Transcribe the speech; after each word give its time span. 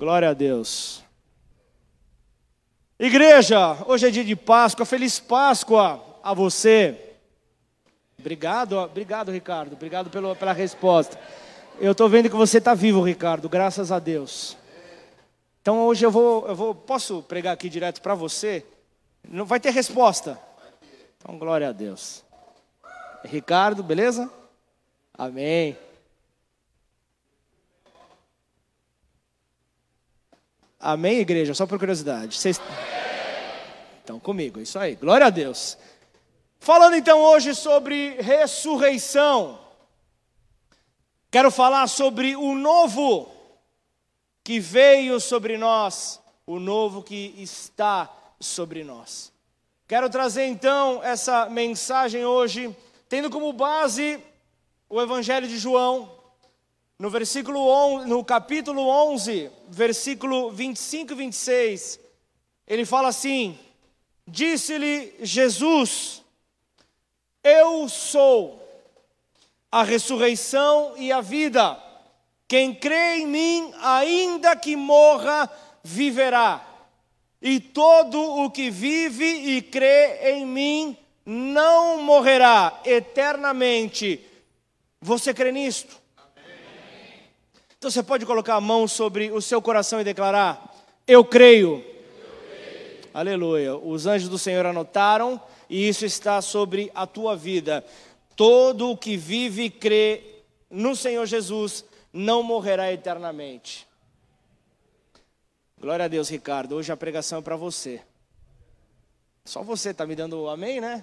Glória 0.00 0.30
a 0.30 0.32
Deus. 0.32 1.04
Igreja, 2.98 3.76
hoje 3.86 4.08
é 4.08 4.10
dia 4.10 4.24
de 4.24 4.34
Páscoa, 4.34 4.86
feliz 4.86 5.20
Páscoa 5.20 6.02
a 6.22 6.32
você. 6.32 7.16
Obrigado, 8.18 8.78
obrigado, 8.78 9.30
Ricardo, 9.30 9.74
obrigado 9.74 10.08
pelo, 10.08 10.34
pela 10.34 10.54
resposta. 10.54 11.20
Eu 11.78 11.92
estou 11.92 12.08
vendo 12.08 12.30
que 12.30 12.34
você 12.34 12.56
está 12.56 12.72
vivo, 12.72 13.02
Ricardo, 13.02 13.46
graças 13.46 13.92
a 13.92 13.98
Deus. 13.98 14.56
Então 15.60 15.82
hoje 15.82 16.06
eu 16.06 16.10
vou, 16.10 16.48
eu 16.48 16.56
vou, 16.56 16.74
posso 16.74 17.22
pregar 17.22 17.52
aqui 17.52 17.68
direto 17.68 18.00
para 18.00 18.14
você? 18.14 18.64
Não 19.28 19.44
vai 19.44 19.60
ter 19.60 19.68
resposta. 19.68 20.40
Então 21.18 21.38
glória 21.38 21.68
a 21.68 21.72
Deus. 21.72 22.24
Ricardo, 23.22 23.82
beleza? 23.82 24.32
Amém. 25.12 25.76
Amém, 30.82 31.18
igreja? 31.18 31.52
Só 31.52 31.66
por 31.66 31.78
curiosidade. 31.78 32.38
Vocês 32.38 32.58
estão 33.98 34.18
comigo, 34.18 34.58
é 34.58 34.62
isso 34.62 34.78
aí. 34.78 34.94
Glória 34.94 35.26
a 35.26 35.30
Deus. 35.30 35.76
Falando 36.58 36.96
então 36.96 37.20
hoje 37.20 37.54
sobre 37.54 38.16
ressurreição. 38.18 39.58
Quero 41.30 41.50
falar 41.50 41.86
sobre 41.86 42.34
o 42.34 42.54
novo 42.54 43.30
que 44.42 44.58
veio 44.58 45.20
sobre 45.20 45.58
nós, 45.58 46.18
o 46.46 46.58
novo 46.58 47.02
que 47.02 47.34
está 47.36 48.10
sobre 48.40 48.82
nós. 48.82 49.30
Quero 49.86 50.08
trazer 50.08 50.46
então 50.46 51.04
essa 51.04 51.46
mensagem 51.50 52.24
hoje, 52.24 52.74
tendo 53.06 53.28
como 53.28 53.52
base 53.52 54.18
o 54.88 55.00
Evangelho 55.00 55.46
de 55.46 55.58
João, 55.58 56.10
no 57.00 57.08
versículo 57.08 57.66
11, 57.66 58.06
no 58.06 58.22
capítulo 58.22 58.86
11, 58.86 59.50
versículo 59.70 60.50
25 60.50 61.14
e 61.14 61.16
26, 61.16 61.98
ele 62.66 62.84
fala 62.84 63.08
assim: 63.08 63.58
Disse-lhe 64.28 65.14
Jesus: 65.22 66.22
Eu 67.42 67.88
sou 67.88 68.62
a 69.72 69.82
ressurreição 69.82 70.92
e 70.98 71.10
a 71.10 71.22
vida. 71.22 71.82
Quem 72.46 72.74
crê 72.74 73.20
em 73.20 73.26
mim, 73.26 73.72
ainda 73.80 74.54
que 74.54 74.76
morra, 74.76 75.50
viverá. 75.82 76.62
E 77.40 77.60
todo 77.60 78.20
o 78.20 78.50
que 78.50 78.68
vive 78.68 79.24
e 79.24 79.62
crê 79.62 80.32
em 80.32 80.44
mim 80.44 80.98
não 81.24 82.02
morrerá 82.02 82.78
eternamente. 82.84 84.22
Você 85.00 85.32
crê 85.32 85.50
nisto? 85.50 85.99
Então 87.80 87.90
você 87.90 88.02
pode 88.02 88.26
colocar 88.26 88.56
a 88.56 88.60
mão 88.60 88.86
sobre 88.86 89.32
o 89.32 89.40
seu 89.40 89.62
coração 89.62 90.02
e 90.02 90.04
declarar: 90.04 90.76
Eu 91.06 91.24
creio. 91.24 91.76
Eu 91.76 92.36
creio. 92.46 93.08
Aleluia. 93.14 93.74
Os 93.74 94.04
anjos 94.04 94.28
do 94.28 94.38
Senhor 94.38 94.66
anotaram 94.66 95.40
e 95.66 95.88
isso 95.88 96.04
está 96.04 96.42
sobre 96.42 96.92
a 96.94 97.06
tua 97.06 97.34
vida. 97.34 97.82
Todo 98.36 98.90
o 98.90 98.96
que 98.98 99.16
vive 99.16 99.62
e 99.62 99.70
crê 99.70 100.42
no 100.68 100.94
Senhor 100.94 101.24
Jesus 101.24 101.82
não 102.12 102.42
morrerá 102.42 102.92
eternamente. 102.92 103.88
Glória 105.80 106.04
a 106.04 106.08
Deus, 106.08 106.28
Ricardo. 106.28 106.74
Hoje 106.74 106.92
a 106.92 106.96
pregação 106.98 107.38
é 107.38 107.42
para 107.42 107.56
você. 107.56 108.02
Só 109.42 109.62
você 109.62 109.88
está 109.88 110.04
me 110.04 110.14
dando 110.14 110.50
amém, 110.50 110.82
né? 110.82 111.02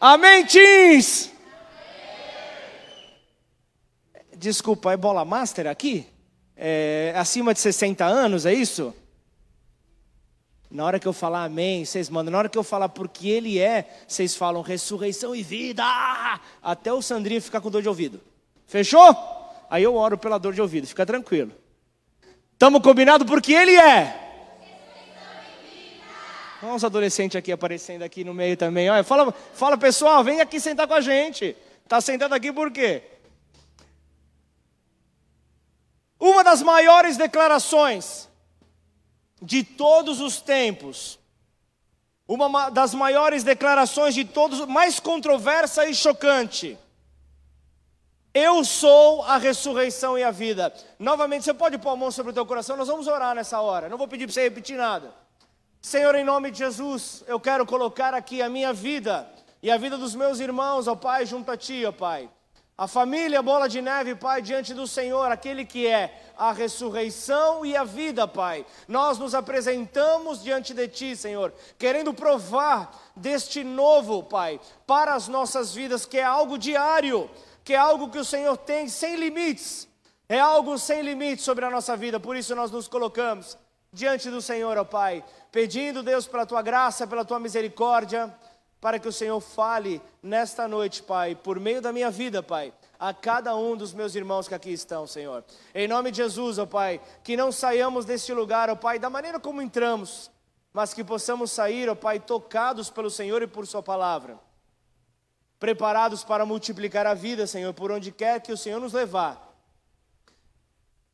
Amém, 0.00 0.46
teens! 0.46 1.32
Desculpa, 4.42 4.92
é 4.92 4.96
bola 4.96 5.24
master 5.24 5.68
aqui? 5.68 6.04
É, 6.56 7.14
acima 7.14 7.54
de 7.54 7.60
60 7.60 8.04
anos, 8.04 8.44
é 8.44 8.52
isso? 8.52 8.92
Na 10.68 10.84
hora 10.84 10.98
que 10.98 11.06
eu 11.06 11.12
falar 11.12 11.44
amém, 11.44 11.84
vocês 11.84 12.10
mandam. 12.10 12.32
Na 12.32 12.38
hora 12.38 12.48
que 12.48 12.58
eu 12.58 12.64
falar 12.64 12.88
porque 12.88 13.28
ele 13.28 13.60
é, 13.60 13.88
vocês 14.04 14.34
falam 14.34 14.60
ressurreição 14.60 15.32
e 15.32 15.44
vida. 15.44 15.84
Até 16.60 16.92
o 16.92 17.00
Sandrinho 17.00 17.40
ficar 17.40 17.60
com 17.60 17.70
dor 17.70 17.82
de 17.82 17.88
ouvido. 17.88 18.20
Fechou? 18.66 19.16
Aí 19.70 19.84
eu 19.84 19.94
oro 19.94 20.18
pela 20.18 20.38
dor 20.38 20.54
de 20.54 20.60
ouvido, 20.60 20.88
fica 20.88 21.06
tranquilo. 21.06 21.52
Estamos 22.54 22.82
combinados 22.82 23.24
porque 23.24 23.52
ele 23.52 23.76
é. 23.76 24.18
Olha 26.64 26.74
os 26.74 26.82
adolescentes 26.82 27.36
aqui 27.36 27.52
aparecendo 27.52 28.02
aqui 28.02 28.24
no 28.24 28.34
meio 28.34 28.56
também. 28.56 28.90
Olha, 28.90 29.04
fala, 29.04 29.32
fala 29.54 29.78
pessoal, 29.78 30.24
vem 30.24 30.40
aqui 30.40 30.58
sentar 30.58 30.88
com 30.88 30.94
a 30.94 31.00
gente. 31.00 31.56
Está 31.84 32.00
sentado 32.00 32.32
aqui 32.32 32.52
por 32.52 32.72
quê? 32.72 33.11
Uma 36.22 36.44
das 36.44 36.62
maiores 36.62 37.16
declarações 37.16 38.28
de 39.42 39.64
todos 39.64 40.20
os 40.20 40.40
tempos, 40.40 41.18
uma 42.28 42.70
das 42.70 42.94
maiores 42.94 43.42
declarações 43.42 44.14
de 44.14 44.24
todos, 44.24 44.64
mais 44.66 45.00
controversa 45.00 45.84
e 45.84 45.92
chocante. 45.92 46.78
Eu 48.32 48.62
sou 48.64 49.24
a 49.24 49.36
ressurreição 49.36 50.16
e 50.16 50.22
a 50.22 50.30
vida. 50.30 50.72
Novamente, 50.96 51.42
você 51.42 51.52
pode 51.52 51.76
pôr 51.76 51.90
a 51.90 51.96
mão 51.96 52.12
sobre 52.12 52.30
o 52.30 52.32
teu 52.32 52.46
coração, 52.46 52.76
nós 52.76 52.86
vamos 52.86 53.08
orar 53.08 53.34
nessa 53.34 53.60
hora. 53.60 53.88
Não 53.88 53.98
vou 53.98 54.06
pedir 54.06 54.26
para 54.26 54.34
você 54.34 54.42
repetir 54.42 54.76
nada. 54.76 55.12
Senhor, 55.80 56.14
em 56.14 56.22
nome 56.22 56.52
de 56.52 56.58
Jesus, 56.58 57.24
eu 57.26 57.40
quero 57.40 57.66
colocar 57.66 58.14
aqui 58.14 58.40
a 58.40 58.48
minha 58.48 58.72
vida 58.72 59.28
e 59.60 59.72
a 59.72 59.76
vida 59.76 59.98
dos 59.98 60.14
meus 60.14 60.38
irmãos, 60.38 60.86
ó 60.86 60.94
Pai, 60.94 61.26
junto 61.26 61.50
a 61.50 61.56
Ti, 61.56 61.84
ó 61.84 61.90
Pai. 61.90 62.30
A 62.76 62.88
família 62.88 63.42
Bola 63.42 63.68
de 63.68 63.82
Neve, 63.82 64.14
Pai, 64.14 64.40
diante 64.40 64.72
do 64.72 64.86
Senhor, 64.86 65.30
aquele 65.30 65.64
que 65.64 65.86
é 65.86 66.32
a 66.38 66.52
ressurreição 66.52 67.66
e 67.66 67.76
a 67.76 67.84
vida, 67.84 68.26
Pai. 68.26 68.64
Nós 68.88 69.18
nos 69.18 69.34
apresentamos 69.34 70.42
diante 70.42 70.72
de 70.72 70.88
Ti, 70.88 71.14
Senhor, 71.14 71.52
querendo 71.78 72.14
provar 72.14 73.12
deste 73.14 73.62
novo, 73.62 74.22
Pai, 74.22 74.58
para 74.86 75.14
as 75.14 75.28
nossas 75.28 75.74
vidas, 75.74 76.06
que 76.06 76.18
é 76.18 76.24
algo 76.24 76.56
diário, 76.56 77.30
que 77.62 77.74
é 77.74 77.76
algo 77.76 78.08
que 78.08 78.18
o 78.18 78.24
Senhor 78.24 78.56
tem 78.56 78.88
sem 78.88 79.16
limites, 79.16 79.86
é 80.26 80.40
algo 80.40 80.78
sem 80.78 81.02
limites 81.02 81.44
sobre 81.44 81.66
a 81.66 81.70
nossa 81.70 81.94
vida, 81.94 82.18
por 82.18 82.34
isso 82.34 82.56
nós 82.56 82.70
nos 82.70 82.88
colocamos 82.88 83.58
diante 83.92 84.30
do 84.30 84.40
Senhor, 84.40 84.78
ó 84.78 84.84
Pai, 84.84 85.22
pedindo, 85.52 86.02
Deus, 86.02 86.26
pela 86.26 86.46
Tua 86.46 86.62
graça, 86.62 87.06
pela 87.06 87.24
Tua 87.24 87.38
misericórdia 87.38 88.34
para 88.82 88.98
que 88.98 89.06
o 89.06 89.12
Senhor 89.12 89.38
fale 89.40 90.02
nesta 90.20 90.66
noite, 90.66 91.04
Pai, 91.04 91.36
por 91.36 91.60
meio 91.60 91.80
da 91.80 91.92
minha 91.92 92.10
vida, 92.10 92.42
Pai, 92.42 92.72
a 92.98 93.14
cada 93.14 93.54
um 93.54 93.76
dos 93.76 93.94
meus 93.94 94.16
irmãos 94.16 94.48
que 94.48 94.56
aqui 94.56 94.72
estão, 94.72 95.06
Senhor. 95.06 95.44
Em 95.72 95.86
nome 95.86 96.10
de 96.10 96.16
Jesus, 96.16 96.58
ó 96.58 96.66
Pai, 96.66 97.00
que 97.22 97.36
não 97.36 97.52
saiamos 97.52 98.04
deste 98.04 98.34
lugar, 98.34 98.68
ó 98.68 98.74
Pai, 98.74 98.98
da 98.98 99.08
maneira 99.08 99.38
como 99.38 99.62
entramos, 99.62 100.32
mas 100.72 100.92
que 100.92 101.04
possamos 101.04 101.52
sair, 101.52 101.88
ó 101.88 101.94
Pai, 101.94 102.18
tocados 102.18 102.90
pelo 102.90 103.08
Senhor 103.08 103.40
e 103.40 103.46
por 103.46 103.68
Sua 103.68 103.84
palavra, 103.84 104.36
preparados 105.60 106.24
para 106.24 106.44
multiplicar 106.44 107.06
a 107.06 107.14
vida, 107.14 107.46
Senhor, 107.46 107.72
por 107.72 107.92
onde 107.92 108.10
quer 108.10 108.40
que 108.40 108.50
o 108.50 108.56
Senhor 108.56 108.80
nos 108.80 108.92
levar. 108.92 109.48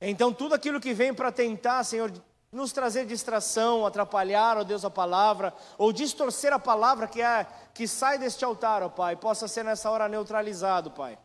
Então, 0.00 0.32
tudo 0.32 0.54
aquilo 0.54 0.80
que 0.80 0.94
vem 0.94 1.12
para 1.12 1.30
tentar, 1.30 1.84
Senhor, 1.84 2.10
nos 2.50 2.72
trazer 2.72 3.04
distração, 3.04 3.84
atrapalhar, 3.84 4.56
ó 4.56 4.64
Deus, 4.64 4.84
a 4.84 4.90
palavra, 4.90 5.52
ou 5.76 5.92
distorcer 5.92 6.52
a 6.52 6.58
palavra 6.58 7.06
que, 7.06 7.20
é, 7.20 7.46
que 7.74 7.86
sai 7.86 8.18
deste 8.18 8.44
altar, 8.44 8.82
ó 8.82 8.88
Pai, 8.88 9.16
possa 9.16 9.46
ser 9.46 9.64
nessa 9.64 9.90
hora 9.90 10.08
neutralizado, 10.08 10.90
Pai. 10.90 11.18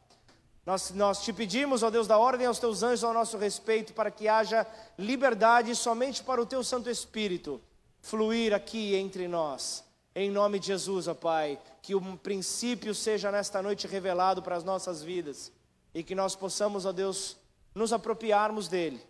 Nós, 0.65 0.91
nós 0.91 1.23
te 1.23 1.31
pedimos, 1.31 1.81
ó 1.83 1.89
Deus, 1.89 2.07
da 2.07 2.17
ordem 2.17 2.47
aos 2.47 2.59
teus 2.59 2.83
anjos 2.83 3.03
ao 3.03 3.13
nosso 3.13 3.37
respeito, 3.37 3.93
para 3.93 4.11
que 4.11 4.27
haja 4.27 4.67
liberdade 4.97 5.75
somente 5.75 6.23
para 6.23 6.41
o 6.41 6.45
teu 6.45 6.63
Santo 6.63 6.89
Espírito 6.89 7.61
fluir 8.01 8.53
aqui 8.53 8.95
entre 8.95 9.27
nós. 9.27 9.83
Em 10.13 10.29
nome 10.29 10.59
de 10.59 10.67
Jesus, 10.67 11.07
ó 11.07 11.13
Pai, 11.13 11.59
que 11.81 11.95
um 11.95 12.17
princípio 12.17 12.93
seja 12.93 13.31
nesta 13.31 13.61
noite 13.61 13.87
revelado 13.87 14.43
para 14.43 14.55
as 14.55 14.63
nossas 14.63 15.01
vidas 15.01 15.51
e 15.93 16.03
que 16.03 16.13
nós 16.13 16.35
possamos, 16.35 16.85
ó 16.85 16.91
Deus, 16.91 17.37
nos 17.73 17.93
apropriarmos 17.93 18.67
dele 18.67 19.01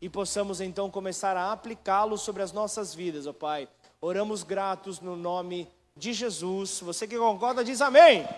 e 0.00 0.08
possamos 0.08 0.60
então 0.60 0.90
começar 0.90 1.36
a 1.36 1.52
aplicá-lo 1.52 2.18
sobre 2.18 2.42
as 2.42 2.52
nossas 2.52 2.94
vidas, 2.94 3.26
ó 3.26 3.32
Pai. 3.32 3.68
Oramos 4.00 4.42
gratos 4.42 5.00
no 5.00 5.16
nome 5.16 5.68
de 5.96 6.12
Jesus. 6.12 6.80
Você 6.80 7.06
que 7.08 7.16
concorda, 7.16 7.64
diz 7.64 7.80
amém. 7.80 8.26
amém. 8.26 8.36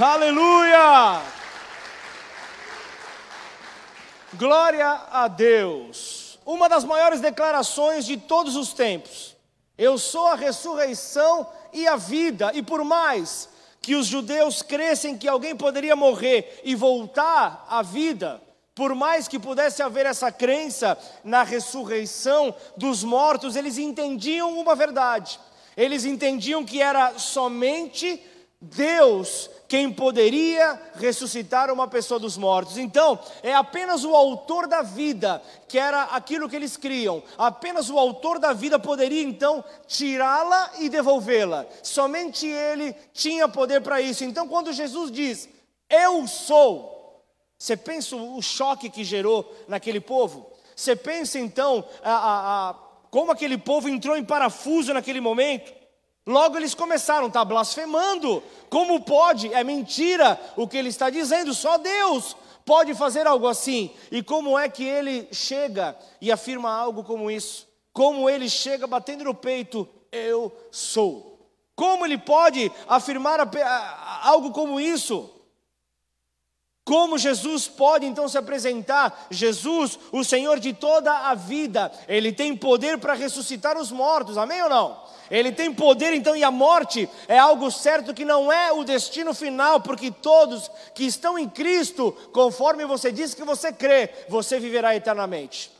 Aleluia! 0.00 1.22
Glória 4.34 5.02
a 5.10 5.28
Deus. 5.28 6.38
Uma 6.44 6.68
das 6.68 6.84
maiores 6.84 7.20
declarações 7.20 8.06
de 8.06 8.16
todos 8.16 8.56
os 8.56 8.72
tempos. 8.72 9.36
Eu 9.76 9.98
sou 9.98 10.26
a 10.26 10.34
ressurreição 10.34 11.46
e 11.72 11.86
a 11.86 11.96
vida, 11.96 12.50
e 12.54 12.62
por 12.62 12.82
mais 12.82 13.48
que 13.80 13.94
os 13.94 14.06
judeus 14.06 14.62
crescem 14.62 15.16
que 15.16 15.28
alguém 15.28 15.54
poderia 15.54 15.94
morrer 15.94 16.60
e 16.64 16.74
voltar 16.74 17.64
à 17.68 17.82
vida, 17.82 18.42
por 18.78 18.94
mais 18.94 19.26
que 19.26 19.40
pudesse 19.40 19.82
haver 19.82 20.06
essa 20.06 20.30
crença 20.30 20.96
na 21.24 21.42
ressurreição 21.42 22.54
dos 22.76 23.02
mortos, 23.02 23.56
eles 23.56 23.76
entendiam 23.76 24.56
uma 24.56 24.76
verdade. 24.76 25.40
Eles 25.76 26.04
entendiam 26.04 26.64
que 26.64 26.80
era 26.80 27.18
somente 27.18 28.22
Deus 28.60 29.50
quem 29.66 29.92
poderia 29.92 30.80
ressuscitar 30.94 31.72
uma 31.72 31.88
pessoa 31.88 32.20
dos 32.20 32.36
mortos. 32.36 32.78
Então, 32.78 33.18
é 33.42 33.52
apenas 33.52 34.04
o 34.04 34.14
autor 34.14 34.68
da 34.68 34.80
vida, 34.80 35.42
que 35.66 35.76
era 35.76 36.04
aquilo 36.04 36.48
que 36.48 36.54
eles 36.54 36.76
criam, 36.76 37.20
apenas 37.36 37.90
o 37.90 37.98
autor 37.98 38.38
da 38.38 38.52
vida 38.52 38.78
poderia 38.78 39.24
então 39.24 39.64
tirá-la 39.88 40.70
e 40.78 40.88
devolvê-la. 40.88 41.66
Somente 41.82 42.46
ele 42.46 42.94
tinha 43.12 43.48
poder 43.48 43.80
para 43.80 44.00
isso. 44.00 44.22
Então, 44.22 44.46
quando 44.46 44.72
Jesus 44.72 45.10
diz, 45.10 45.48
Eu 45.90 46.28
sou, 46.28 46.97
você 47.58 47.76
pensa 47.76 48.14
o 48.14 48.40
choque 48.40 48.88
que 48.88 49.02
gerou 49.02 49.52
naquele 49.66 50.00
povo? 50.00 50.50
Você 50.76 50.94
pensa 50.94 51.40
então 51.40 51.84
a, 52.04 52.12
a, 52.12 52.70
a, 52.70 52.74
como 53.10 53.32
aquele 53.32 53.58
povo 53.58 53.88
entrou 53.88 54.16
em 54.16 54.24
parafuso 54.24 54.94
naquele 54.94 55.20
momento? 55.20 55.72
Logo 56.24 56.56
eles 56.56 56.74
começaram, 56.74 57.26
está 57.26 57.44
blasfemando. 57.44 58.42
Como 58.70 59.00
pode? 59.00 59.52
É 59.52 59.64
mentira 59.64 60.40
o 60.56 60.68
que 60.68 60.76
ele 60.76 60.90
está 60.90 61.10
dizendo, 61.10 61.52
só 61.52 61.78
Deus 61.78 62.36
pode 62.64 62.94
fazer 62.94 63.26
algo 63.26 63.48
assim. 63.48 63.90
E 64.12 64.22
como 64.22 64.56
é 64.56 64.68
que 64.68 64.84
ele 64.84 65.26
chega 65.32 65.96
e 66.20 66.30
afirma 66.30 66.70
algo 66.70 67.02
como 67.02 67.30
isso? 67.30 67.66
Como 67.92 68.28
ele 68.30 68.48
chega 68.48 68.86
batendo 68.86 69.24
no 69.24 69.34
peito, 69.34 69.88
eu 70.12 70.54
sou. 70.70 71.40
Como 71.74 72.04
ele 72.04 72.18
pode 72.18 72.70
afirmar 72.86 73.40
algo 74.22 74.52
como 74.52 74.78
isso? 74.78 75.37
Como 76.88 77.18
Jesus 77.18 77.68
pode 77.68 78.06
então 78.06 78.26
se 78.30 78.38
apresentar? 78.38 79.26
Jesus, 79.30 79.98
o 80.10 80.24
Senhor 80.24 80.58
de 80.58 80.72
toda 80.72 81.12
a 81.12 81.34
vida, 81.34 81.92
ele 82.08 82.32
tem 82.32 82.56
poder 82.56 82.96
para 82.96 83.12
ressuscitar 83.12 83.76
os 83.76 83.92
mortos, 83.92 84.38
amém 84.38 84.62
ou 84.62 84.70
não? 84.70 84.98
Ele 85.30 85.52
tem 85.52 85.70
poder 85.70 86.14
então, 86.14 86.34
e 86.34 86.42
a 86.42 86.50
morte 86.50 87.06
é 87.28 87.38
algo 87.38 87.70
certo 87.70 88.14
que 88.14 88.24
não 88.24 88.50
é 88.50 88.72
o 88.72 88.84
destino 88.84 89.34
final, 89.34 89.82
porque 89.82 90.10
todos 90.10 90.70
que 90.94 91.04
estão 91.04 91.38
em 91.38 91.46
Cristo, 91.46 92.16
conforme 92.32 92.86
você 92.86 93.12
diz 93.12 93.34
que 93.34 93.44
você 93.44 93.70
crê, 93.70 94.08
você 94.26 94.58
viverá 94.58 94.96
eternamente. 94.96 95.70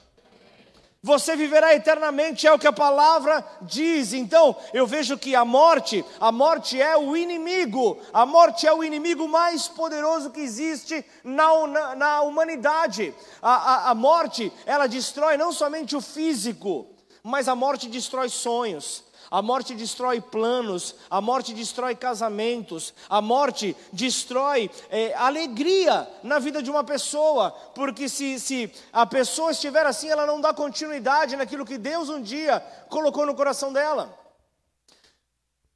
Você 1.08 1.34
viverá 1.34 1.74
eternamente, 1.74 2.46
é 2.46 2.52
o 2.52 2.58
que 2.58 2.66
a 2.66 2.72
palavra 2.72 3.42
diz. 3.62 4.12
Então, 4.12 4.54
eu 4.74 4.86
vejo 4.86 5.16
que 5.16 5.34
a 5.34 5.42
morte, 5.42 6.04
a 6.20 6.30
morte 6.30 6.78
é 6.78 6.98
o 6.98 7.16
inimigo, 7.16 7.98
a 8.12 8.26
morte 8.26 8.66
é 8.66 8.72
o 8.74 8.84
inimigo 8.84 9.26
mais 9.26 9.66
poderoso 9.66 10.28
que 10.28 10.40
existe 10.40 11.02
na, 11.24 11.66
na, 11.66 11.96
na 11.96 12.20
humanidade. 12.20 13.14
A, 13.40 13.54
a, 13.54 13.90
a 13.90 13.94
morte, 13.94 14.52
ela 14.66 14.86
destrói 14.86 15.38
não 15.38 15.50
somente 15.50 15.96
o 15.96 16.02
físico, 16.02 16.86
mas 17.22 17.48
a 17.48 17.54
morte 17.54 17.88
destrói 17.88 18.28
sonhos, 18.28 19.02
a 19.30 19.42
morte 19.42 19.74
destrói 19.74 20.20
planos, 20.20 20.94
a 21.10 21.20
morte 21.20 21.52
destrói 21.52 21.94
casamentos, 21.94 22.94
a 23.08 23.20
morte 23.20 23.76
destrói 23.92 24.70
é, 24.90 25.14
alegria 25.14 26.08
na 26.22 26.38
vida 26.38 26.62
de 26.62 26.70
uma 26.70 26.84
pessoa, 26.84 27.50
porque 27.74 28.08
se, 28.08 28.40
se 28.40 28.72
a 28.92 29.06
pessoa 29.06 29.50
estiver 29.50 29.86
assim, 29.86 30.08
ela 30.08 30.26
não 30.26 30.40
dá 30.40 30.54
continuidade 30.54 31.36
naquilo 31.36 31.66
que 31.66 31.78
Deus 31.78 32.08
um 32.08 32.22
dia 32.22 32.60
colocou 32.88 33.26
no 33.26 33.34
coração 33.34 33.72
dela. 33.72 34.18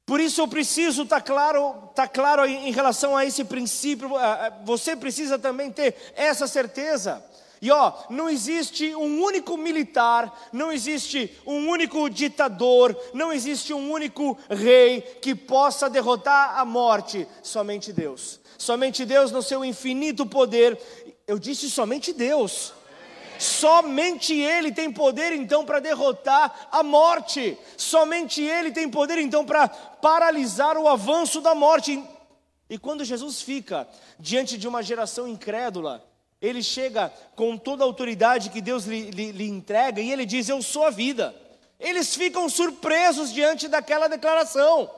Por 0.05 0.19
isso 0.19 0.41
eu 0.41 0.47
preciso 0.47 1.03
estar 1.03 1.21
tá 1.21 1.21
claro, 1.21 1.89
tá 1.95 2.07
claro 2.07 2.45
em 2.45 2.71
relação 2.71 3.15
a 3.15 3.25
esse 3.25 3.45
princípio, 3.45 4.09
você 4.65 4.95
precisa 4.95 5.39
também 5.39 5.71
ter 5.71 5.95
essa 6.15 6.45
certeza. 6.45 7.23
E 7.63 7.71
ó, 7.71 7.93
não 8.09 8.29
existe 8.29 8.93
um 8.93 9.23
único 9.23 9.55
militar, 9.55 10.49
não 10.51 10.69
existe 10.69 11.33
um 11.45 11.69
único 11.69 12.09
ditador, 12.09 12.93
não 13.13 13.31
existe 13.31 13.73
um 13.73 13.89
único 13.89 14.37
rei 14.49 14.99
que 15.21 15.33
possa 15.33 15.89
derrotar 15.89 16.59
a 16.59 16.65
morte, 16.65 17.25
somente 17.41 17.93
Deus. 17.93 18.41
Somente 18.57 19.05
Deus 19.05 19.31
no 19.31 19.41
seu 19.41 19.63
infinito 19.63 20.25
poder. 20.25 20.77
Eu 21.25 21.39
disse 21.39 21.69
somente 21.69 22.11
Deus. 22.11 22.73
Somente 23.39 24.33
Ele 24.33 24.69
tem 24.69 24.91
poder 24.91 25.31
então 25.31 25.63
para 25.63 25.79
derrotar 25.79 26.67
a 26.69 26.83
morte. 26.83 27.57
Somente 27.77 28.41
Ele 28.41 28.71
tem 28.71 28.89
poder 28.89 29.19
então 29.19 29.45
para 29.45 29.69
paralisar 29.69 30.77
o 30.77 30.85
avanço 30.85 31.39
da 31.39 31.55
morte. 31.55 32.03
E 32.69 32.77
quando 32.77 33.05
Jesus 33.05 33.41
fica 33.41 33.87
diante 34.19 34.57
de 34.57 34.67
uma 34.67 34.83
geração 34.83 35.25
incrédula, 35.29 36.03
ele 36.43 36.61
chega 36.61 37.09
com 37.37 37.57
toda 37.57 37.85
a 37.85 37.87
autoridade 37.87 38.49
que 38.49 38.59
Deus 38.59 38.83
lhe, 38.83 39.09
lhe, 39.11 39.31
lhe, 39.31 39.47
entrega 39.47 40.01
e 40.01 40.11
ele 40.11 40.25
diz: 40.25 40.49
Eu 40.49 40.61
sou 40.61 40.83
a 40.83 40.89
vida. 40.89 41.33
Eles 41.79 42.13
ficam 42.13 42.49
surpresos 42.49 43.31
diante 43.31 43.69
daquela 43.69 44.09
declaração. 44.09 44.91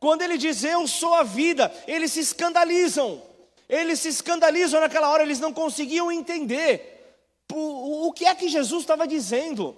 Quando 0.00 0.22
ele 0.22 0.38
diz 0.38 0.64
Eu 0.64 0.88
sou 0.88 1.12
a 1.12 1.22
vida, 1.22 1.70
eles 1.86 2.12
se 2.12 2.20
escandalizam. 2.20 3.22
Eles 3.68 4.00
se 4.00 4.08
escandalizam 4.08 4.80
naquela 4.80 5.10
hora, 5.10 5.22
eles 5.22 5.38
não 5.38 5.52
conseguiam 5.52 6.10
entender 6.10 7.14
o, 7.52 8.10
que 8.12 8.24
é 8.24 8.34
que 8.34 8.48
Jesus 8.48 8.82
estava 8.82 9.06
dizendo. 9.06 9.76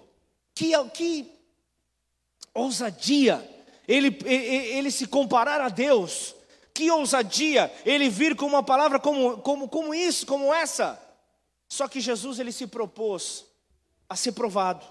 Que, 0.54 0.72
que 0.94 1.32
ousadia 2.54 3.44
ele, 3.88 4.16
ele, 4.24 4.56
ele 4.76 4.90
se 4.92 5.08
comparar 5.08 5.60
a 5.60 5.68
Deus. 5.68 6.36
Que 6.72 6.92
ousadia 6.92 7.72
ele 7.84 8.08
vir 8.08 8.36
com 8.36 8.46
uma 8.46 8.62
palavra 8.62 9.00
como, 9.00 9.38
como, 9.38 9.68
como 9.68 9.92
isso, 9.92 10.24
como 10.24 10.54
essa. 10.54 11.07
Só 11.68 11.86
que 11.86 12.00
Jesus 12.00 12.38
ele 12.38 12.52
se 12.52 12.66
propôs 12.66 13.44
a 14.08 14.16
ser 14.16 14.32
provado. 14.32 14.84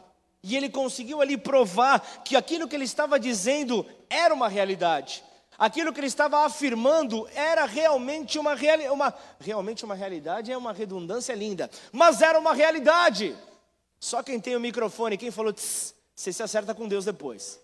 E 0.43 0.55
ele 0.55 0.69
conseguiu 0.69 1.21
ali 1.21 1.35
provar 1.37 1.99
que 2.23 2.35
aquilo 2.35 2.67
que 2.67 2.75
ele 2.75 2.85
estava 2.85 3.19
dizendo 3.19 3.85
era 4.09 4.33
uma 4.33 4.47
realidade. 4.47 5.23
Aquilo 5.57 5.91
que 5.91 5.99
ele 5.99 6.07
estava 6.07 6.45
afirmando 6.45 7.27
era 7.33 7.65
realmente 7.65 8.37
uma, 8.37 8.53
reali 8.53 8.87
uma, 8.89 9.11
realmente 9.39 9.83
uma 9.83 9.95
realidade, 9.95 10.51
é 10.51 10.57
uma 10.57 10.71
redundância 10.71 11.33
linda, 11.33 11.69
mas 11.91 12.21
era 12.21 12.37
uma 12.37 12.53
realidade. 12.53 13.35
Só 13.99 14.21
quem 14.21 14.39
tem 14.39 14.55
o 14.55 14.59
microfone, 14.59 15.17
quem 15.17 15.31
falou, 15.31 15.51
você 15.57 16.31
se 16.31 16.43
acerta 16.43 16.75
com 16.75 16.87
Deus 16.87 17.05
depois. 17.05 17.59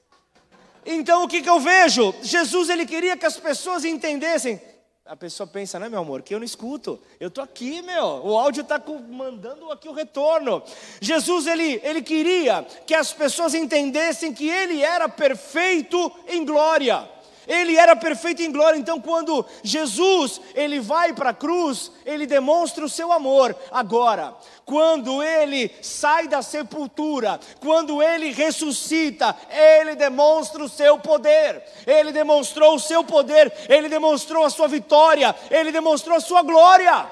Então 0.83 1.23
o 1.23 1.27
que, 1.27 1.43
que 1.43 1.49
eu 1.49 1.59
vejo? 1.59 2.15
Jesus 2.23 2.67
ele 2.67 2.87
queria 2.87 3.15
que 3.15 3.27
as 3.27 3.37
pessoas 3.37 3.85
entendessem, 3.85 4.59
a 5.05 5.17
pessoa 5.17 5.45
pensa, 5.45 5.77
né, 5.79 5.89
meu 5.89 5.99
amor, 5.99 6.21
que 6.21 6.33
eu 6.33 6.39
não 6.39 6.45
escuto. 6.45 6.97
Eu 7.19 7.29
tô 7.29 7.41
aqui, 7.41 7.81
meu. 7.81 8.05
O 8.23 8.37
áudio 8.37 8.61
está 8.61 8.81
mandando 9.09 9.69
aqui 9.69 9.89
o 9.89 9.93
retorno. 9.93 10.63
Jesus 11.01 11.45
ele, 11.45 11.81
ele 11.83 12.01
queria 12.01 12.65
que 12.87 12.95
as 12.95 13.11
pessoas 13.11 13.53
entendessem 13.53 14.33
que 14.33 14.49
ele 14.49 14.81
era 14.81 15.09
perfeito 15.09 16.09
em 16.29 16.45
glória. 16.45 17.05
Ele 17.47 17.75
era 17.75 17.95
perfeito 17.95 18.41
em 18.41 18.51
glória, 18.51 18.77
então 18.77 18.99
quando 18.99 19.45
Jesus 19.61 20.39
ele 20.55 20.79
vai 20.79 21.13
para 21.13 21.31
a 21.31 21.33
cruz, 21.33 21.91
ele 22.05 22.25
demonstra 22.25 22.85
o 22.85 22.89
seu 22.89 23.11
amor. 23.11 23.55
Agora, 23.71 24.35
quando 24.65 25.21
ele 25.21 25.71
sai 25.81 26.27
da 26.27 26.41
sepultura, 26.41 27.39
quando 27.59 28.01
ele 28.01 28.31
ressuscita, 28.31 29.35
ele 29.49 29.95
demonstra 29.95 30.63
o 30.63 30.69
seu 30.69 30.97
poder. 30.97 31.63
Ele 31.85 32.11
demonstrou 32.11 32.75
o 32.75 32.79
seu 32.79 33.03
poder, 33.03 33.51
ele 33.67 33.89
demonstrou 33.89 34.45
a 34.45 34.49
sua 34.49 34.67
vitória, 34.67 35.35
ele 35.51 35.71
demonstrou 35.71 36.17
a 36.17 36.21
sua 36.21 36.41
glória. 36.41 37.07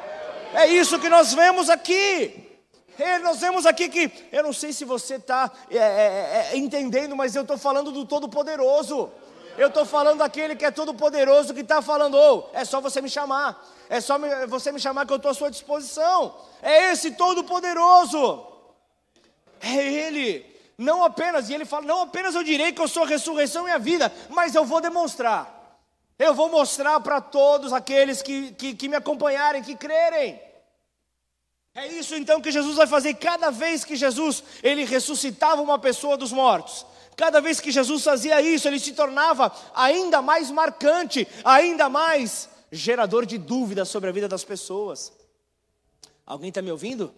É 0.54 0.68
isso 0.68 1.00
que 1.00 1.10
nós 1.10 1.34
vemos 1.34 1.70
aqui. 1.70 2.50
É, 3.00 3.20
nós 3.20 3.40
vemos 3.40 3.66
aqui 3.66 3.90
que, 3.90 4.12
eu 4.32 4.44
não 4.44 4.54
sei 4.54 4.72
se 4.72 4.86
você 4.86 5.16
está 5.16 5.52
é, 5.70 5.78
é, 5.78 6.50
é, 6.52 6.58
entendendo, 6.58 7.16
mas 7.16 7.36
eu 7.36 7.42
estou 7.42 7.58
falando 7.58 7.92
do 7.92 8.06
Todo-Poderoso. 8.06 9.10
Eu 9.58 9.68
estou 9.68 9.86
falando 9.86 10.20
daquele 10.20 10.56
que 10.56 10.66
é 10.66 10.72
todo 10.72 10.94
poderoso, 10.94 11.54
que 11.54 11.62
está 11.62 11.82
falando, 11.82 12.16
oh, 12.16 12.50
é 12.54 12.64
só 12.66 12.80
você 12.80 13.02
me 13.02 13.10
chamar, 13.10 13.64
é 13.90 14.00
só 14.00 14.18
me, 14.18 14.48
você 14.48 14.72
me 14.72 14.80
chamar 14.80 15.06
que 15.06 15.14
eu 15.14 15.18
estou 15.18 15.32
à 15.32 15.34
sua 15.34 15.52
disposição. 15.52 16.36
É 16.62 16.92
esse 16.92 17.12
todo 17.12 17.44
poderoso. 17.44 18.48
É 19.60 19.76
Ele. 19.76 20.52
Não 20.78 21.04
apenas, 21.04 21.48
e 21.48 21.54
ele 21.54 21.64
fala, 21.64 21.86
não 21.86 22.02
apenas 22.02 22.34
eu 22.34 22.44
direi 22.44 22.72
que 22.72 22.82
eu 22.82 22.88
sou 22.88 23.04
a 23.04 23.08
ressurreição 23.08 23.68
e 23.68 23.72
a 23.72 23.78
vida, 23.78 24.12
mas 24.30 24.56
eu 24.56 24.66
vou 24.66 24.82
demonstrar. 24.82 25.78
Eu 26.18 26.34
vou 26.34 26.50
mostrar 26.50 27.00
para 27.02 27.22
todos 27.22 27.72
aqueles 27.72 28.24
que, 28.24 28.52
que, 28.54 28.74
que 28.74 28.90
me 28.90 28.96
acompanharem, 28.96 29.62
que 29.62 29.76
crerem. 29.76 30.42
É 31.74 31.88
isso 31.88 32.16
então 32.16 32.42
que 32.42 32.52
Jesus 32.52 32.76
vai 32.76 32.88
fazer 32.88 33.14
cada 33.14 33.50
vez 33.50 33.86
que 33.86 33.96
Jesus 33.96 34.44
ele 34.62 34.84
ressuscitava 34.84 35.62
uma 35.62 35.80
pessoa 35.80 36.18
dos 36.18 36.32
mortos. 36.32 36.86
Cada 37.16 37.42
vez 37.42 37.60
que 37.60 37.72
Jesus 37.72 38.04
fazia 38.04 38.42
isso, 38.42 38.68
ele 38.68 38.80
se 38.80 38.94
tornava 38.94 39.52
ainda 39.76 40.22
mais 40.22 40.50
marcante, 40.50 41.28
ainda 41.44 41.90
mais 41.90 42.50
gerador 42.72 43.26
de 43.26 43.38
dúvidas 43.38 43.90
sobre 43.90 44.10
a 44.10 44.14
vida 44.14 44.28
das 44.28 44.44
pessoas. 44.44 45.12
Alguém 46.26 46.50
está 46.50 46.62
me 46.62 46.72
ouvindo? 46.72 47.14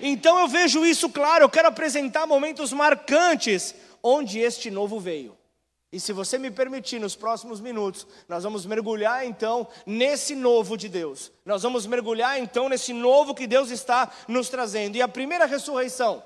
Então 0.00 0.38
eu 0.40 0.48
vejo 0.48 0.84
isso 0.84 1.08
claro, 1.08 1.44
eu 1.44 1.48
quero 1.48 1.68
apresentar 1.68 2.26
momentos 2.26 2.72
marcantes 2.72 3.74
onde 4.02 4.38
este 4.38 4.70
novo 4.70 5.00
veio. 5.00 5.36
E 5.92 6.00
se 6.00 6.12
você 6.12 6.36
me 6.36 6.50
permitir, 6.50 6.98
nos 6.98 7.14
próximos 7.14 7.60
minutos, 7.60 8.06
nós 8.28 8.42
vamos 8.42 8.66
mergulhar 8.66 9.24
então 9.24 9.66
nesse 9.86 10.34
novo 10.34 10.76
de 10.76 10.88
Deus. 10.88 11.32
Nós 11.44 11.62
vamos 11.62 11.86
mergulhar 11.86 12.38
então 12.38 12.68
nesse 12.68 12.92
novo 12.92 13.34
que 13.34 13.46
Deus 13.46 13.70
está 13.70 14.10
nos 14.28 14.48
trazendo. 14.48 14.96
E 14.96 15.02
a 15.02 15.08
primeira 15.08 15.46
ressurreição 15.46 16.22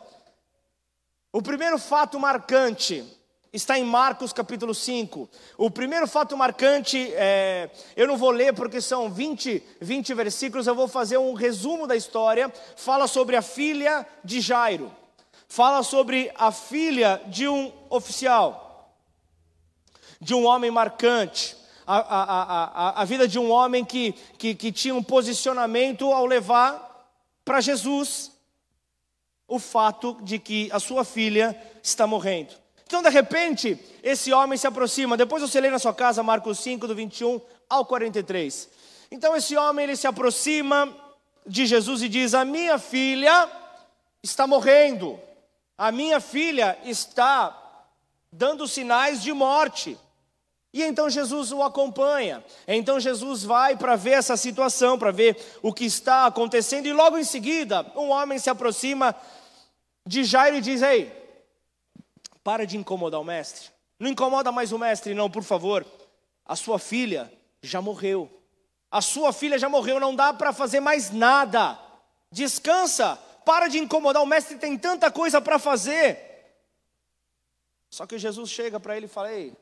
o 1.33 1.41
primeiro 1.41 1.79
fato 1.79 2.19
marcante 2.19 3.05
está 3.53 3.79
em 3.79 3.85
Marcos 3.85 4.33
capítulo 4.33 4.75
5. 4.75 5.29
O 5.57 5.71
primeiro 5.71 6.07
fato 6.07 6.37
marcante, 6.37 7.13
é, 7.15 7.71
eu 7.97 8.07
não 8.07 8.17
vou 8.17 8.31
ler 8.31 8.53
porque 8.53 8.81
são 8.81 9.11
20, 9.11 9.63
20 9.81 10.15
versículos, 10.15 10.67
eu 10.67 10.75
vou 10.75 10.89
fazer 10.89 11.19
um 11.19 11.35
resumo 11.35 11.87
da 11.87 11.97
história. 11.97 12.53
Fala 12.77 13.07
sobre 13.07 13.37
a 13.37 13.43
filha 13.43 14.07
de 14.25 14.41
Jairo, 14.41 14.91
fala 15.49 15.83
sobre 15.83 16.33
a 16.35 16.51
filha 16.51 17.21
de 17.27 17.49
um 17.49 17.73
oficial, 17.89 18.93
de 20.21 20.35
um 20.35 20.45
homem 20.45 20.71
marcante. 20.71 21.57
A, 21.87 21.97
a, 21.97 22.23
a, 22.23 23.03
a, 23.03 23.05
vida 23.05 23.27
de 23.27 23.37
um 23.37 23.51
homem 23.51 23.85
que, 23.85 24.13
que, 24.39 24.55
que 24.55 24.71
tinha 24.71 24.95
um 24.95 25.03
posicionamento 25.03 26.13
ao 26.13 26.25
levar 26.25 27.09
para 27.45 27.61
Jesus 27.61 28.30
o 29.51 29.59
fato 29.59 30.17
de 30.23 30.39
que 30.39 30.71
a 30.73 30.79
sua 30.79 31.05
filha 31.05 31.61
está 31.83 32.07
morrendo. 32.07 32.55
Então, 32.87 33.03
de 33.03 33.11
repente, 33.11 33.79
esse 34.03 34.33
homem 34.33 34.57
se 34.57 34.67
aproxima. 34.67 35.17
Depois 35.17 35.43
você 35.43 35.61
lê 35.61 35.69
na 35.69 35.79
sua 35.79 35.93
casa 35.93 36.23
Marcos 36.23 36.61
5, 36.61 36.87
do 36.87 36.95
21 36.95 37.41
ao 37.69 37.85
43. 37.85 38.69
Então, 39.11 39.37
esse 39.37 39.57
homem 39.57 39.85
ele 39.85 39.97
se 39.97 40.07
aproxima 40.07 40.97
de 41.45 41.67
Jesus 41.67 42.01
e 42.01 42.09
diz: 42.09 42.33
A 42.33 42.45
minha 42.45 42.79
filha 42.79 43.51
está 44.23 44.47
morrendo. 44.47 45.19
A 45.77 45.91
minha 45.91 46.21
filha 46.21 46.79
está 46.85 47.57
dando 48.31 48.69
sinais 48.69 49.21
de 49.21 49.33
morte. 49.33 49.99
E 50.73 50.85
então 50.85 51.11
Jesus 51.11 51.51
o 51.51 51.63
acompanha. 51.63 52.45
Então 52.67 53.01
Jesus 53.01 53.43
vai 53.43 53.77
para 53.77 53.97
ver 53.97 54.13
essa 54.13 54.37
situação, 54.37 54.99
para 54.99 55.11
ver 55.11 55.37
o 55.63 55.73
que 55.73 55.85
está 55.85 56.27
acontecendo. 56.27 56.87
E 56.87 56.93
logo 56.93 57.19
em 57.19 57.25
seguida, 57.25 57.85
um 57.97 58.11
homem 58.11 58.39
se 58.39 58.49
aproxima 58.49 59.15
de 60.11 60.25
Jairo 60.25 60.57
e 60.57 60.61
diz: 60.61 60.83
Ei, 60.83 61.13
para 62.43 62.67
de 62.67 62.77
incomodar 62.77 63.21
o 63.21 63.25
mestre. 63.25 63.71
Não 63.97 64.11
incomoda 64.11 64.51
mais 64.51 64.73
o 64.73 64.79
mestre, 64.79 65.15
não, 65.15 65.31
por 65.31 65.45
favor. 65.45 65.87
A 66.45 66.57
sua 66.57 66.81
filha 66.81 67.33
já 67.63 67.81
morreu. 67.81 68.29
A 68.91 69.01
sua 69.01 69.33
filha 69.33 69.57
já 69.57 69.69
morreu, 69.69 70.01
não 70.01 70.17
dá 70.17 70.35
para 70.35 70.53
fazer 70.53 70.81
mais 70.81 71.13
nada. 71.13 71.79
Descansa, 72.33 73.17
para 73.45 73.69
de 73.69 73.79
incomodar. 73.79 74.21
O 74.21 74.27
mestre 74.27 74.59
tem 74.59 74.77
tanta 74.77 75.13
coisa 75.13 75.41
para 75.41 75.61
fazer. 75.61 76.19
Só 77.89 78.05
que 78.05 78.19
Jesus 78.19 78.51
chega 78.51 78.81
para 78.81 78.97
ele 78.97 79.07
e 79.07 79.09
fala: 79.09 79.33
Ei, 79.33 79.55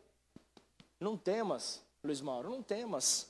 não 0.99 1.15
temas, 1.15 1.83
Luiz 2.03 2.23
Mauro, 2.23 2.49
não 2.49 2.63
temas. 2.63 3.27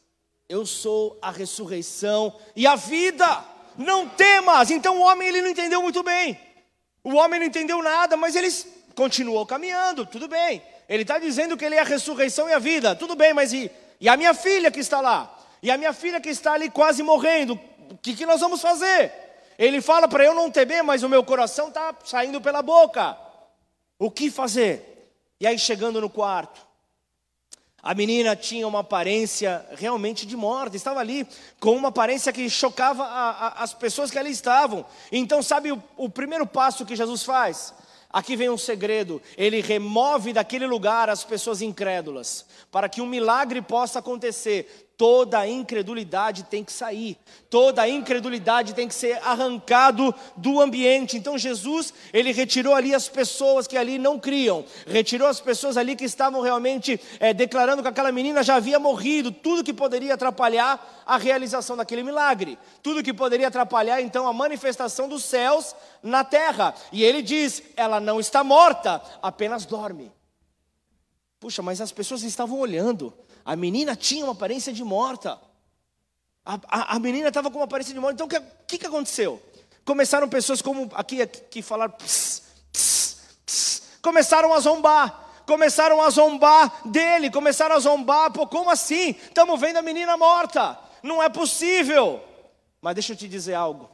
Eu 0.48 0.64
sou 0.64 1.18
a 1.20 1.32
ressurreição 1.32 2.38
e 2.54 2.64
a 2.64 2.76
vida. 2.76 3.44
Não 3.76 4.08
temas. 4.08 4.70
Então 4.70 4.98
o 4.98 5.02
homem 5.02 5.26
ele 5.26 5.42
não 5.42 5.48
entendeu 5.48 5.82
muito 5.82 6.04
bem. 6.04 6.47
O 7.02 7.14
homem 7.14 7.40
não 7.40 7.46
entendeu 7.46 7.82
nada, 7.82 8.16
mas 8.16 8.34
eles 8.36 8.66
continuou 8.94 9.46
caminhando, 9.46 10.04
tudo 10.04 10.28
bem. 10.28 10.62
Ele 10.88 11.02
está 11.02 11.18
dizendo 11.18 11.56
que 11.56 11.64
ele 11.64 11.76
é 11.76 11.80
a 11.80 11.84
ressurreição 11.84 12.48
e 12.48 12.52
a 12.52 12.58
vida, 12.58 12.94
tudo 12.94 13.14
bem, 13.14 13.32
mas 13.32 13.52
e, 13.52 13.70
e 14.00 14.08
a 14.08 14.16
minha 14.16 14.34
filha 14.34 14.70
que 14.70 14.80
está 14.80 15.00
lá? 15.00 15.38
E 15.62 15.70
a 15.70 15.76
minha 15.76 15.92
filha 15.92 16.20
que 16.20 16.28
está 16.28 16.52
ali 16.52 16.70
quase 16.70 17.02
morrendo, 17.02 17.58
o 17.90 17.96
que, 17.96 18.14
que 18.14 18.26
nós 18.26 18.40
vamos 18.40 18.60
fazer? 18.60 19.12
Ele 19.58 19.80
fala 19.80 20.06
para 20.06 20.24
eu 20.24 20.34
não 20.34 20.50
temer, 20.50 20.82
mas 20.82 21.02
o 21.02 21.08
meu 21.08 21.24
coração 21.24 21.68
está 21.68 21.94
saindo 22.04 22.40
pela 22.40 22.62
boca. 22.62 23.16
O 23.98 24.10
que 24.10 24.30
fazer? 24.30 25.12
E 25.40 25.46
aí 25.46 25.58
chegando 25.58 26.00
no 26.00 26.08
quarto, 26.08 26.64
a 27.82 27.94
menina 27.94 28.34
tinha 28.34 28.66
uma 28.66 28.80
aparência 28.80 29.64
realmente 29.76 30.26
de 30.26 30.36
morta, 30.36 30.76
estava 30.76 30.98
ali 30.98 31.26
com 31.60 31.76
uma 31.76 31.88
aparência 31.88 32.32
que 32.32 32.50
chocava 32.50 33.04
a, 33.04 33.30
a, 33.30 33.62
as 33.62 33.72
pessoas 33.72 34.10
que 34.10 34.18
ali 34.18 34.30
estavam. 34.30 34.84
Então, 35.12 35.42
sabe 35.42 35.70
o, 35.70 35.82
o 35.96 36.08
primeiro 36.08 36.46
passo 36.46 36.84
que 36.84 36.96
Jesus 36.96 37.22
faz? 37.22 37.72
Aqui 38.10 38.34
vem 38.36 38.50
um 38.50 38.58
segredo: 38.58 39.22
ele 39.36 39.60
remove 39.60 40.32
daquele 40.32 40.66
lugar 40.66 41.08
as 41.08 41.22
pessoas 41.22 41.62
incrédulas, 41.62 42.46
para 42.70 42.88
que 42.88 43.00
um 43.00 43.06
milagre 43.06 43.62
possa 43.62 44.00
acontecer. 44.00 44.87
Toda 44.98 45.38
a 45.38 45.48
incredulidade 45.48 46.42
tem 46.42 46.64
que 46.64 46.72
sair, 46.72 47.16
toda 47.48 47.82
a 47.82 47.88
incredulidade 47.88 48.74
tem 48.74 48.88
que 48.88 48.94
ser 48.96 49.16
arrancado 49.24 50.12
do 50.36 50.60
ambiente. 50.60 51.16
Então 51.16 51.38
Jesus, 51.38 51.94
ele 52.12 52.32
retirou 52.32 52.74
ali 52.74 52.92
as 52.92 53.08
pessoas 53.08 53.68
que 53.68 53.76
ali 53.76 53.96
não 53.96 54.18
criam, 54.18 54.64
retirou 54.88 55.28
as 55.28 55.40
pessoas 55.40 55.76
ali 55.76 55.94
que 55.94 56.04
estavam 56.04 56.40
realmente 56.40 57.00
é, 57.20 57.32
declarando 57.32 57.80
que 57.80 57.86
aquela 57.86 58.10
menina 58.10 58.42
já 58.42 58.56
havia 58.56 58.80
morrido, 58.80 59.30
tudo 59.30 59.62
que 59.62 59.72
poderia 59.72 60.14
atrapalhar 60.14 61.04
a 61.06 61.16
realização 61.16 61.76
daquele 61.76 62.02
milagre, 62.02 62.58
tudo 62.82 63.00
que 63.00 63.14
poderia 63.14 63.46
atrapalhar 63.46 64.02
então 64.02 64.26
a 64.26 64.32
manifestação 64.32 65.08
dos 65.08 65.22
céus 65.22 65.76
na 66.02 66.24
terra. 66.24 66.74
E 66.90 67.04
ele 67.04 67.22
diz: 67.22 67.62
ela 67.76 68.00
não 68.00 68.18
está 68.18 68.42
morta, 68.42 69.00
apenas 69.22 69.64
dorme. 69.64 70.10
Puxa, 71.38 71.62
mas 71.62 71.80
as 71.80 71.92
pessoas 71.92 72.24
estavam 72.24 72.58
olhando. 72.58 73.14
A 73.48 73.56
menina 73.56 73.96
tinha 73.96 74.26
uma 74.26 74.32
aparência 74.32 74.74
de 74.74 74.84
morta. 74.84 75.40
A, 76.44 76.60
a, 76.68 76.96
a 76.96 76.98
menina 76.98 77.28
estava 77.28 77.50
com 77.50 77.56
uma 77.56 77.64
aparência 77.64 77.94
de 77.94 77.98
morta. 77.98 78.12
Então 78.12 78.26
o 78.26 78.28
que, 78.28 78.38
que, 78.66 78.76
que, 78.76 78.86
aconteceu? 78.86 79.42
Começaram 79.86 80.28
pessoas 80.28 80.60
como 80.60 80.90
aqui 80.92 81.26
que 81.26 81.62
falaram. 81.62 81.92
Pss, 81.92 82.42
pss, 82.70 83.16
pss, 83.46 83.82
começaram 84.02 84.52
a 84.52 84.60
zombar. 84.60 85.42
Começaram 85.46 86.02
a 86.02 86.10
zombar 86.10 86.86
dele. 86.90 87.30
Começaram 87.30 87.74
a 87.74 87.78
zombar. 87.78 88.30
Pô, 88.34 88.46
como 88.46 88.68
assim? 88.68 89.12
Estamos 89.12 89.58
vendo 89.58 89.78
a 89.78 89.82
menina 89.82 90.14
morta. 90.18 90.78
Não 91.02 91.22
é 91.22 91.30
possível. 91.30 92.22
Mas 92.82 92.96
deixa 92.96 93.14
eu 93.14 93.16
te 93.16 93.26
dizer 93.26 93.54
algo. 93.54 93.88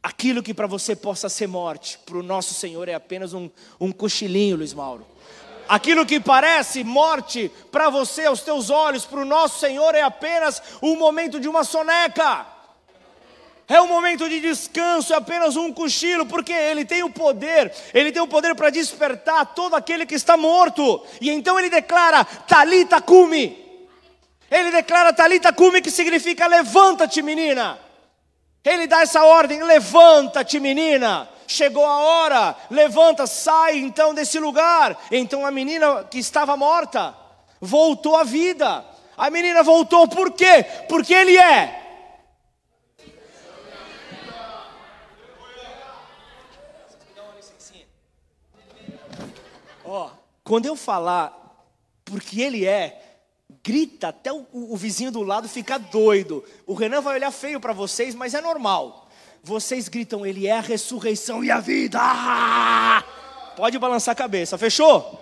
Aquilo 0.00 0.44
que 0.44 0.54
para 0.54 0.68
você 0.68 0.94
possa 0.94 1.28
ser 1.28 1.48
morte, 1.48 1.98
para 2.06 2.18
o 2.18 2.22
nosso 2.22 2.54
Senhor 2.54 2.88
é 2.88 2.94
apenas 2.94 3.34
um, 3.34 3.50
um 3.80 3.90
cochilinho, 3.90 4.58
Luiz 4.58 4.72
Mauro. 4.72 5.04
Aquilo 5.72 6.04
que 6.04 6.20
parece 6.20 6.84
morte 6.84 7.50
para 7.70 7.88
você, 7.88 8.26
aos 8.26 8.42
teus 8.42 8.68
olhos, 8.68 9.06
para 9.06 9.20
o 9.20 9.24
nosso 9.24 9.58
Senhor, 9.58 9.94
é 9.94 10.02
apenas 10.02 10.62
um 10.82 10.96
momento 10.96 11.40
de 11.40 11.48
uma 11.48 11.64
soneca. 11.64 12.44
É 13.66 13.80
um 13.80 13.86
momento 13.86 14.28
de 14.28 14.38
descanso, 14.38 15.14
é 15.14 15.16
apenas 15.16 15.56
um 15.56 15.72
cochilo, 15.72 16.26
porque 16.26 16.52
Ele 16.52 16.84
tem 16.84 17.02
o 17.02 17.08
poder, 17.08 17.72
Ele 17.94 18.12
tem 18.12 18.20
o 18.20 18.28
poder 18.28 18.54
para 18.54 18.68
despertar 18.68 19.46
todo 19.54 19.74
aquele 19.74 20.04
que 20.04 20.14
está 20.14 20.36
morto. 20.36 21.02
E 21.22 21.30
então 21.30 21.58
Ele 21.58 21.70
declara: 21.70 22.22
Talita 22.22 23.00
cumi. 23.00 23.88
Ele 24.50 24.70
declara 24.70 25.10
Talita 25.10 25.54
cumi, 25.54 25.80
que 25.80 25.90
significa 25.90 26.46
levanta-te, 26.48 27.22
menina. 27.22 27.78
Ele 28.62 28.86
dá 28.86 29.00
essa 29.00 29.24
ordem: 29.24 29.62
levanta-te, 29.62 30.60
menina 30.60 31.31
chegou 31.46 31.84
a 31.84 31.98
hora, 31.98 32.56
levanta, 32.70 33.26
sai 33.26 33.78
então 33.78 34.14
desse 34.14 34.38
lugar. 34.38 34.98
Então 35.10 35.46
a 35.46 35.50
menina 35.50 36.04
que 36.04 36.18
estava 36.18 36.56
morta 36.56 37.14
voltou 37.60 38.16
à 38.16 38.24
vida. 38.24 38.84
A 39.16 39.30
menina 39.30 39.62
voltou 39.62 40.08
por 40.08 40.32
quê? 40.32 40.64
Porque 40.88 41.14
ele 41.14 41.36
é. 41.36 41.78
Ó, 49.84 50.06
oh, 50.06 50.10
quando 50.42 50.66
eu 50.66 50.76
falar 50.76 51.38
porque 52.04 52.42
ele 52.42 52.66
é, 52.66 53.00
grita 53.62 54.08
até 54.08 54.32
o, 54.32 54.46
o, 54.52 54.76
vizinho 54.76 55.10
do 55.10 55.22
lado 55.22 55.48
ficar 55.48 55.78
doido. 55.78 56.44
O 56.66 56.74
Renan 56.74 57.00
vai 57.00 57.14
olhar 57.14 57.30
feio 57.30 57.60
para 57.60 57.72
vocês, 57.72 58.14
mas 58.14 58.34
é 58.34 58.40
normal 58.40 59.08
vocês 59.42 59.88
gritam, 59.88 60.24
Ele 60.24 60.46
é 60.46 60.56
a 60.56 60.60
ressurreição 60.60 61.42
e 61.42 61.50
a 61.50 61.58
vida. 61.58 61.98
Pode 63.56 63.76
balançar 63.78 64.12
a 64.12 64.16
cabeça, 64.16 64.56
fechou? 64.56 65.20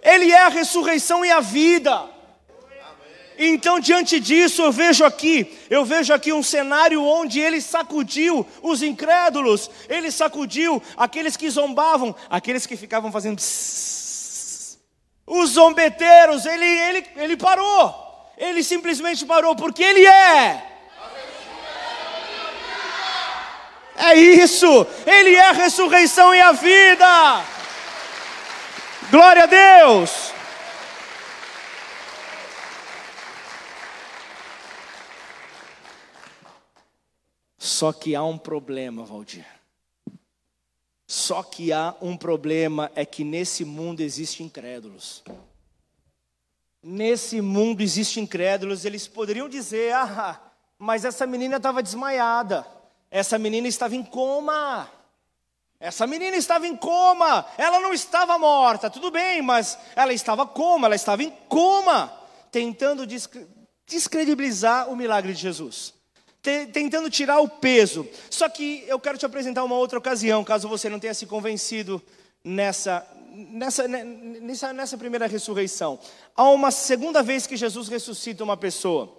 Ele 0.00 0.30
é 0.30 0.42
a 0.42 0.48
ressurreição 0.48 1.24
e 1.24 1.30
a 1.30 1.40
vida. 1.40 2.14
Então, 3.36 3.80
diante 3.80 4.20
disso, 4.20 4.62
eu 4.62 4.70
vejo 4.70 5.04
aqui, 5.04 5.52
eu 5.68 5.84
vejo 5.84 6.14
aqui 6.14 6.32
um 6.32 6.42
cenário 6.42 7.02
onde 7.02 7.40
ele 7.40 7.60
sacudiu 7.60 8.46
os 8.62 8.80
incrédulos, 8.80 9.68
ele 9.88 10.12
sacudiu 10.12 10.80
aqueles 10.96 11.36
que 11.36 11.50
zombavam, 11.50 12.14
aqueles 12.30 12.64
que 12.64 12.76
ficavam 12.76 13.10
fazendo 13.10 13.40
os 15.26 15.50
zombeteiros, 15.50 16.46
ele, 16.46 16.64
ele, 16.64 17.06
ele 17.16 17.36
parou, 17.36 18.32
ele 18.38 18.62
simplesmente 18.62 19.26
parou, 19.26 19.56
porque 19.56 19.82
ele 19.82 20.06
é 20.06 20.73
É 23.96 24.14
isso, 24.14 24.86
Ele 25.06 25.34
é 25.34 25.48
a 25.48 25.52
ressurreição 25.52 26.34
e 26.34 26.40
a 26.40 26.52
vida. 26.52 27.44
Glória 29.10 29.44
a 29.44 29.46
Deus. 29.46 30.32
Só 37.56 37.92
que 37.92 38.14
há 38.14 38.22
um 38.22 38.36
problema, 38.36 39.04
Valdir. 39.04 39.46
Só 41.06 41.42
que 41.42 41.72
há 41.72 41.94
um 42.00 42.16
problema 42.16 42.90
é 42.94 43.04
que 43.06 43.22
nesse 43.22 43.64
mundo 43.64 44.00
existem 44.00 44.46
incrédulos. 44.46 45.22
Nesse 46.82 47.40
mundo 47.40 47.82
existem 47.82 48.24
incrédulos, 48.24 48.84
eles 48.84 49.06
poderiam 49.06 49.48
dizer: 49.48 49.94
"Ah, 49.94 50.40
mas 50.78 51.04
essa 51.04 51.26
menina 51.26 51.56
estava 51.56 51.82
desmaiada". 51.82 52.66
Essa 53.14 53.38
menina 53.38 53.68
estava 53.68 53.94
em 53.94 54.02
coma. 54.02 54.90
Essa 55.78 56.04
menina 56.04 56.36
estava 56.36 56.66
em 56.66 56.76
coma, 56.76 57.46
ela 57.56 57.78
não 57.78 57.94
estava 57.94 58.36
morta, 58.38 58.90
tudo 58.90 59.08
bem, 59.08 59.40
mas 59.40 59.78
ela 59.94 60.12
estava 60.12 60.44
coma, 60.44 60.88
ela 60.88 60.96
estava 60.96 61.22
em 61.22 61.30
coma, 61.48 62.12
tentando 62.50 63.06
descredibilizar 63.86 64.90
o 64.90 64.96
milagre 64.96 65.32
de 65.32 65.40
Jesus, 65.40 65.94
tentando 66.72 67.08
tirar 67.08 67.38
o 67.38 67.48
peso. 67.48 68.08
Só 68.30 68.48
que 68.48 68.82
eu 68.88 68.98
quero 68.98 69.18
te 69.18 69.26
apresentar 69.26 69.62
uma 69.62 69.76
outra 69.76 69.98
ocasião, 69.98 70.42
caso 70.42 70.68
você 70.68 70.88
não 70.88 70.98
tenha 70.98 71.14
se 71.14 71.26
convencido 71.26 72.02
nessa, 72.42 73.06
nessa, 73.30 73.86
nessa, 73.86 74.72
nessa 74.72 74.98
primeira 74.98 75.28
ressurreição. 75.28 76.00
Há 76.34 76.48
uma 76.48 76.72
segunda 76.72 77.22
vez 77.22 77.46
que 77.46 77.56
Jesus 77.56 77.86
ressuscita 77.86 78.42
uma 78.42 78.56
pessoa. 78.56 79.14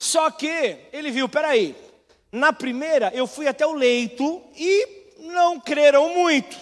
Só 0.00 0.30
que 0.32 0.78
ele 0.92 1.12
viu, 1.12 1.28
peraí, 1.28 1.76
na 2.32 2.52
primeira 2.52 3.12
eu 3.14 3.26
fui 3.26 3.46
até 3.46 3.66
o 3.66 3.74
leito 3.74 4.42
e 4.56 4.88
não 5.18 5.60
creram 5.60 6.14
muito. 6.14 6.56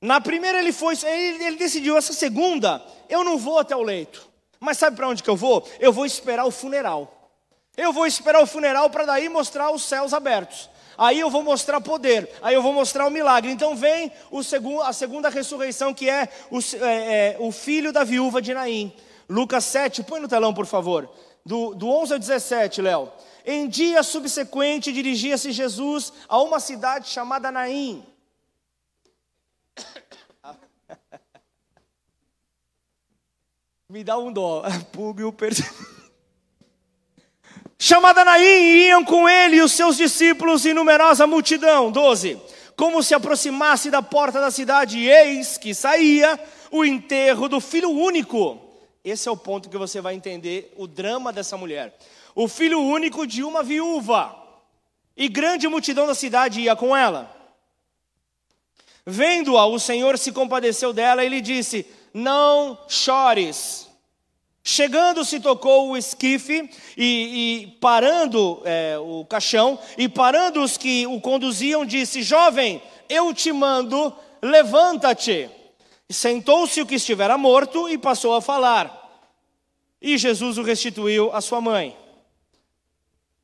Na 0.00 0.20
primeira 0.20 0.58
ele 0.58 0.72
foi, 0.72 0.96
ele, 1.04 1.44
ele 1.44 1.56
decidiu, 1.56 1.96
essa 1.96 2.12
segunda, 2.12 2.82
eu 3.08 3.22
não 3.22 3.38
vou 3.38 3.58
até 3.58 3.76
o 3.76 3.82
leito. 3.82 4.26
Mas 4.58 4.78
sabe 4.78 4.96
para 4.96 5.08
onde 5.08 5.22
que 5.22 5.30
eu 5.30 5.36
vou? 5.36 5.68
Eu 5.78 5.92
vou 5.92 6.06
esperar 6.06 6.44
o 6.44 6.50
funeral. 6.50 7.30
Eu 7.76 7.92
vou 7.92 8.06
esperar 8.06 8.42
o 8.42 8.46
funeral 8.46 8.90
para 8.90 9.04
daí 9.04 9.28
mostrar 9.28 9.70
os 9.70 9.84
céus 9.84 10.12
abertos. 10.12 10.68
Aí 10.96 11.20
eu 11.20 11.30
vou 11.30 11.42
mostrar 11.42 11.80
poder, 11.80 12.28
aí 12.42 12.54
eu 12.54 12.62
vou 12.62 12.72
mostrar 12.72 13.06
o 13.06 13.10
milagre. 13.10 13.50
Então 13.50 13.74
vem 13.74 14.12
o 14.30 14.40
a 14.82 14.92
segunda 14.92 15.28
ressurreição, 15.28 15.94
que 15.94 16.08
é 16.08 16.28
o, 16.50 16.58
é, 16.58 17.34
é 17.34 17.36
o, 17.38 17.50
filho 17.50 17.92
da 17.92 18.04
viúva 18.04 18.42
de 18.42 18.52
Naim. 18.52 18.92
Lucas 19.28 19.64
7, 19.64 20.02
põe 20.02 20.20
no 20.20 20.28
telão, 20.28 20.52
por 20.52 20.66
favor. 20.66 21.08
Do, 21.44 21.74
do 21.74 21.88
11 21.88 22.12
ao 22.12 22.18
17, 22.18 22.82
Léo. 22.82 23.10
Em 23.44 23.68
dia 23.68 24.02
subsequente, 24.02 24.92
dirigia-se 24.92 25.50
Jesus 25.50 26.12
a 26.28 26.40
uma 26.40 26.60
cidade 26.60 27.08
chamada 27.08 27.50
Naim. 27.50 28.04
Me 33.88 34.04
dá 34.04 34.16
um 34.16 34.32
dó. 34.32 34.62
Públio 34.92 35.34
Chamada 37.78 38.24
Naim, 38.24 38.86
iam 38.86 39.04
com 39.04 39.28
ele 39.28 39.56
e 39.56 39.60
os 39.60 39.72
seus 39.72 39.96
discípulos 39.96 40.64
e 40.64 40.72
numerosa 40.72 41.26
multidão. 41.26 41.90
12. 41.90 42.40
Como 42.76 43.02
se 43.02 43.12
aproximasse 43.12 43.90
da 43.90 44.00
porta 44.00 44.40
da 44.40 44.52
cidade, 44.52 45.04
eis 45.04 45.58
que 45.58 45.74
saía 45.74 46.38
o 46.70 46.84
enterro 46.84 47.48
do 47.48 47.60
filho 47.60 47.90
único. 47.90 48.60
Esse 49.04 49.28
é 49.28 49.32
o 49.32 49.36
ponto 49.36 49.68
que 49.68 49.76
você 49.76 50.00
vai 50.00 50.14
entender 50.14 50.72
o 50.76 50.86
drama 50.86 51.32
dessa 51.32 51.56
mulher 51.56 51.98
o 52.34 52.48
filho 52.48 52.80
único 52.80 53.26
de 53.26 53.42
uma 53.42 53.62
viúva, 53.62 54.36
e 55.16 55.28
grande 55.28 55.68
multidão 55.68 56.06
da 56.06 56.14
cidade 56.14 56.60
ia 56.60 56.74
com 56.74 56.96
ela. 56.96 57.30
Vendo-a, 59.04 59.66
o 59.66 59.78
Senhor 59.78 60.16
se 60.16 60.32
compadeceu 60.32 60.92
dela 60.92 61.24
e 61.24 61.28
lhe 61.28 61.40
disse: 61.40 61.86
Não 62.14 62.78
chores. 62.88 63.88
Chegando-se, 64.64 65.40
tocou 65.40 65.90
o 65.90 65.96
esquife 65.96 66.70
e, 66.96 67.64
e 67.64 67.66
parando 67.80 68.62
é, 68.64 68.96
o 68.96 69.24
caixão, 69.24 69.76
e 69.98 70.08
parando 70.08 70.62
os 70.62 70.76
que 70.76 71.04
o 71.06 71.20
conduziam, 71.20 71.84
disse: 71.84 72.22
Jovem, 72.22 72.80
eu 73.08 73.34
te 73.34 73.52
mando, 73.52 74.14
levanta-te. 74.40 75.50
Sentou-se 76.08 76.80
o 76.80 76.86
que 76.86 76.94
estivera 76.94 77.36
morto 77.36 77.88
e 77.88 77.98
passou 77.98 78.34
a 78.34 78.42
falar. 78.42 79.00
E 80.00 80.16
Jesus 80.16 80.58
o 80.58 80.62
restituiu 80.62 81.34
à 81.34 81.40
sua 81.40 81.60
mãe. 81.60 81.96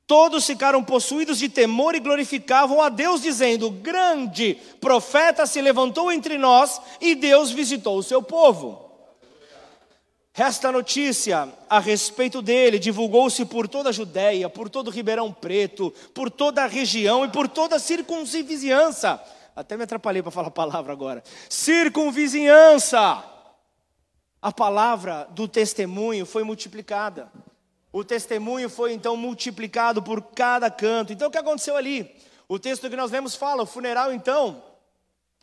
Todos 0.09 0.47
ficaram 0.47 0.83
possuídos 0.83 1.39
de 1.39 1.51
temor 1.51 1.95
e 1.95 2.01
glorificavam 2.01 2.81
a 2.81 2.89
Deus, 2.89 3.21
dizendo: 3.21 3.71
Grande 3.71 4.55
profeta 4.81 5.45
se 5.45 5.61
levantou 5.61 6.11
entre 6.11 6.39
nós 6.39 6.81
e 6.99 7.15
Deus 7.15 7.51
visitou 7.51 7.99
o 7.99 8.03
seu 8.03 8.23
povo. 8.23 8.89
Esta 10.33 10.73
notícia 10.73 11.53
a 11.69 11.79
respeito 11.79 12.41
dele 12.41 12.79
divulgou-se 12.79 13.45
por 13.45 13.69
toda 13.69 13.91
a 13.91 13.93
Judéia, 13.93 14.49
por 14.49 14.71
todo 14.71 14.89
o 14.89 14.91
Ribeirão 14.91 15.31
Preto, 15.31 15.93
por 16.15 16.31
toda 16.31 16.65
a 16.65 16.67
região 16.67 17.27
e 17.27 17.29
por 17.29 17.47
toda 17.47 17.77
a 17.77 17.79
circunvizinhança. 17.79 19.23
Até 19.55 19.77
me 19.77 19.83
atrapalhei 19.83 20.23
para 20.23 20.31
falar 20.31 20.49
a 20.49 20.53
palavra 20.53 20.91
agora. 20.91 21.23
Circunvizinhança. 21.51 23.23
A 24.41 24.53
palavra 24.53 25.29
do 25.33 25.47
testemunho 25.47 26.25
foi 26.25 26.45
multiplicada. 26.45 27.31
O 27.99 28.05
testemunho 28.05 28.71
foi 28.71 28.93
então 28.93 29.17
multiplicado 29.17 30.01
por 30.01 30.23
cada 30.23 30.71
canto. 30.71 31.13
Então 31.13 31.27
o 31.27 31.31
que 31.33 31.37
aconteceu 31.37 31.75
ali? 31.75 32.09
O 32.47 32.57
texto 32.57 32.89
que 32.89 32.95
nós 32.95 33.11
lemos 33.11 33.35
fala: 33.35 33.65
o 33.65 33.67
funeral 33.67 34.13
então 34.13 34.63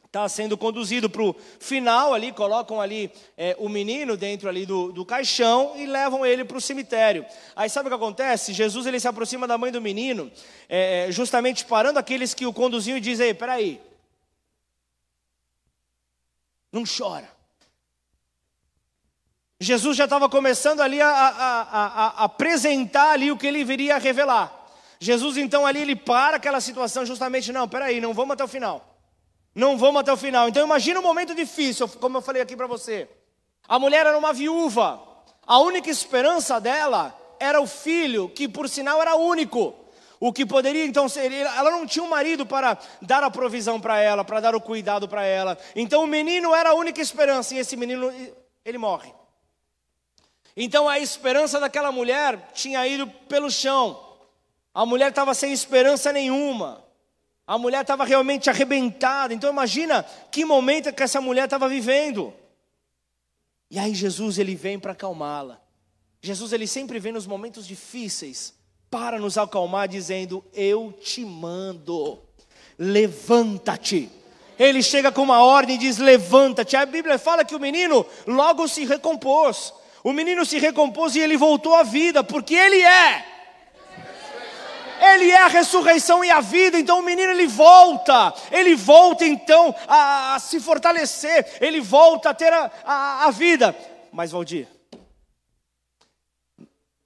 está 0.05 0.29
sendo 0.29 0.57
conduzido 0.57 1.09
para 1.09 1.21
o 1.21 1.35
final 1.59 2.13
ali, 2.13 2.31
colocam 2.31 2.79
ali 2.79 3.11
é, 3.37 3.57
o 3.59 3.67
menino 3.67 4.15
dentro 4.15 4.47
ali 4.47 4.65
do, 4.65 4.93
do 4.93 5.05
caixão 5.05 5.73
e 5.75 5.85
levam 5.85 6.25
ele 6.25 6.45
para 6.45 6.55
o 6.55 6.61
cemitério. 6.61 7.25
Aí 7.57 7.69
sabe 7.69 7.87
o 7.87 7.89
que 7.89 7.95
acontece? 7.97 8.53
Jesus 8.53 8.85
ele 8.85 9.01
se 9.01 9.07
aproxima 9.09 9.45
da 9.45 9.57
mãe 9.57 9.69
do 9.69 9.81
menino, 9.81 10.31
é, 10.69 11.07
justamente 11.09 11.65
parando 11.65 11.99
aqueles 11.99 12.33
que 12.33 12.45
o 12.45 12.53
conduziam 12.53 12.95
e 12.95 13.01
diz: 13.01 13.19
Ei, 13.19 13.33
peraí, 13.33 13.81
não 16.71 16.85
chora. 16.85 17.34
Jesus 19.65 19.97
já 19.97 20.03
estava 20.03 20.29
começando 20.29 20.79
ali 20.79 21.01
a, 21.01 21.09
a, 21.09 21.29
a, 21.29 21.85
a, 22.21 22.23
apresentar 22.25 23.09
ali 23.09 23.31
o 23.31 23.37
que 23.37 23.47
ele 23.47 23.63
viria 23.63 23.95
a 23.95 23.97
revelar. 23.97 24.53
Jesus 24.99 25.37
então 25.37 25.65
ali 25.65 25.81
ele 25.81 25.95
para 25.95 26.37
aquela 26.37 26.61
situação 26.61 27.03
justamente, 27.03 27.51
não, 27.51 27.67
peraí, 27.67 27.99
não 27.99 28.13
vamos 28.13 28.33
até 28.33 28.43
o 28.43 28.47
final. 28.47 28.95
Não 29.55 29.75
vamos 29.75 30.01
até 30.01 30.13
o 30.13 30.17
final. 30.17 30.47
Então 30.47 30.63
imagina 30.63 30.99
um 30.99 31.03
momento 31.03 31.33
difícil, 31.33 31.87
como 31.87 32.17
eu 32.17 32.21
falei 32.21 32.43
aqui 32.43 32.55
para 32.55 32.67
você. 32.67 33.09
A 33.67 33.79
mulher 33.79 34.05
era 34.05 34.15
uma 34.15 34.31
viúva. 34.31 35.01
A 35.47 35.57
única 35.57 35.89
esperança 35.89 36.61
dela 36.61 37.19
era 37.39 37.59
o 37.59 37.65
filho, 37.65 38.29
que 38.29 38.47
por 38.47 38.69
sinal 38.69 39.01
era 39.01 39.15
único. 39.15 39.73
O 40.19 40.31
que 40.31 40.45
poderia 40.45 40.85
então 40.85 41.09
ser, 41.09 41.31
ela 41.31 41.71
não 41.71 41.87
tinha 41.87 42.05
um 42.05 42.09
marido 42.09 42.45
para 42.45 42.77
dar 43.01 43.23
a 43.23 43.31
provisão 43.31 43.81
para 43.81 43.99
ela, 43.99 44.23
para 44.23 44.39
dar 44.39 44.53
o 44.53 44.61
cuidado 44.61 45.07
para 45.07 45.23
ela. 45.23 45.57
Então 45.75 46.03
o 46.03 46.07
menino 46.07 46.53
era 46.53 46.69
a 46.69 46.75
única 46.75 47.01
esperança 47.01 47.55
e 47.55 47.57
esse 47.57 47.75
menino 47.75 48.13
ele 48.63 48.77
morre. 48.77 49.11
Então 50.55 50.87
a 50.87 50.99
esperança 50.99 51.59
daquela 51.59 51.91
mulher 51.91 52.51
tinha 52.53 52.87
ido 52.87 53.07
pelo 53.07 53.51
chão. 53.51 53.99
A 54.73 54.85
mulher 54.85 55.09
estava 55.09 55.33
sem 55.33 55.51
esperança 55.51 56.13
nenhuma. 56.13 56.83
A 57.45 57.57
mulher 57.57 57.81
estava 57.81 58.05
realmente 58.05 58.49
arrebentada. 58.49 59.33
Então 59.33 59.49
imagina 59.49 60.03
que 60.31 60.45
momento 60.45 60.93
que 60.93 61.03
essa 61.03 61.19
mulher 61.19 61.45
estava 61.45 61.67
vivendo. 61.67 62.33
E 63.69 63.77
aí 63.77 63.93
Jesus 63.93 64.37
ele 64.37 64.55
vem 64.55 64.79
para 64.79 64.93
acalmá-la. 64.93 65.59
Jesus 66.21 66.53
ele 66.53 66.67
sempre 66.67 66.99
vem 66.99 67.11
nos 67.11 67.27
momentos 67.27 67.67
difíceis 67.67 68.53
para 68.89 69.19
nos 69.19 69.37
acalmar 69.37 69.87
dizendo: 69.87 70.43
"Eu 70.53 70.93
te 71.01 71.25
mando. 71.25 72.19
Levanta-te." 72.79 74.09
Ele 74.57 74.81
chega 74.81 75.11
com 75.11 75.21
uma 75.21 75.43
ordem 75.43 75.75
e 75.75 75.79
diz: 75.79 75.97
"Levanta-te." 75.97 76.75
A 76.75 76.85
Bíblia 76.85 77.19
fala 77.19 77.45
que 77.45 77.55
o 77.55 77.59
menino 77.59 78.05
logo 78.25 78.67
se 78.67 78.85
recompôs. 78.85 79.73
O 80.05 80.13
menino 80.13 80.45
se 80.45 80.59
recompôs 80.59 81.15
e 81.15 81.19
ele 81.19 81.35
voltou 81.35 81.73
à 81.73 81.81
vida, 81.81 82.23
porque 82.23 82.53
ele 82.53 82.79
é. 82.79 83.25
Ele 85.01 85.31
é 85.31 85.37
a 85.37 85.47
ressurreição 85.47 86.23
e 86.23 86.29
a 86.29 86.41
vida, 86.41 86.77
então 86.77 86.99
o 86.99 87.01
menino 87.01 87.31
ele 87.31 87.47
volta, 87.47 88.31
ele 88.51 88.75
volta 88.75 89.25
então 89.25 89.73
a, 89.87 90.35
a 90.35 90.39
se 90.39 90.59
fortalecer, 90.59 91.57
ele 91.59 91.81
volta 91.81 92.29
a 92.29 92.33
ter 92.35 92.53
a, 92.53 92.71
a, 92.85 93.25
a 93.25 93.31
vida. 93.31 93.75
Mas 94.11 94.29
Valdir, 94.29 94.67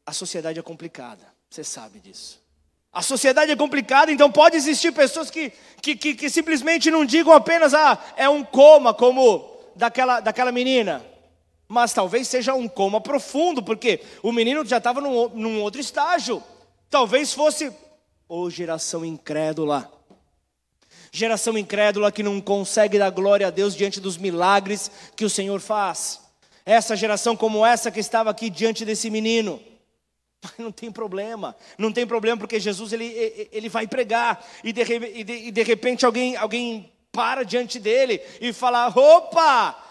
a 0.05 0.11
sociedade 0.11 0.59
é 0.59 0.61
complicada, 0.61 1.25
você 1.49 1.63
sabe 1.63 2.01
disso. 2.01 2.37
A 2.91 3.01
sociedade 3.01 3.49
é 3.49 3.55
complicada, 3.55 4.11
então 4.11 4.29
pode 4.29 4.57
existir 4.57 4.91
pessoas 4.91 5.31
que, 5.31 5.53
que, 5.81 5.95
que, 5.95 6.15
que 6.15 6.29
simplesmente 6.29 6.91
não 6.91 7.05
digam 7.05 7.31
apenas, 7.31 7.73
ah, 7.73 7.97
é 8.17 8.27
um 8.27 8.43
coma, 8.43 8.93
como 8.93 9.57
daquela, 9.77 10.19
daquela 10.19 10.51
menina 10.51 11.01
mas 11.69 11.93
talvez 11.93 12.27
seja 12.27 12.55
um 12.55 12.67
coma 12.67 12.99
profundo, 12.99 13.61
porque 13.61 14.01
o 14.23 14.31
menino 14.31 14.65
já 14.65 14.79
estava 14.79 14.99
num, 14.99 15.29
num, 15.29 15.61
outro 15.61 15.79
estágio. 15.79 16.43
Talvez 16.89 17.31
fosse, 17.31 17.71
ou 18.27 18.45
oh, 18.45 18.49
geração 18.49 19.05
incrédula. 19.05 19.89
Geração 21.11 21.55
incrédula 21.55 22.11
que 22.11 22.23
não 22.23 22.41
consegue 22.41 22.97
dar 22.97 23.11
glória 23.11 23.45
a 23.45 23.51
Deus 23.51 23.75
diante 23.75 23.99
dos 23.99 24.17
milagres 24.17 24.89
que 25.15 25.23
o 25.23 25.29
Senhor 25.29 25.59
faz. 25.61 26.19
Essa 26.65 26.95
geração 26.95 27.37
como 27.37 27.63
essa 27.63 27.91
que 27.91 27.99
estava 27.99 28.31
aqui 28.31 28.49
diante 28.49 28.83
desse 28.83 29.09
menino. 29.09 29.61
Não 30.57 30.71
tem 30.71 30.89
problema, 30.89 31.53
não 31.77 31.91
tem 31.91 32.07
problema 32.07 32.37
porque 32.37 32.61
Jesus 32.61 32.93
ele, 32.93 33.49
ele 33.51 33.67
vai 33.67 33.85
pregar 33.85 34.41
e 34.63 34.71
de, 34.71 34.81
e 34.81 35.23
de, 35.23 35.33
e 35.33 35.51
de 35.51 35.63
repente 35.63 36.05
alguém, 36.05 36.37
alguém 36.37 36.93
para 37.11 37.43
diante 37.43 37.77
dele 37.77 38.21
e 38.39 38.53
fala: 38.53 38.87
opa, 38.87 39.88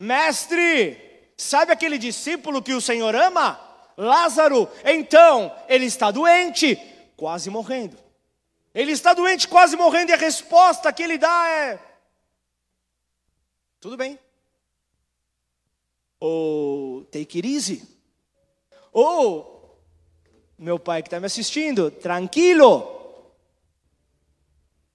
Mestre, 0.00 1.30
sabe 1.36 1.72
aquele 1.72 1.98
discípulo 1.98 2.62
que 2.62 2.72
o 2.72 2.80
Senhor 2.80 3.14
ama? 3.14 3.60
Lázaro, 3.98 4.66
então, 4.82 5.54
ele 5.68 5.84
está 5.84 6.10
doente, 6.10 6.74
quase 7.18 7.50
morrendo. 7.50 7.98
Ele 8.74 8.92
está 8.92 9.12
doente, 9.12 9.46
quase 9.46 9.76
morrendo, 9.76 10.10
e 10.10 10.14
a 10.14 10.16
resposta 10.16 10.90
que 10.90 11.02
ele 11.02 11.18
dá 11.18 11.48
é: 11.48 11.78
Tudo 13.78 13.94
bem. 13.98 14.18
Ou 16.18 17.04
take 17.04 17.38
it 17.38 17.46
easy. 17.46 17.86
Ou, 18.90 19.78
meu 20.58 20.78
pai 20.78 21.02
que 21.02 21.08
está 21.08 21.20
me 21.20 21.26
assistindo, 21.26 21.90
tranquilo. 21.90 22.96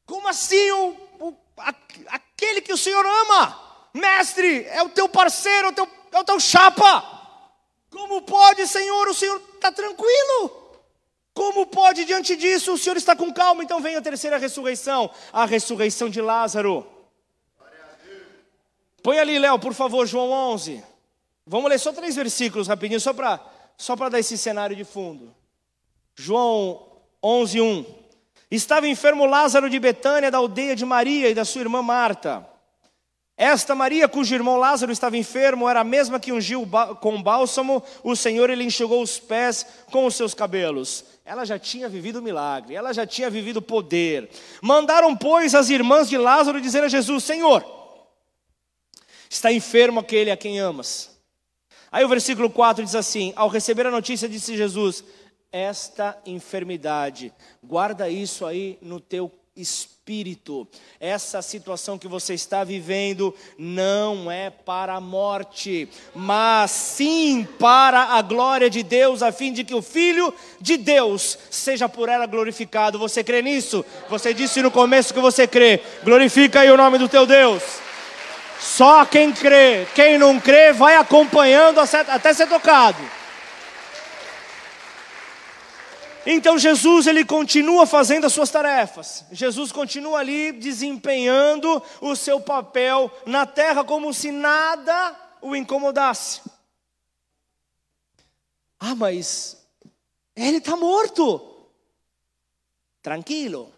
Como 0.03 0.27
assim 0.27 0.71
o, 0.71 0.89
o, 1.19 1.37
aquele 2.07 2.61
que 2.61 2.73
o 2.73 2.77
Senhor 2.77 3.05
ama? 3.05 3.64
Mestre, 3.95 4.65
é 4.65 4.83
o 4.83 4.89
teu 4.89 5.07
parceiro, 5.07 5.67
é 5.67 5.69
o 5.69 5.73
teu, 5.73 5.87
é 6.11 6.19
o 6.19 6.23
teu 6.25 6.37
chapa. 6.37 7.01
Como 7.89 8.21
pode, 8.23 8.67
Senhor? 8.67 9.07
O 9.07 9.13
Senhor 9.13 9.41
está 9.55 9.71
tranquilo. 9.71 10.81
Como 11.33 11.65
pode, 11.65 12.03
diante 12.03 12.35
disso, 12.35 12.73
o 12.73 12.77
Senhor 12.77 12.97
está 12.97 13.15
com 13.15 13.31
calma? 13.33 13.63
Então 13.63 13.79
vem 13.79 13.95
a 13.95 14.01
terceira 14.01 14.37
ressurreição, 14.37 15.09
a 15.31 15.45
ressurreição 15.45 16.09
de 16.09 16.19
Lázaro. 16.19 16.85
Põe 19.01 19.17
ali, 19.17 19.39
Léo, 19.39 19.57
por 19.59 19.73
favor, 19.73 20.05
João 20.05 20.29
11. 20.29 20.83
Vamos 21.47 21.69
ler 21.69 21.79
só 21.79 21.93
três 21.93 22.17
versículos 22.17 22.67
rapidinho, 22.67 22.99
só 22.99 23.13
para 23.13 23.39
só 23.77 23.95
dar 23.95 24.19
esse 24.19 24.37
cenário 24.37 24.75
de 24.75 24.83
fundo. 24.83 25.33
João 26.15 26.85
11, 27.23 27.61
1. 27.61 27.85
Estava 28.51 28.89
enfermo 28.89 29.25
Lázaro 29.25 29.69
de 29.69 29.79
Betânia, 29.79 30.29
da 30.29 30.37
aldeia 30.37 30.75
de 30.75 30.83
Maria 30.83 31.29
e 31.29 31.33
da 31.33 31.45
sua 31.45 31.61
irmã 31.61 31.81
Marta. 31.81 32.54
Esta 33.37 33.75
Maria, 33.75 34.07
cujo 34.07 34.33
irmão 34.33 34.55
Lázaro 34.55 34.93
estava 34.93 35.17
enfermo, 35.17 35.67
era 35.67 35.81
a 35.81 35.83
mesma 35.83 36.21
que 36.21 36.31
ungiu 36.31 36.65
com 37.01 37.21
bálsamo 37.21 37.83
o 38.01 38.15
Senhor 38.15 38.49
e 38.49 38.55
lhe 38.55 38.63
enxugou 38.63 39.01
os 39.01 39.19
pés 39.19 39.65
com 39.91 40.05
os 40.05 40.15
seus 40.15 40.33
cabelos. 40.33 41.03
Ela 41.25 41.43
já 41.43 41.59
tinha 41.59 41.89
vivido 41.89 42.21
milagre, 42.21 42.75
ela 42.75 42.93
já 42.93 43.05
tinha 43.05 43.29
vivido 43.29 43.61
poder. 43.61 44.29
Mandaram, 44.61 45.17
pois, 45.17 45.53
as 45.53 45.69
irmãs 45.69 46.07
de 46.07 46.17
Lázaro 46.17 46.61
dizer 46.61 46.81
a 46.83 46.87
Jesus: 46.87 47.25
Senhor, 47.25 47.65
está 49.29 49.51
enfermo 49.51 49.99
aquele 49.99 50.31
a 50.31 50.37
quem 50.37 50.57
amas. 50.59 51.19
Aí 51.91 52.05
o 52.05 52.09
versículo 52.09 52.49
4 52.49 52.85
diz 52.85 52.95
assim: 52.95 53.33
Ao 53.35 53.49
receber 53.49 53.85
a 53.85 53.91
notícia, 53.91 54.29
disse 54.29 54.55
Jesus: 54.55 55.03
Esta 55.51 56.17
enfermidade, 56.25 57.33
guarda 57.61 58.07
isso 58.07 58.45
aí 58.45 58.77
no 58.81 59.01
teu 59.01 59.29
espírito. 59.55 60.67
Essa 60.99 61.41
situação 61.41 61.97
que 61.97 62.07
você 62.07 62.33
está 62.33 62.63
vivendo 62.63 63.33
não 63.57 64.29
é 64.29 64.49
para 64.49 64.95
a 64.95 65.01
morte, 65.01 65.87
mas 66.13 66.71
sim 66.71 67.47
para 67.57 68.03
a 68.03 68.21
glória 68.21 68.69
de 68.69 68.83
Deus, 68.83 69.23
a 69.23 69.31
fim 69.31 69.53
de 69.53 69.63
que 69.63 69.73
o 69.73 69.81
Filho 69.81 70.33
de 70.59 70.77
Deus 70.77 71.37
seja 71.49 71.87
por 71.87 72.09
ela 72.09 72.25
glorificado. 72.25 72.99
Você 72.99 73.23
crê 73.23 73.41
nisso? 73.41 73.85
Você 74.09 74.33
disse 74.33 74.61
no 74.61 74.69
começo 74.69 75.13
que 75.13 75.19
você 75.19 75.47
crê. 75.47 75.81
Glorifica 76.03 76.61
aí 76.61 76.69
o 76.69 76.77
nome 76.77 76.97
do 76.97 77.07
teu 77.07 77.25
Deus. 77.25 77.63
Só 78.59 79.05
quem 79.05 79.31
crê, 79.31 79.87
quem 79.93 80.17
não 80.17 80.39
crê, 80.39 80.73
vai 80.73 80.95
acompanhando 80.95 81.79
até 81.79 82.33
ser 82.33 82.47
tocado. 82.47 82.97
Então 86.25 86.57
Jesus 86.57 87.05
ele 87.05 87.23
continua 87.23 87.85
fazendo 87.85 88.25
as 88.25 88.33
suas 88.33 88.49
tarefas. 88.49 89.25
Jesus 89.31 89.71
continua 89.71 90.19
ali 90.19 90.51
desempenhando 90.51 91.81
o 92.01 92.15
seu 92.15 92.41
papel 92.41 93.11
na 93.25 93.45
terra 93.45 93.83
como 93.83 94.13
se 94.13 94.31
nada 94.31 95.15
o 95.41 95.55
incomodasse. 95.55 96.41
Ah, 98.79 98.95
mas 98.95 99.63
ele 100.35 100.57
está 100.57 100.75
morto. 100.75 101.69
Tranquilo. 103.03 103.71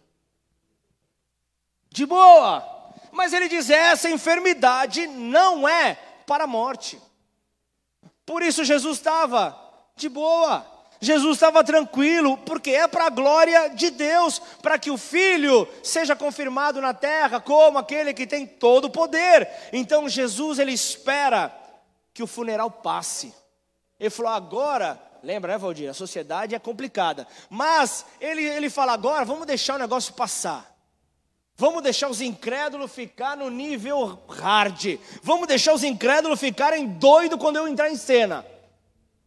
De 1.89 2.05
boa. 2.05 2.63
Mas 3.11 3.33
ele 3.33 3.49
diz: 3.49 3.69
essa 3.69 4.09
enfermidade 4.09 5.05
não 5.05 5.67
é 5.67 5.95
para 6.25 6.45
a 6.45 6.47
morte. 6.47 7.01
Por 8.25 8.41
isso 8.41 8.63
Jesus 8.63 8.97
estava 8.97 9.57
de 9.95 10.07
boa. 10.07 10.76
Jesus 10.99 11.35
estava 11.35 11.63
tranquilo, 11.63 12.37
porque 12.39 12.71
é 12.71 12.87
para 12.87 13.05
a 13.05 13.09
glória 13.09 13.69
de 13.69 13.89
Deus, 13.89 14.39
para 14.61 14.79
que 14.79 14.89
o 14.89 14.97
Filho 14.97 15.67
seja 15.83 16.15
confirmado 16.15 16.81
na 16.81 16.93
terra 16.93 17.39
como 17.39 17.77
aquele 17.77 18.13
que 18.13 18.25
tem 18.25 18.45
todo 18.45 18.85
o 18.85 18.89
poder. 18.89 19.47
Então 19.71 20.09
Jesus 20.09 20.59
ele 20.59 20.71
espera 20.71 21.55
que 22.13 22.23
o 22.23 22.27
funeral 22.27 22.71
passe. 22.71 23.33
Ele 23.99 24.09
falou: 24.09 24.31
agora, 24.31 24.99
lembra, 25.21 25.53
né, 25.53 25.57
Valdir? 25.57 25.89
A 25.89 25.93
sociedade 25.93 26.55
é 26.55 26.59
complicada, 26.59 27.27
mas 27.49 28.05
ele, 28.19 28.43
ele 28.43 28.69
fala: 28.69 28.93
agora 28.93 29.23
vamos 29.23 29.45
deixar 29.45 29.75
o 29.75 29.79
negócio 29.79 30.13
passar. 30.13 30.75
Vamos 31.59 31.81
deixar 31.81 32.07
os 32.07 32.21
incrédulos 32.21 32.91
ficar 32.91 33.35
no 33.35 33.49
nível 33.49 34.19
hard. 34.29 34.99
Vamos 35.23 35.47
deixar 35.47 35.73
os 35.73 35.83
incrédulos 35.83 36.39
ficarem 36.39 36.85
doidos 36.85 37.39
quando 37.39 37.55
eu 37.55 37.67
entrar 37.67 37.89
em 37.89 37.95
cena. 37.95 38.45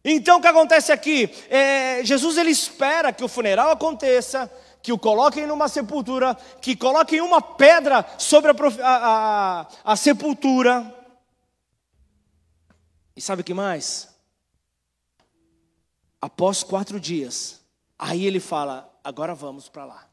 Então 0.03 0.39
o 0.39 0.41
que 0.41 0.47
acontece 0.47 0.91
aqui? 0.91 1.29
É, 1.49 2.03
Jesus 2.03 2.37
ele 2.37 2.49
espera 2.49 3.13
que 3.13 3.23
o 3.23 3.27
funeral 3.27 3.69
aconteça, 3.69 4.51
que 4.81 4.91
o 4.91 4.97
coloquem 4.97 5.45
numa 5.45 5.67
sepultura, 5.67 6.35
que 6.59 6.75
coloquem 6.75 7.21
uma 7.21 7.41
pedra 7.41 8.05
sobre 8.17 8.51
a, 8.51 8.55
a, 8.83 9.61
a, 9.61 9.67
a 9.83 9.95
sepultura. 9.95 10.95
E 13.15 13.21
sabe 13.21 13.41
o 13.41 13.45
que 13.45 13.53
mais? 13.53 14.09
Após 16.19 16.63
quatro 16.63 16.99
dias, 16.99 17.61
aí 17.97 18.25
ele 18.25 18.39
fala: 18.39 18.91
agora 19.03 19.35
vamos 19.35 19.69
para 19.69 19.85
lá. 19.85 20.07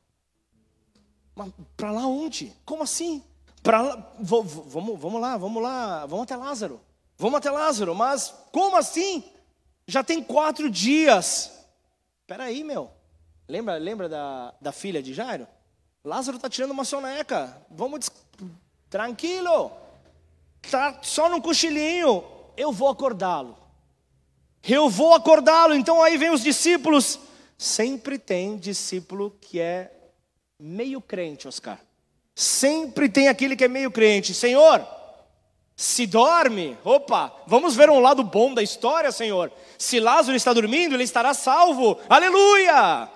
Mas 1.34 1.50
para 1.76 1.92
lá 1.92 2.06
onde? 2.06 2.52
Como 2.64 2.82
assim? 2.82 3.22
Para 3.62 4.12
vamos, 4.20 4.52
vamos 5.00 5.20
lá, 5.20 5.36
vamos 5.36 5.62
lá, 5.62 6.04
vamos 6.04 6.24
até 6.24 6.36
Lázaro. 6.36 6.80
Vamos 7.16 7.38
até 7.38 7.50
Lázaro, 7.50 7.94
mas 7.94 8.34
como 8.52 8.76
assim? 8.76 9.24
Já 9.88 10.04
tem 10.04 10.22
quatro 10.22 10.68
dias. 10.68 11.50
Espera 12.20 12.44
aí, 12.44 12.62
meu. 12.62 12.90
Lembra, 13.48 13.78
lembra 13.78 14.06
da, 14.06 14.54
da 14.60 14.70
filha 14.70 15.02
de 15.02 15.14
Jairo? 15.14 15.48
Lázaro 16.04 16.36
está 16.36 16.50
tirando 16.50 16.72
uma 16.72 16.84
soneca. 16.84 17.56
Vamos, 17.70 18.00
des... 18.00 18.10
tranquilo. 18.90 19.72
Tá 20.70 21.00
só 21.02 21.30
num 21.30 21.40
cochilinho. 21.40 22.22
Eu 22.54 22.70
vou 22.70 22.90
acordá-lo. 22.90 23.56
Eu 24.62 24.90
vou 24.90 25.14
acordá-lo. 25.14 25.74
Então 25.74 26.02
aí 26.02 26.18
vem 26.18 26.30
os 26.30 26.42
discípulos. 26.42 27.18
Sempre 27.56 28.18
tem 28.18 28.58
discípulo 28.58 29.34
que 29.40 29.58
é 29.58 29.90
meio 30.60 31.00
crente, 31.00 31.48
Oscar. 31.48 31.80
Sempre 32.34 33.08
tem 33.08 33.28
aquele 33.28 33.56
que 33.56 33.64
é 33.64 33.68
meio 33.68 33.90
crente. 33.90 34.34
Senhor, 34.34 34.86
se 35.80 36.08
dorme, 36.08 36.76
opa, 36.82 37.32
vamos 37.46 37.76
ver 37.76 37.88
um 37.88 38.00
lado 38.00 38.24
bom 38.24 38.52
da 38.52 38.60
história, 38.60 39.12
Senhor. 39.12 39.52
Se 39.78 40.00
Lázaro 40.00 40.36
está 40.36 40.52
dormindo, 40.52 40.96
ele 40.96 41.04
estará 41.04 41.32
salvo. 41.32 42.00
Aleluia! 42.08 43.08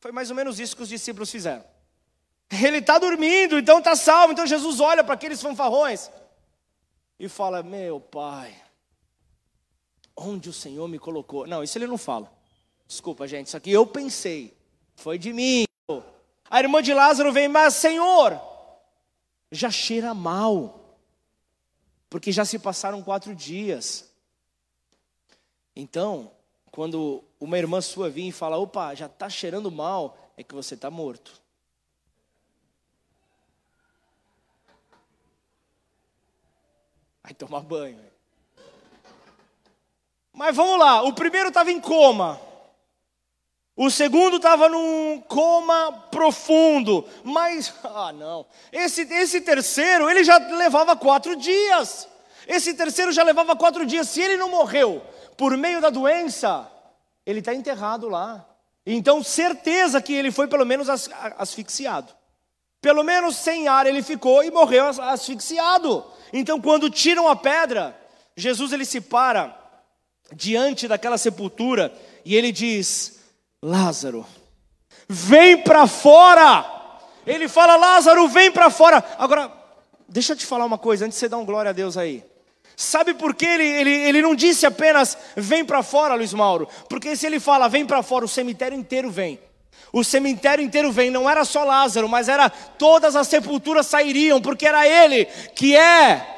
Foi 0.00 0.10
mais 0.10 0.28
ou 0.28 0.34
menos 0.34 0.58
isso 0.58 0.74
que 0.74 0.82
os 0.82 0.88
discípulos 0.88 1.30
fizeram. 1.30 1.64
Ele 2.50 2.78
está 2.78 2.98
dormindo, 2.98 3.56
então 3.56 3.78
está 3.78 3.94
salvo. 3.94 4.32
Então 4.32 4.44
Jesus 4.44 4.80
olha 4.80 5.04
para 5.04 5.14
aqueles 5.14 5.40
fanfarrões 5.40 6.10
e 7.16 7.28
fala: 7.28 7.62
Meu 7.62 8.00
pai, 8.00 8.52
onde 10.16 10.48
o 10.48 10.52
Senhor 10.52 10.88
me 10.88 10.98
colocou? 10.98 11.46
Não, 11.46 11.62
isso 11.62 11.78
ele 11.78 11.86
não 11.86 11.96
fala. 11.96 12.28
Desculpa, 12.88 13.28
gente, 13.28 13.46
isso 13.46 13.56
aqui 13.56 13.70
eu 13.70 13.86
pensei. 13.86 14.52
Foi 14.96 15.16
de 15.16 15.32
mim. 15.32 15.64
A 16.50 16.58
irmã 16.58 16.82
de 16.82 16.92
Lázaro 16.92 17.32
vem, 17.32 17.46
mas 17.46 17.74
Senhor, 17.74 18.36
já 19.52 19.70
cheira 19.70 20.12
mal 20.12 20.77
porque 22.10 22.32
já 22.32 22.44
se 22.44 22.58
passaram 22.58 23.02
quatro 23.02 23.34
dias. 23.34 24.10
Então, 25.74 26.30
quando 26.70 27.22
uma 27.38 27.58
irmã 27.58 27.80
sua 27.80 28.08
vir 28.08 28.28
e 28.28 28.32
fala, 28.32 28.56
opa, 28.56 28.94
já 28.94 29.06
está 29.06 29.28
cheirando 29.28 29.70
mal, 29.70 30.16
é 30.36 30.42
que 30.42 30.54
você 30.54 30.74
está 30.74 30.90
morto. 30.90 31.40
Vai 37.22 37.34
tomar 37.34 37.60
banho. 37.60 38.02
Mas 40.32 40.54
vamos 40.54 40.78
lá, 40.78 41.02
o 41.02 41.12
primeiro 41.12 41.48
estava 41.48 41.70
em 41.70 41.80
coma. 41.80 42.47
O 43.80 43.90
segundo 43.90 44.38
estava 44.38 44.68
num 44.68 45.22
coma 45.28 45.92
profundo, 46.10 47.06
mas, 47.22 47.72
ah 47.84 48.12
não, 48.12 48.44
esse, 48.72 49.02
esse 49.02 49.40
terceiro, 49.40 50.10
ele 50.10 50.24
já 50.24 50.36
levava 50.36 50.96
quatro 50.96 51.36
dias. 51.36 52.08
Esse 52.48 52.74
terceiro 52.74 53.12
já 53.12 53.22
levava 53.22 53.54
quatro 53.54 53.86
dias. 53.86 54.08
Se 54.08 54.20
ele 54.20 54.36
não 54.36 54.50
morreu 54.50 55.00
por 55.36 55.56
meio 55.56 55.80
da 55.80 55.90
doença, 55.90 56.68
ele 57.24 57.38
está 57.38 57.54
enterrado 57.54 58.08
lá. 58.08 58.44
Então, 58.84 59.22
certeza 59.22 60.02
que 60.02 60.12
ele 60.12 60.32
foi 60.32 60.48
pelo 60.48 60.66
menos 60.66 60.88
asfixiado. 60.88 62.12
Pelo 62.80 63.04
menos 63.04 63.36
sem 63.36 63.68
ar 63.68 63.86
ele 63.86 64.02
ficou 64.02 64.42
e 64.42 64.50
morreu 64.50 64.86
asfixiado. 64.86 66.04
Então, 66.32 66.60
quando 66.60 66.90
tiram 66.90 67.28
a 67.28 67.36
pedra, 67.36 67.96
Jesus 68.36 68.72
ele 68.72 68.84
se 68.84 69.00
para 69.00 69.56
diante 70.32 70.88
daquela 70.88 71.16
sepultura 71.16 71.92
e 72.24 72.34
ele 72.34 72.50
diz: 72.50 73.17
Lázaro, 73.62 74.24
vem 75.08 75.58
para 75.62 75.86
fora. 75.86 76.64
Ele 77.26 77.48
fala: 77.48 77.76
Lázaro, 77.76 78.28
vem 78.28 78.50
para 78.50 78.70
fora. 78.70 79.04
Agora, 79.18 79.52
deixa 80.08 80.32
eu 80.32 80.36
te 80.36 80.46
falar 80.46 80.64
uma 80.64 80.78
coisa, 80.78 81.04
antes 81.04 81.16
de 81.16 81.20
você 81.20 81.28
dar 81.28 81.38
um 81.38 81.44
glória 81.44 81.70
a 81.70 81.72
Deus 81.72 81.96
aí. 81.96 82.24
Sabe 82.76 83.12
por 83.14 83.34
que 83.34 83.44
ele, 83.44 83.64
ele, 83.64 83.90
ele 83.90 84.22
não 84.22 84.36
disse 84.36 84.64
apenas 84.64 85.18
vem 85.36 85.64
para 85.64 85.82
fora, 85.82 86.14
Luiz 86.14 86.32
Mauro? 86.32 86.68
Porque 86.88 87.16
se 87.16 87.26
ele 87.26 87.40
fala 87.40 87.68
vem 87.68 87.84
para 87.84 88.04
fora, 88.04 88.24
o 88.24 88.28
cemitério 88.28 88.78
inteiro 88.78 89.10
vem. 89.10 89.40
O 89.92 90.04
cemitério 90.04 90.64
inteiro 90.64 90.92
vem, 90.92 91.10
não 91.10 91.28
era 91.28 91.44
só 91.44 91.64
Lázaro, 91.64 92.08
mas 92.08 92.28
era 92.28 92.48
todas 92.48 93.16
as 93.16 93.26
sepulturas 93.26 93.86
sairiam, 93.86 94.40
porque 94.40 94.66
era 94.66 94.86
ele 94.86 95.24
que 95.56 95.74
é 95.74 96.37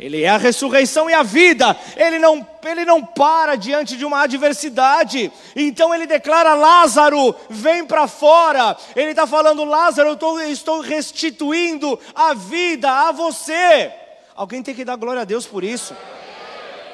Ele 0.00 0.22
é 0.22 0.30
a 0.30 0.38
ressurreição 0.38 1.10
e 1.10 1.12
a 1.12 1.22
vida. 1.22 1.76
Ele 1.94 2.18
não, 2.18 2.46
ele 2.64 2.86
não 2.86 3.04
para 3.04 3.54
diante 3.54 3.98
de 3.98 4.04
uma 4.06 4.22
adversidade. 4.22 5.30
Então 5.54 5.94
ele 5.94 6.06
declara: 6.06 6.54
Lázaro, 6.54 7.36
vem 7.50 7.84
para 7.84 8.08
fora. 8.08 8.74
Ele 8.96 9.10
está 9.10 9.26
falando: 9.26 9.62
Lázaro, 9.62 10.18
eu 10.18 10.50
estou 10.50 10.80
restituindo 10.80 12.00
a 12.14 12.32
vida 12.32 12.90
a 12.90 13.12
você. 13.12 13.92
Alguém 14.34 14.62
tem 14.62 14.74
que 14.74 14.86
dar 14.86 14.96
glória 14.96 15.20
a 15.20 15.26
Deus 15.26 15.44
por 15.44 15.62
isso 15.62 15.94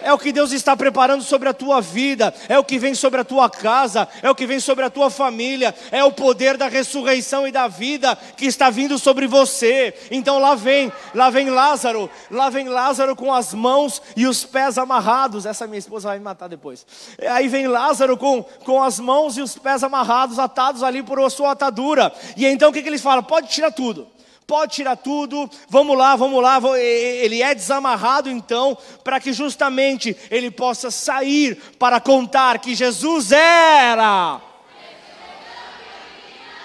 é 0.06 0.12
o 0.12 0.18
que 0.18 0.30
Deus 0.30 0.52
está 0.52 0.76
preparando 0.76 1.24
sobre 1.24 1.48
a 1.48 1.52
tua 1.52 1.80
vida, 1.80 2.32
é 2.48 2.56
o 2.56 2.62
que 2.62 2.78
vem 2.78 2.94
sobre 2.94 3.20
a 3.20 3.24
tua 3.24 3.50
casa, 3.50 4.06
é 4.22 4.30
o 4.30 4.36
que 4.36 4.46
vem 4.46 4.60
sobre 4.60 4.84
a 4.84 4.90
tua 4.90 5.10
família, 5.10 5.74
é 5.90 6.04
o 6.04 6.12
poder 6.12 6.56
da 6.56 6.68
ressurreição 6.68 7.44
e 7.44 7.50
da 7.50 7.66
vida 7.66 8.16
que 8.36 8.46
está 8.46 8.70
vindo 8.70 9.00
sobre 9.00 9.26
você. 9.26 9.92
Então 10.08 10.38
lá 10.38 10.54
vem, 10.54 10.92
lá 11.12 11.28
vem 11.28 11.50
Lázaro, 11.50 12.08
lá 12.30 12.48
vem 12.48 12.68
Lázaro 12.68 13.16
com 13.16 13.34
as 13.34 13.52
mãos 13.52 14.00
e 14.16 14.28
os 14.28 14.44
pés 14.44 14.78
amarrados. 14.78 15.44
Essa 15.44 15.66
minha 15.66 15.80
esposa 15.80 16.10
vai 16.10 16.18
me 16.18 16.24
matar 16.24 16.46
depois. 16.46 16.86
Aí 17.28 17.48
vem 17.48 17.66
Lázaro 17.66 18.16
com, 18.16 18.44
com 18.44 18.80
as 18.80 19.00
mãos 19.00 19.36
e 19.36 19.42
os 19.42 19.58
pés 19.58 19.82
amarrados, 19.82 20.38
atados 20.38 20.84
ali 20.84 21.02
por 21.02 21.28
sua 21.32 21.50
atadura. 21.50 22.12
E 22.36 22.46
então 22.46 22.70
o 22.70 22.72
que, 22.72 22.80
que 22.80 22.88
eles 22.88 23.02
falam? 23.02 23.24
Pode 23.24 23.48
tirar 23.48 23.72
tudo 23.72 24.15
pode 24.46 24.74
tirar 24.74 24.96
tudo, 24.96 25.50
vamos 25.68 25.96
lá, 25.98 26.14
vamos 26.14 26.42
lá. 26.42 26.60
Ele 26.78 27.42
é 27.42 27.54
desamarrado 27.54 28.30
então, 28.30 28.78
para 29.02 29.18
que 29.18 29.32
justamente 29.32 30.16
ele 30.30 30.50
possa 30.50 30.90
sair 30.90 31.56
para 31.78 32.00
contar 32.00 32.58
que 32.58 32.74
Jesus 32.74 33.32
era 33.32 34.40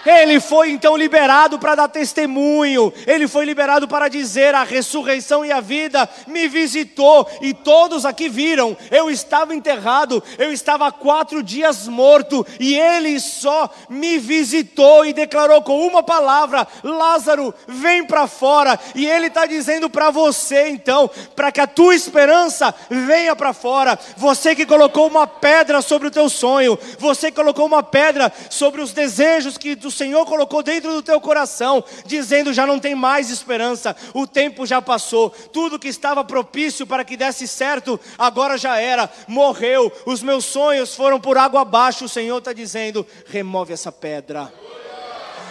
ele 0.06 0.40
foi 0.40 0.72
então 0.72 0.98
liberado 0.98 1.60
para 1.60 1.76
dar 1.76 1.88
testemunho, 1.88 2.92
ele 3.06 3.28
foi 3.28 3.46
liberado 3.46 3.88
para 3.88 4.08
dizer: 4.08 4.56
a 4.56 4.64
ressurreição 4.64 5.46
e 5.46 5.52
a 5.52 5.62
vida 5.62 6.10
me 6.28 6.48
visitou, 6.48 7.30
e 7.42 7.54
todos 7.54 8.06
aqui 8.06 8.28
viram. 8.28 8.76
Eu 8.90 9.10
estava 9.10 9.54
enterrado, 9.54 10.24
eu 10.38 10.52
estava 10.52 10.88
há 10.88 10.92
quatro 10.92 11.44
dias 11.44 11.88
morto, 11.88 12.46
e 12.60 12.76
ele 12.76 13.20
só 13.20 13.70
me 13.90 14.18
visitou 14.18 15.06
e 15.06 15.14
declarou 15.14 15.62
com 15.62 15.86
uma 15.86 16.02
palavra: 16.02 16.68
Lázaro, 16.84 17.54
vem 17.68 18.04
para 18.04 18.28
fora. 18.28 18.80
E 18.96 19.06
ele 19.06 19.28
está 19.28 19.46
dizendo 19.46 19.90
para 19.90 20.10
você 20.10 20.70
então, 20.70 21.10
para 21.36 21.52
que 21.52 21.62
a 21.62 21.68
tua 21.68 21.94
esperança 21.94 22.74
venha 22.90 23.36
para 23.36 23.54
fora. 23.54 23.98
Você 24.18 24.56
que 24.56 24.66
colocou 24.66 25.08
uma 25.08 25.28
pedra 25.28 25.82
sobre 25.82 26.08
o 26.08 26.12
teu 26.12 26.30
sonho, 26.30 26.78
você 26.98 27.30
que 27.30 27.38
colocou 27.38 27.66
uma 27.66 27.84
pedra 27.84 28.32
sobre 28.50 28.82
os 28.82 28.94
desejos 28.94 29.58
que 29.58 29.76
tu 29.76 29.91
o 29.92 29.94
Senhor 29.94 30.26
colocou 30.26 30.64
dentro 30.64 30.92
do 30.94 31.04
teu 31.04 31.20
coração, 31.20 31.84
dizendo: 32.06 32.54
já 32.54 32.66
não 32.66 32.80
tem 32.80 32.96
mais 32.96 33.30
esperança, 33.30 33.96
o 34.14 34.26
tempo 34.26 34.66
já 34.66 34.82
passou, 34.82 35.30
tudo 35.30 35.78
que 35.78 35.90
estava 35.90 36.24
propício 36.24 36.88
para 36.88 37.04
que 37.04 37.18
desse 37.18 37.48
certo, 37.48 38.00
agora 38.18 38.58
já 38.58 38.80
era, 38.80 39.12
morreu, 39.28 39.92
os 40.06 40.24
meus 40.24 40.46
sonhos 40.46 40.96
foram 40.96 41.20
por 41.20 41.38
água 41.38 41.62
abaixo. 41.62 42.06
O 42.06 42.10
Senhor 42.10 42.38
está 42.38 42.54
dizendo: 42.54 43.06
remove 43.28 43.74
essa 43.74 43.92
pedra. 43.92 44.52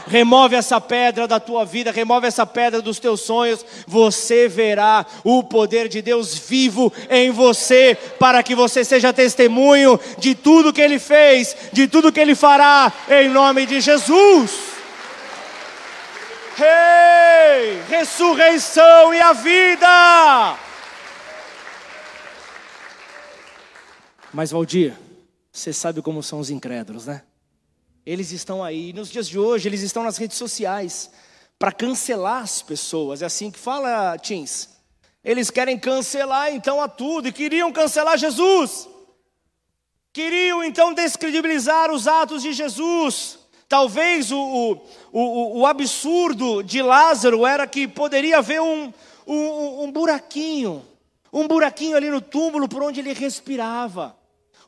Remove 0.07 0.57
essa 0.57 0.81
pedra 0.81 1.27
da 1.27 1.39
tua 1.39 1.65
vida, 1.65 1.91
remove 1.91 2.27
essa 2.27 2.47
pedra 2.47 2.83
dos 2.83 2.99
teus 2.99 3.21
sonhos. 3.21 3.65
Você 3.87 4.49
verá 4.49 5.07
o 5.25 5.43
poder 5.43 5.89
de 5.89 6.03
Deus 6.03 6.37
vivo 6.37 6.93
em 7.09 7.31
você, 7.31 7.97
para 8.19 8.43
que 8.43 8.55
você 8.55 8.85
seja 8.85 9.13
testemunho 9.13 9.99
de 10.19 10.35
tudo 10.35 10.73
que 10.73 10.81
Ele 10.81 10.99
fez, 10.99 11.57
de 11.73 11.87
tudo 11.87 12.13
que 12.13 12.21
Ele 12.21 12.35
fará, 12.35 12.93
em 13.09 13.29
nome 13.29 13.67
de 13.67 13.81
Jesus. 13.81 14.71
Hey, 16.59 17.81
ressurreição 17.89 19.15
e 19.15 19.21
a 19.21 19.33
vida. 19.33 20.57
Mas 24.33 24.51
Valdir, 24.51 24.95
você 25.51 25.73
sabe 25.73 26.03
como 26.03 26.23
são 26.23 26.39
os 26.39 26.51
incrédulos, 26.51 27.07
né? 27.07 27.23
Eles 28.05 28.33
estão 28.33 28.65
aí, 28.65 28.93
nos 28.93 29.11
dias 29.11 29.29
de 29.29 29.39
hoje, 29.39 29.69
eles 29.69 29.83
estão 29.83 30.03
nas 30.03 30.17
redes 30.17 30.37
sociais 30.37 31.11
para 31.59 31.71
cancelar 31.71 32.43
as 32.43 32.63
pessoas. 32.63 33.21
É 33.21 33.27
assim 33.27 33.51
que 33.51 33.59
fala, 33.59 34.19
Teens. 34.19 34.71
Eles 35.23 35.51
querem 35.51 35.79
cancelar 35.79 36.53
então 36.55 36.81
a 36.81 36.89
tudo 36.89 37.29
e 37.29 37.33
queriam 37.33 37.71
cancelar 37.71 38.17
Jesus. 38.17 38.89
Queriam 40.13 40.65
então 40.65 40.95
descredibilizar 40.95 41.93
os 41.93 42.09
atos 42.09 42.43
de 42.43 42.55
Jesus. 42.55 43.39
Talvez 43.69 44.33
o, 44.33 44.39
o, 44.41 44.81
o, 45.13 45.59
o 45.61 45.67
absurdo 45.67 46.63
de 46.63 46.83
Lázaro 46.83 47.47
era 47.47 47.67
que 47.67 47.87
poderia 47.87 48.39
haver 48.39 48.61
um, 48.63 48.93
um, 49.27 49.85
um 49.85 49.93
buraquinho, 49.93 50.83
um 51.31 51.47
buraquinho 51.47 51.97
ali 51.97 52.11
no 52.11 52.21
túmulo 52.21 52.67
por 52.67 52.83
onde 52.83 52.99
ele 52.99 53.13
respirava 53.13 54.19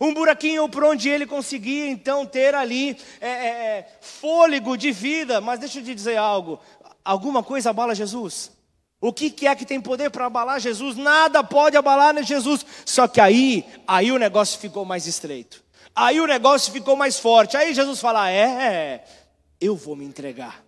um 0.03 0.13
buraquinho 0.13 0.69
por 0.69 0.83
onde 0.83 1.09
ele 1.09 1.27
conseguia 1.27 1.89
então 1.89 2.27
ter 2.27 2.57
ali 2.57 2.97
é, 3.21 3.29
é, 3.29 3.47
é, 3.47 3.89
fôlego 4.01 4.77
de 4.77 4.91
vida. 4.91 5.41
Mas 5.41 5.61
deixa 5.61 5.79
eu 5.79 5.85
te 5.85 5.95
dizer 5.95 6.17
algo: 6.17 6.59
alguma 7.05 7.41
coisa 7.43 7.71
abala 7.71 7.95
Jesus? 7.95 8.51
O 9.01 9.13
que, 9.13 9.31
que 9.31 9.47
é 9.47 9.55
que 9.55 9.65
tem 9.65 9.81
poder 9.81 10.11
para 10.11 10.27
abalar 10.27 10.59
Jesus? 10.59 10.97
Nada 10.97 11.43
pode 11.45 11.77
abalar 11.77 12.21
Jesus. 12.23 12.67
Só 12.85 13.07
que 13.07 13.21
aí, 13.21 13.65
aí 13.87 14.11
o 14.11 14.19
negócio 14.19 14.59
ficou 14.59 14.85
mais 14.85 15.07
estreito. 15.07 15.63
Aí 15.95 16.21
o 16.21 16.27
negócio 16.27 16.73
ficou 16.73 16.97
mais 16.97 17.19
forte. 17.21 17.57
Aí 17.57 17.73
Jesus 17.73 18.01
fala: 18.01 18.29
é, 18.29 19.05
eu 19.61 19.77
vou 19.77 19.95
me 19.95 20.05
entregar. 20.05 20.65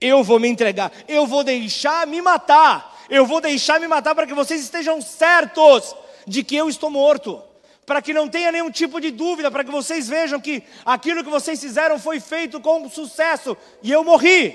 Eu 0.00 0.24
vou 0.24 0.40
me 0.40 0.48
entregar. 0.48 0.90
Eu 1.06 1.26
vou 1.26 1.44
deixar 1.44 2.06
me 2.06 2.22
matar. 2.22 2.96
Eu 3.10 3.26
vou 3.26 3.40
deixar 3.40 3.78
me 3.78 3.88
matar 3.88 4.14
para 4.14 4.26
que 4.26 4.34
vocês 4.34 4.62
estejam 4.62 5.00
certos 5.02 5.94
de 6.26 6.42
que 6.42 6.56
eu 6.56 6.68
estou 6.68 6.90
morto 6.90 7.42
para 7.88 8.02
que 8.02 8.12
não 8.12 8.28
tenha 8.28 8.52
nenhum 8.52 8.70
tipo 8.70 9.00
de 9.00 9.10
dúvida, 9.10 9.50
para 9.50 9.64
que 9.64 9.70
vocês 9.70 10.06
vejam 10.06 10.38
que 10.38 10.62
aquilo 10.84 11.24
que 11.24 11.30
vocês 11.30 11.58
fizeram 11.58 11.98
foi 11.98 12.20
feito 12.20 12.60
com 12.60 12.86
sucesso 12.90 13.56
e 13.82 13.90
eu 13.90 14.04
morri. 14.04 14.54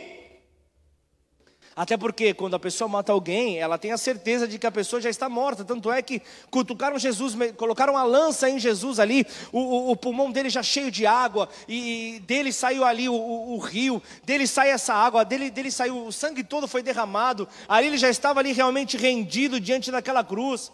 Até 1.76 1.98
porque 1.98 2.36
quando 2.36 2.56
a 2.56 2.60
pessoa 2.60 2.88
mata 2.88 3.12
alguém, 3.12 3.58
ela 3.58 3.80
tem 3.80 3.92
a 3.92 3.98
certeza 3.98 4.48
de 4.48 4.60
que 4.60 4.68
a 4.68 4.72
pessoa 4.72 5.02
já 5.02 5.10
está 5.10 5.28
morta. 5.28 5.66
Tanto 5.66 5.92
é 5.92 6.00
que 6.04 6.22
cutucaram 6.52 7.00
Jesus, 7.00 7.36
colocaram 7.58 7.98
a 7.98 8.04
lança 8.04 8.48
em 8.48 8.60
Jesus 8.60 9.00
ali, 9.00 9.26
o, 9.52 9.60
o, 9.60 9.90
o 9.90 9.96
pulmão 9.96 10.32
dele 10.32 10.52
já 10.52 10.62
cheio 10.62 10.92
de 10.92 11.08
água, 11.08 11.50
e 11.68 12.22
dele 12.28 12.54
saiu 12.54 12.86
ali 12.86 13.10
o, 13.10 13.16
o, 13.16 13.58
rio, 13.58 14.00
dele 14.24 14.46
sai 14.46 14.70
essa 14.70 14.94
água, 14.94 15.26
dele, 15.26 15.50
dele 15.50 15.72
saiu, 15.72 16.06
o 16.06 16.12
sangue 16.12 16.44
todo 16.44 16.68
foi 16.68 16.84
derramado. 16.84 17.50
Ali 17.68 17.88
ele 17.88 17.98
já 17.98 18.12
estava 18.12 18.40
ali 18.40 18.52
realmente 18.52 18.96
rendido 18.96 19.60
diante 19.60 19.90
daquela 19.90 20.24
cruz. 20.24 20.72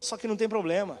Só 0.00 0.16
que 0.16 0.26
não 0.26 0.36
tem 0.36 0.48
problema. 0.48 1.00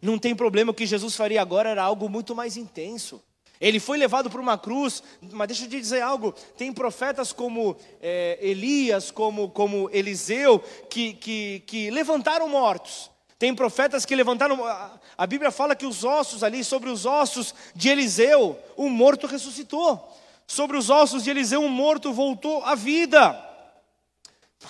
Não 0.00 0.18
tem 0.18 0.34
problema, 0.34 0.70
o 0.70 0.74
que 0.74 0.86
Jesus 0.86 1.16
faria 1.16 1.42
agora 1.42 1.70
era 1.70 1.82
algo 1.82 2.08
muito 2.08 2.34
mais 2.34 2.56
intenso. 2.56 3.22
Ele 3.60 3.80
foi 3.80 3.98
levado 3.98 4.30
para 4.30 4.40
uma 4.40 4.56
cruz, 4.56 5.02
mas 5.20 5.48
deixa 5.48 5.64
eu 5.64 5.68
te 5.68 5.80
dizer 5.80 6.00
algo: 6.00 6.32
tem 6.56 6.72
profetas 6.72 7.32
como 7.32 7.76
é, 8.00 8.38
Elias, 8.40 9.10
como, 9.10 9.50
como 9.50 9.90
Eliseu, 9.92 10.60
que, 10.88 11.14
que, 11.14 11.62
que 11.66 11.90
levantaram 11.90 12.48
mortos. 12.48 13.10
Tem 13.38 13.54
profetas 13.54 14.04
que 14.04 14.16
levantaram. 14.16 14.58
A 15.16 15.26
Bíblia 15.26 15.50
fala 15.50 15.76
que 15.76 15.86
os 15.86 16.04
ossos 16.04 16.42
ali, 16.42 16.64
sobre 16.64 16.90
os 16.90 17.06
ossos 17.06 17.54
de 17.74 17.88
Eliseu, 17.88 18.58
o 18.76 18.88
morto 18.88 19.26
ressuscitou. 19.26 20.16
Sobre 20.46 20.76
os 20.76 20.90
ossos 20.90 21.24
de 21.24 21.30
Eliseu, 21.30 21.60
um 21.60 21.68
morto 21.68 22.12
voltou 22.12 22.64
à 22.64 22.74
vida. 22.74 23.44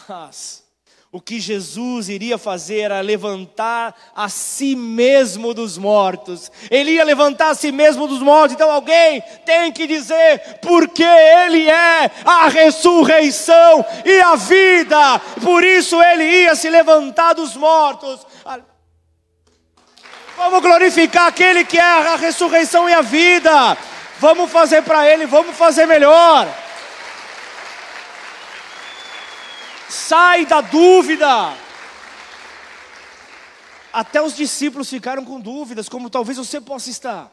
Mas 0.08 0.67
o 1.10 1.22
que 1.22 1.40
Jesus 1.40 2.10
iria 2.10 2.36
fazer 2.36 2.80
era 2.80 3.00
levantar 3.00 3.94
a 4.14 4.28
si 4.28 4.76
mesmo 4.76 5.54
dos 5.54 5.78
mortos. 5.78 6.52
Ele 6.70 6.92
ia 6.92 7.04
levantar 7.04 7.50
a 7.50 7.54
si 7.54 7.72
mesmo 7.72 8.06
dos 8.06 8.20
mortos. 8.20 8.54
Então 8.54 8.70
alguém 8.70 9.22
tem 9.46 9.72
que 9.72 9.86
dizer, 9.86 10.58
porque 10.60 11.02
Ele 11.02 11.66
é 11.66 12.10
a 12.26 12.48
ressurreição 12.48 13.84
e 14.04 14.20
a 14.20 14.36
vida. 14.36 15.18
Por 15.42 15.64
isso 15.64 16.00
Ele 16.02 16.24
ia 16.24 16.54
se 16.54 16.68
levantar 16.68 17.32
dos 17.32 17.56
mortos. 17.56 18.26
Vamos 20.36 20.60
glorificar 20.60 21.28
aquele 21.28 21.64
que 21.64 21.78
é 21.78 21.82
a 21.82 22.16
ressurreição 22.16 22.86
e 22.86 22.92
a 22.92 23.00
vida. 23.00 23.78
Vamos 24.18 24.50
fazer 24.50 24.82
para 24.82 25.08
Ele, 25.08 25.24
vamos 25.24 25.56
fazer 25.56 25.86
melhor. 25.86 26.46
Sai 30.08 30.46
da 30.46 30.62
dúvida. 30.62 31.54
Até 33.92 34.22
os 34.22 34.34
discípulos 34.34 34.88
ficaram 34.88 35.22
com 35.22 35.38
dúvidas, 35.38 35.86
como 35.86 36.08
talvez 36.08 36.38
você 36.38 36.62
possa 36.62 36.88
estar. 36.88 37.30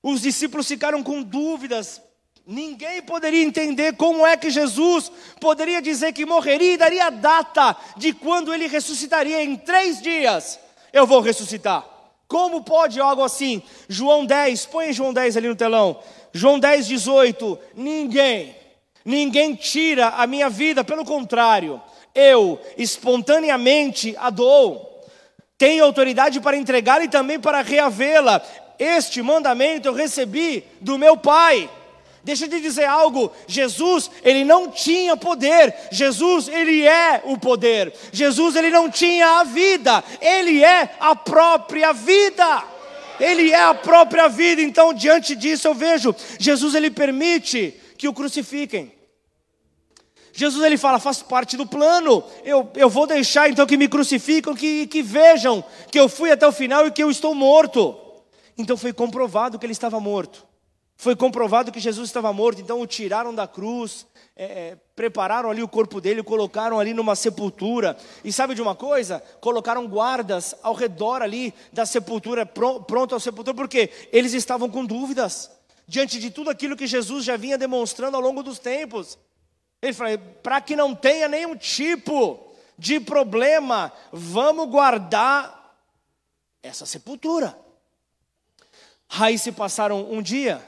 Os 0.00 0.20
discípulos 0.20 0.68
ficaram 0.68 1.02
com 1.02 1.20
dúvidas. 1.20 2.00
Ninguém 2.46 3.02
poderia 3.02 3.42
entender 3.42 3.96
como 3.96 4.24
é 4.24 4.36
que 4.36 4.50
Jesus 4.50 5.10
poderia 5.40 5.82
dizer 5.82 6.12
que 6.12 6.24
morreria 6.24 6.74
e 6.74 6.76
daria 6.76 7.06
a 7.06 7.10
data 7.10 7.76
de 7.96 8.12
quando 8.12 8.54
ele 8.54 8.68
ressuscitaria 8.68 9.42
em 9.42 9.56
três 9.56 10.00
dias. 10.00 10.60
Eu 10.92 11.08
vou 11.08 11.20
ressuscitar. 11.20 11.84
Como 12.28 12.62
pode 12.62 13.00
algo 13.00 13.24
assim? 13.24 13.60
João 13.88 14.24
10, 14.24 14.66
põe 14.66 14.92
João 14.92 15.12
10 15.12 15.38
ali 15.38 15.48
no 15.48 15.56
telão. 15.56 16.00
João 16.32 16.60
10, 16.60 16.86
18. 16.86 17.58
Ninguém, 17.74 18.54
ninguém 19.04 19.56
tira 19.56 20.10
a 20.10 20.24
minha 20.24 20.48
vida, 20.48 20.84
pelo 20.84 21.04
contrário, 21.04 21.82
eu 22.16 22.58
espontaneamente 22.76 24.16
a 24.18 24.30
dou. 24.30 25.04
Tenho 25.58 25.84
autoridade 25.84 26.40
para 26.40 26.56
entregá-la 26.56 27.04
e 27.04 27.08
também 27.08 27.38
para 27.38 27.62
reavê-la. 27.62 28.42
Este 28.78 29.22
mandamento 29.22 29.86
eu 29.86 29.92
recebi 29.92 30.64
do 30.80 30.98
meu 30.98 31.16
Pai. 31.16 31.70
Deixa 32.24 32.46
eu 32.46 32.48
te 32.48 32.60
dizer 32.60 32.86
algo, 32.86 33.30
Jesus, 33.46 34.10
ele 34.24 34.42
não 34.42 34.68
tinha 34.68 35.16
poder. 35.16 35.72
Jesus, 35.92 36.48
ele 36.48 36.84
é 36.84 37.22
o 37.24 37.38
poder. 37.38 37.92
Jesus, 38.10 38.56
ele 38.56 38.68
não 38.68 38.90
tinha 38.90 39.38
a 39.38 39.44
vida. 39.44 40.02
Ele 40.20 40.64
é 40.64 40.90
a 40.98 41.14
própria 41.14 41.92
vida. 41.92 42.64
Ele 43.20 43.52
é 43.52 43.62
a 43.62 43.74
própria 43.74 44.28
vida. 44.28 44.60
Então, 44.60 44.92
diante 44.92 45.36
disso, 45.36 45.68
eu 45.68 45.74
vejo, 45.74 46.12
Jesus 46.36 46.74
ele 46.74 46.90
permite 46.90 47.72
que 47.96 48.08
o 48.08 48.12
crucifiquem. 48.12 48.95
Jesus 50.36 50.62
ele 50.62 50.76
fala, 50.76 50.98
faz 50.98 51.22
parte 51.22 51.56
do 51.56 51.66
plano. 51.66 52.22
Eu, 52.44 52.70
eu 52.74 52.90
vou 52.90 53.06
deixar 53.06 53.48
então 53.48 53.66
que 53.66 53.76
me 53.76 53.88
crucificam, 53.88 54.54
que, 54.54 54.86
que 54.86 55.02
vejam 55.02 55.64
que 55.90 55.98
eu 55.98 56.10
fui 56.10 56.30
até 56.30 56.46
o 56.46 56.52
final 56.52 56.86
e 56.86 56.90
que 56.90 57.02
eu 57.02 57.10
estou 57.10 57.34
morto. 57.34 57.96
Então 58.58 58.76
foi 58.76 58.92
comprovado 58.92 59.58
que 59.58 59.64
ele 59.64 59.72
estava 59.72 59.98
morto. 59.98 60.46
Foi 60.94 61.16
comprovado 61.16 61.72
que 61.72 61.80
Jesus 61.80 62.10
estava 62.10 62.32
morto, 62.34 62.60
então 62.60 62.80
o 62.80 62.86
tiraram 62.86 63.34
da 63.34 63.46
cruz, 63.46 64.06
é, 64.34 64.44
é, 64.44 64.76
prepararam 64.94 65.50
ali 65.50 65.62
o 65.62 65.68
corpo 65.68 66.00
dele, 66.02 66.22
colocaram 66.22 66.78
ali 66.78 66.92
numa 66.92 67.16
sepultura. 67.16 67.96
E 68.22 68.30
sabe 68.30 68.54
de 68.54 68.60
uma 68.60 68.74
coisa? 68.74 69.22
Colocaram 69.40 69.86
guardas 69.86 70.54
ao 70.62 70.74
redor 70.74 71.22
ali 71.22 71.54
da 71.72 71.86
sepultura, 71.86 72.44
pronto 72.44 73.14
ao 73.14 73.20
sepultura, 73.20 73.54
porque 73.54 73.90
eles 74.12 74.34
estavam 74.34 74.68
com 74.68 74.84
dúvidas 74.84 75.50
diante 75.88 76.18
de 76.18 76.30
tudo 76.30 76.50
aquilo 76.50 76.76
que 76.76 76.86
Jesus 76.86 77.24
já 77.24 77.38
vinha 77.38 77.56
demonstrando 77.56 78.16
ao 78.16 78.22
longo 78.22 78.42
dos 78.42 78.58
tempos. 78.58 79.18
Ele 79.82 79.92
falou: 79.92 80.18
para 80.42 80.60
que 80.60 80.76
não 80.76 80.94
tenha 80.94 81.28
nenhum 81.28 81.56
tipo 81.56 82.54
de 82.78 83.00
problema, 83.00 83.92
vamos 84.12 84.68
guardar 84.68 85.76
essa 86.62 86.84
sepultura. 86.84 87.58
Aí 89.08 89.38
se 89.38 89.52
passaram 89.52 90.10
um 90.10 90.20
dia, 90.20 90.60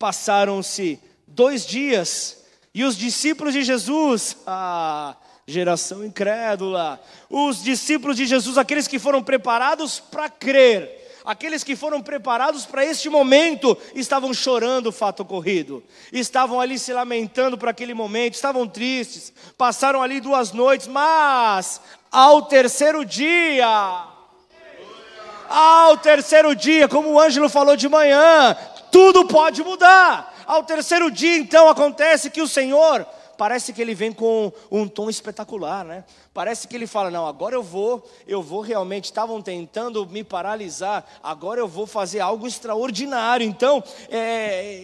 Passaram-se 0.00 0.98
dois 1.26 1.66
dias 1.66 2.38
e 2.72 2.84
os 2.84 2.96
discípulos 2.96 3.52
de 3.52 3.62
Jesus, 3.62 4.34
a 4.46 5.14
geração 5.46 6.02
incrédula, 6.02 6.98
os 7.28 7.62
discípulos 7.62 8.16
de 8.16 8.24
Jesus, 8.24 8.56
aqueles 8.56 8.88
que 8.88 8.98
foram 8.98 9.22
preparados 9.22 10.00
para 10.00 10.30
crer, 10.30 10.99
aqueles 11.24 11.64
que 11.64 11.76
foram 11.76 12.00
preparados 12.00 12.66
para 12.66 12.84
este 12.84 13.08
momento, 13.08 13.76
estavam 13.94 14.32
chorando 14.32 14.88
o 14.88 14.92
fato 14.92 15.20
ocorrido, 15.20 15.82
estavam 16.12 16.60
ali 16.60 16.78
se 16.78 16.92
lamentando 16.92 17.56
por 17.58 17.68
aquele 17.68 17.94
momento, 17.94 18.34
estavam 18.34 18.66
tristes, 18.66 19.32
passaram 19.56 20.02
ali 20.02 20.20
duas 20.20 20.52
noites, 20.52 20.86
mas 20.86 21.80
ao 22.10 22.42
terceiro 22.42 23.04
dia, 23.04 24.04
ao 25.48 25.96
terceiro 25.98 26.54
dia, 26.54 26.88
como 26.88 27.10
o 27.10 27.20
Ângelo 27.20 27.48
falou 27.48 27.76
de 27.76 27.88
manhã, 27.88 28.56
tudo 28.90 29.26
pode 29.26 29.62
mudar. 29.62 30.34
Ao 30.46 30.64
terceiro 30.64 31.10
dia, 31.10 31.36
então, 31.36 31.68
acontece 31.68 32.30
que 32.30 32.42
o 32.42 32.48
Senhor, 32.48 33.06
parece 33.40 33.72
que 33.72 33.80
ele 33.80 33.94
vem 33.94 34.12
com 34.12 34.52
um 34.70 34.86
tom 34.86 35.08
espetacular, 35.08 35.82
né? 35.82 36.04
Parece 36.34 36.68
que 36.68 36.76
ele 36.76 36.86
fala: 36.86 37.10
Não, 37.10 37.26
agora 37.26 37.54
eu 37.54 37.62
vou, 37.62 38.06
eu 38.28 38.42
vou 38.42 38.60
realmente. 38.60 39.06
Estavam 39.06 39.40
tentando 39.40 40.06
me 40.06 40.22
paralisar, 40.22 41.06
agora 41.22 41.58
eu 41.58 41.66
vou 41.66 41.86
fazer 41.86 42.20
algo 42.20 42.46
extraordinário. 42.46 43.46
Então, 43.46 43.82
é, 44.10 44.74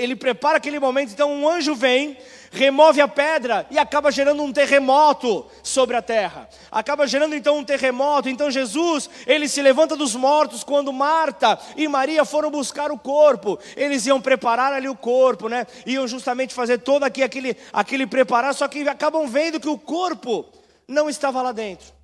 ele 0.00 0.16
prepara 0.16 0.56
aquele 0.56 0.80
momento. 0.80 1.12
Então, 1.12 1.30
um 1.30 1.46
anjo 1.46 1.74
vem, 1.74 2.16
remove 2.50 3.00
a 3.00 3.08
pedra 3.08 3.66
e 3.70 3.78
acaba 3.78 4.10
gerando 4.10 4.42
um 4.42 4.52
terremoto 4.52 5.46
sobre 5.62 5.96
a 5.96 6.02
terra. 6.02 6.48
Acaba 6.70 7.06
gerando 7.06 7.34
então 7.34 7.58
um 7.58 7.64
terremoto. 7.64 8.28
Então 8.28 8.50
Jesus, 8.50 9.08
ele 9.26 9.48
se 9.48 9.60
levanta 9.62 9.96
dos 9.96 10.14
mortos 10.14 10.64
quando 10.64 10.92
Marta 10.92 11.58
e 11.76 11.86
Maria 11.88 12.24
foram 12.24 12.50
buscar 12.50 12.90
o 12.90 12.98
corpo. 12.98 13.58
Eles 13.76 14.06
iam 14.06 14.20
preparar 14.20 14.72
ali 14.72 14.88
o 14.88 14.96
corpo, 14.96 15.48
né? 15.48 15.66
Iam 15.86 16.06
justamente 16.06 16.54
fazer 16.54 16.78
todo 16.78 17.04
aqui, 17.04 17.22
aquele, 17.22 17.56
aquele 17.72 18.06
preparar, 18.06 18.54
só 18.54 18.66
que 18.68 18.88
acabam 18.88 19.26
vendo 19.26 19.60
que 19.60 19.68
o 19.68 19.78
corpo 19.78 20.46
não 20.86 21.08
estava 21.08 21.42
lá 21.42 21.52
dentro. 21.52 21.98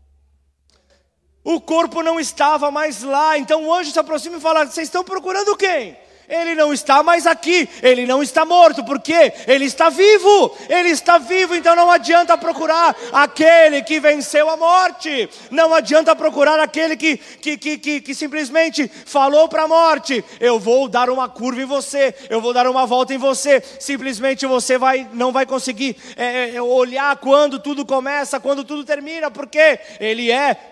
O 1.43 1.61
corpo 1.61 2.03
não 2.03 2.19
estava 2.19 2.71
mais 2.71 3.03
lá. 3.03 3.37
Então 3.37 3.67
o 3.67 3.73
anjo 3.73 3.91
se 3.91 3.99
aproxima 3.99 4.39
e 4.39 4.41
fala: 4.41 4.65
Vocês 4.65 4.89
estão 4.89 5.05
procurando 5.05 5.57
quem? 5.57 5.97
Ele 6.29 6.55
não 6.55 6.73
está 6.73 7.03
mais 7.03 7.27
aqui, 7.27 7.69
ele 7.83 8.07
não 8.07 8.23
está 8.23 8.45
morto, 8.45 8.83
porque 8.85 9.33
ele 9.47 9.67
está 9.67 9.91
vivo, 9.91 10.57
ele 10.69 10.89
está 10.89 11.19
vivo, 11.19 11.55
então 11.55 11.77
não 11.77 11.91
adianta 11.91 12.37
procurar 12.39 12.97
aquele 13.13 13.83
que 13.83 14.01
venceu 14.01 14.49
a 14.49 14.57
morte, 14.57 15.29
não 15.51 15.75
adianta 15.75 16.17
procurar 16.17 16.59
aquele 16.59 16.97
que, 16.97 17.17
que, 17.17 17.57
que, 17.59 17.79
que, 17.79 18.01
que 18.01 18.15
simplesmente 18.15 18.89
falou 18.89 19.49
para 19.49 19.65
a 19.65 19.69
morte: 19.69 20.25
eu 20.41 20.59
vou 20.59 20.89
dar 20.89 21.11
uma 21.11 21.29
curva 21.29 21.61
em 21.61 21.67
você, 21.67 22.15
eu 22.31 22.41
vou 22.41 22.55
dar 22.55 22.67
uma 22.67 22.87
volta 22.87 23.13
em 23.13 23.19
você, 23.19 23.63
simplesmente 23.79 24.47
você 24.47 24.79
vai, 24.79 25.07
não 25.13 25.31
vai 25.31 25.45
conseguir 25.45 25.97
é, 26.17 26.55
é 26.55 26.63
olhar 26.63 27.17
quando 27.17 27.59
tudo 27.59 27.85
começa, 27.85 28.41
quando 28.41 28.65
tudo 28.65 28.85
termina, 28.85 29.31
porque 29.31 29.79
ele 30.01 30.31
é. 30.31 30.71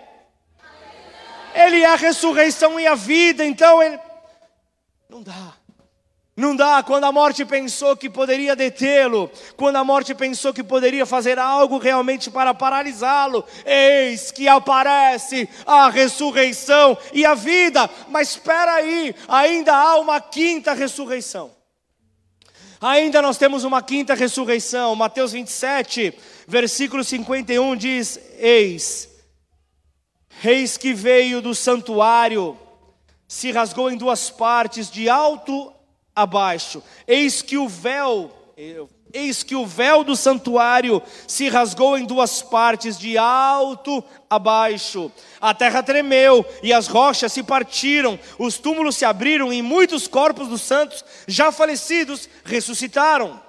Ele 1.55 1.83
é 1.83 1.85
a 1.85 1.95
ressurreição 1.95 2.79
e 2.79 2.87
a 2.87 2.95
vida, 2.95 3.45
então 3.45 3.79
ele 3.79 3.99
não 5.13 5.21
dá. 5.21 5.53
Não 6.35 6.55
dá 6.55 6.81
quando 6.81 7.03
a 7.03 7.11
morte 7.11 7.45
pensou 7.45 7.95
que 7.95 8.09
poderia 8.09 8.55
detê-lo, 8.55 9.29
quando 9.55 9.75
a 9.75 9.83
morte 9.83 10.15
pensou 10.15 10.51
que 10.51 10.63
poderia 10.63 11.05
fazer 11.05 11.37
algo 11.37 11.77
realmente 11.77 12.31
para 12.31 12.55
paralisá-lo. 12.55 13.45
Eis 13.63 14.31
que 14.31 14.47
aparece 14.47 15.47
a 15.67 15.87
ressurreição 15.89 16.97
e 17.13 17.23
a 17.23 17.35
vida. 17.35 17.87
Mas 18.09 18.29
espera 18.29 18.73
aí, 18.73 19.13
ainda 19.27 19.75
há 19.75 19.99
uma 19.99 20.19
quinta 20.19 20.73
ressurreição. 20.73 21.51
Ainda 22.81 23.21
nós 23.21 23.37
temos 23.37 23.63
uma 23.63 23.83
quinta 23.83 24.15
ressurreição. 24.15 24.95
Mateus 24.95 25.33
27, 25.33 26.17
versículo 26.47 27.03
51 27.03 27.75
diz: 27.75 28.19
Eis, 28.39 29.07
eis 30.43 30.75
que 30.75 30.91
veio 30.91 31.39
do 31.43 31.53
santuário 31.53 32.57
se 33.33 33.51
rasgou 33.51 33.89
em 33.89 33.97
duas 33.97 34.29
partes, 34.29 34.91
de 34.91 35.09
alto 35.09 35.73
a 36.15 36.23
baixo. 36.23 36.83
Eis 37.07 37.41
que 37.41 37.57
o 37.57 37.67
véu, 37.67 38.31
eis 39.11 39.41
que 39.41 39.55
o 39.55 39.65
véu 39.65 40.03
do 40.03 40.15
santuário 40.15 41.01
se 41.27 41.49
rasgou 41.49 41.97
em 41.97 42.05
duas 42.05 42.43
partes, 42.43 42.95
de 42.95 43.17
alto 43.17 44.03
a 44.29 44.37
baixo. 44.37 45.11
A 45.41 45.51
terra 45.51 45.81
tremeu 45.81 46.45
e 46.61 46.71
as 46.71 46.85
rochas 46.85 47.33
se 47.33 47.41
partiram, 47.41 48.19
os 48.37 48.59
túmulos 48.59 48.97
se 48.97 49.03
abriram 49.03 49.51
e 49.51 49.63
muitos 49.63 50.07
corpos 50.07 50.47
dos 50.47 50.61
santos 50.61 51.03
já 51.27 51.51
falecidos 51.51 52.29
ressuscitaram. 52.45 53.41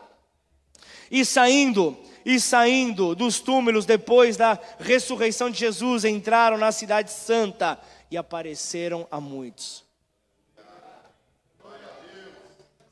E 1.10 1.26
saindo, 1.26 1.94
e 2.24 2.40
saindo 2.40 3.14
dos 3.14 3.38
túmulos 3.38 3.84
depois 3.84 4.38
da 4.38 4.58
ressurreição 4.80 5.50
de 5.50 5.58
Jesus, 5.58 6.06
entraram 6.06 6.56
na 6.56 6.72
cidade 6.72 7.12
santa 7.12 7.78
e 8.10 8.16
apareceram 8.16 9.06
a 9.10 9.20
muitos. 9.20 9.84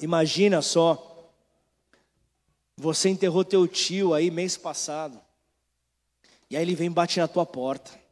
Imagina 0.01 0.61
só, 0.61 1.31
você 2.77 3.09
enterrou 3.09 3.44
teu 3.44 3.68
tio 3.68 4.14
aí 4.14 4.31
mês 4.31 4.57
passado, 4.57 5.20
e 6.51 6.57
aí 6.57 6.63
ele 6.63 6.75
vem 6.75 6.88
e 6.88 6.90
bate 6.90 7.21
na 7.21 7.29
tua 7.29 7.46
porta. 7.46 8.02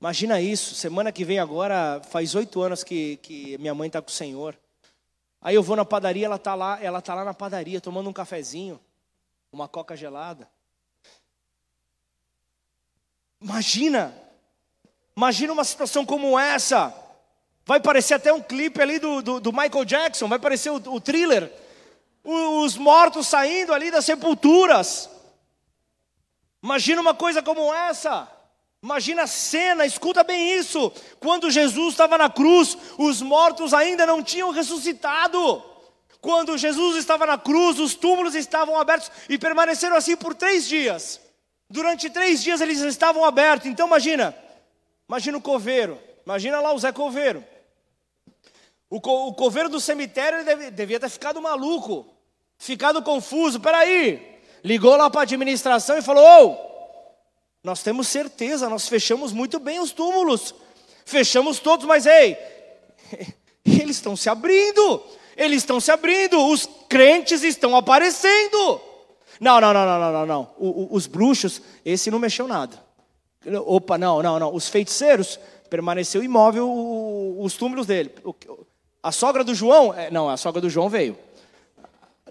Imagina 0.00 0.40
isso, 0.40 0.74
semana 0.74 1.10
que 1.12 1.24
vem 1.24 1.38
agora, 1.38 2.00
faz 2.08 2.34
oito 2.34 2.62
anos 2.62 2.84
que, 2.84 3.16
que 3.16 3.58
minha 3.58 3.74
mãe 3.74 3.88
está 3.88 4.00
com 4.00 4.08
o 4.08 4.12
Senhor. 4.12 4.56
Aí 5.42 5.54
eu 5.54 5.62
vou 5.62 5.76
na 5.76 5.84
padaria, 5.84 6.26
ela 6.26 6.36
está 6.36 6.54
lá, 6.54 6.82
ela 6.82 7.02
tá 7.02 7.14
lá 7.14 7.24
na 7.24 7.34
padaria 7.34 7.80
tomando 7.80 8.08
um 8.08 8.12
cafezinho, 8.12 8.80
uma 9.52 9.66
coca 9.66 9.96
gelada. 9.96 10.48
Imagina 13.40 14.14
Imagina 15.20 15.52
uma 15.52 15.64
situação 15.64 16.06
como 16.06 16.38
essa. 16.38 16.94
Vai 17.66 17.78
parecer 17.78 18.14
até 18.14 18.32
um 18.32 18.40
clipe 18.40 18.80
ali 18.80 18.98
do, 18.98 19.20
do, 19.20 19.38
do 19.38 19.52
Michael 19.52 19.84
Jackson, 19.84 20.26
vai 20.26 20.38
parecer 20.38 20.70
o, 20.70 20.76
o 20.76 20.98
thriller. 20.98 21.52
os 22.24 22.78
mortos 22.78 23.26
saindo 23.26 23.74
ali 23.74 23.90
das 23.90 24.06
sepulturas. 24.06 25.10
Imagina 26.62 27.02
uma 27.02 27.12
coisa 27.12 27.42
como 27.42 27.70
essa. 27.74 28.26
Imagina 28.82 29.24
a 29.24 29.26
cena, 29.26 29.84
escuta 29.84 30.24
bem 30.24 30.54
isso. 30.54 30.90
Quando 31.20 31.50
Jesus 31.50 31.92
estava 31.92 32.16
na 32.16 32.30
cruz, 32.30 32.78
os 32.96 33.20
mortos 33.20 33.74
ainda 33.74 34.06
não 34.06 34.22
tinham 34.22 34.50
ressuscitado. 34.50 35.62
Quando 36.22 36.56
Jesus 36.56 36.96
estava 36.96 37.26
na 37.26 37.36
cruz, 37.36 37.78
os 37.78 37.94
túmulos 37.94 38.34
estavam 38.34 38.80
abertos 38.80 39.12
e 39.28 39.36
permaneceram 39.36 39.96
assim 39.96 40.16
por 40.16 40.34
três 40.34 40.66
dias. 40.66 41.20
Durante 41.68 42.08
três 42.08 42.42
dias 42.42 42.62
eles 42.62 42.80
estavam 42.80 43.22
abertos. 43.22 43.66
Então 43.68 43.86
imagina, 43.86 44.34
imagina 45.10 45.38
o 45.38 45.40
coveiro, 45.40 45.98
imagina 46.24 46.60
lá 46.60 46.72
o 46.72 46.78
Zé 46.78 46.92
Coveiro. 46.92 47.44
O, 48.88 49.00
co, 49.00 49.26
o 49.26 49.34
coveiro 49.34 49.68
do 49.68 49.80
cemitério 49.80 50.44
deve, 50.44 50.70
devia 50.70 51.00
ter 51.00 51.08
ficado 51.08 51.42
maluco, 51.42 52.06
ficado 52.56 53.02
confuso. 53.02 53.58
Peraí, 53.58 54.38
ligou 54.62 54.94
lá 54.96 55.10
para 55.10 55.22
a 55.22 55.24
administração 55.24 55.98
e 55.98 56.02
falou: 56.02 56.24
Ô, 56.24 56.56
nós 57.64 57.82
temos 57.82 58.06
certeza, 58.06 58.68
nós 58.68 58.88
fechamos 58.88 59.32
muito 59.32 59.58
bem 59.58 59.80
os 59.80 59.90
túmulos. 59.90 60.54
Fechamos 61.04 61.58
todos, 61.58 61.86
mas 61.86 62.06
ei, 62.06 62.38
eles 63.66 63.96
estão 63.96 64.14
se 64.14 64.30
abrindo. 64.30 65.02
Eles 65.36 65.58
estão 65.58 65.80
se 65.80 65.90
abrindo, 65.90 66.46
os 66.46 66.68
crentes 66.88 67.42
estão 67.42 67.74
aparecendo. 67.74 68.80
Não, 69.40 69.60
não, 69.60 69.72
não, 69.72 69.86
não, 69.86 69.98
não, 69.98 70.12
não, 70.12 70.26
não. 70.26 70.54
O, 70.56 70.68
o, 70.68 70.88
os 70.94 71.08
bruxos, 71.08 71.62
esse 71.84 72.10
não 72.10 72.18
mexeu 72.20 72.46
nada. 72.46 72.89
Opa, 73.66 73.96
não, 73.96 74.22
não, 74.22 74.38
não. 74.38 74.54
Os 74.54 74.68
feiticeiros 74.68 75.40
permaneceu 75.70 76.22
imóvel 76.22 76.68
os 77.38 77.54
túmulos 77.54 77.86
dele. 77.86 78.12
A 79.02 79.10
sogra 79.12 79.42
do 79.42 79.54
João, 79.54 79.94
é, 79.94 80.10
não, 80.10 80.28
a 80.28 80.36
sogra 80.36 80.60
do 80.60 80.68
João 80.68 80.88
veio. 80.88 81.16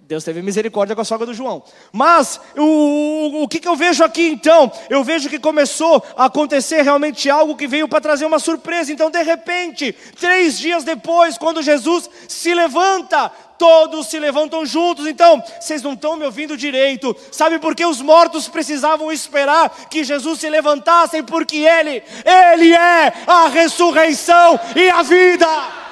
Deus 0.10 0.24
teve 0.24 0.41
misericórdia 0.41 0.95
com 0.95 1.01
a 1.01 1.05
sogra 1.05 1.26
do 1.26 1.36
João. 1.36 1.64
Mas 1.91 2.41
o, 2.57 3.43
o 3.43 3.47
que, 3.47 3.60
que 3.60 3.68
eu 3.68 3.76
vejo 3.76 4.03
aqui 4.03 4.28
então? 4.30 4.72
Eu 4.89 5.03
vejo 5.03 5.30
que 5.30 5.38
começou 5.38 6.03
a 6.18 6.26
acontecer 6.26 6.82
realmente 6.82 7.30
algo 7.30 7.55
que 7.55 7.68
veio 7.68 7.88
para 7.88 8.01
trazer 8.01 8.26
uma 8.26 8.39
surpresa. 8.39 8.91
Então, 8.91 9.12
de 9.12 9.22
repente, 9.22 9.93
três 10.20 10.57
dias 10.57 10.84
depois, 10.84 11.38
quando 11.38 11.62
Jesus 11.62 12.10
se 12.28 12.53
levanta, 12.55 13.32
todos 13.60 14.07
se 14.07 14.18
levantam 14.18 14.66
juntos. 14.66 15.05
Então, 15.05 15.43
vocês 15.60 15.84
não 15.84 15.93
estão 15.93 16.16
me 16.16 16.26
ouvindo 16.26 16.57
direito. 16.57 17.16
Sabe 17.32 17.60
por 17.60 17.76
que 17.76 17.86
os 17.86 18.01
mortos 18.01 18.47
precisavam 18.47 19.12
esperar 19.12 19.70
que 19.89 20.03
Jesus 20.03 20.39
se 20.39 20.49
levantasse? 20.49 21.22
Porque 21.22 21.57
Ele, 21.57 22.01
Ele 22.26 22.74
é 22.74 23.14
a 23.28 23.49
ressurreição 23.49 24.60
e 24.76 24.89
a 24.89 25.03
vida 25.03 25.47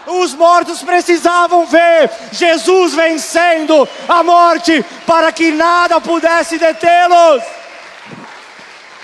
os 0.09 0.33
mortos 0.33 0.81
precisavam 0.81 1.65
ver 1.65 2.09
Jesus 2.31 2.93
vencendo 2.93 3.87
a 4.07 4.23
morte 4.23 4.83
para 5.05 5.33
que 5.33 5.51
nada 5.51 5.99
pudesse 5.99 6.57
detê-los. 6.57 7.43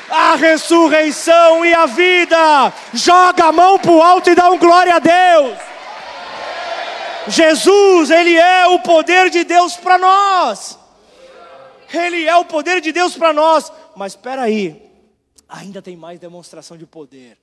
A 0.10 0.36
ressurreição 0.36 1.66
e 1.66 1.74
a 1.74 1.86
vida. 1.88 2.72
Joga 2.94 3.46
a 3.46 3.52
mão 3.52 3.78
para 3.78 3.92
o 3.92 4.02
alto 4.02 4.30
e 4.30 4.36
dá 4.36 4.50
um 4.50 4.58
glória 4.58 4.96
a 4.96 5.00
Deus. 5.00 5.73
Jesus, 7.28 8.10
Ele 8.10 8.36
é 8.36 8.68
o 8.68 8.80
poder 8.80 9.30
de 9.30 9.44
Deus 9.44 9.76
para 9.76 9.98
nós. 9.98 10.78
Ele 11.94 12.28
é 12.28 12.36
o 12.36 12.46
poder 12.46 12.82
de 12.82 12.92
Deus 12.92 13.16
para 13.16 13.32
nós. 13.32 13.72
Mas 13.96 14.14
espera 14.14 14.42
aí, 14.44 14.90
ainda 15.48 15.82
tem 15.82 15.96
mais 15.96 16.20
demonstração 16.20 16.78
de 16.78 16.86
poder. 16.86 17.38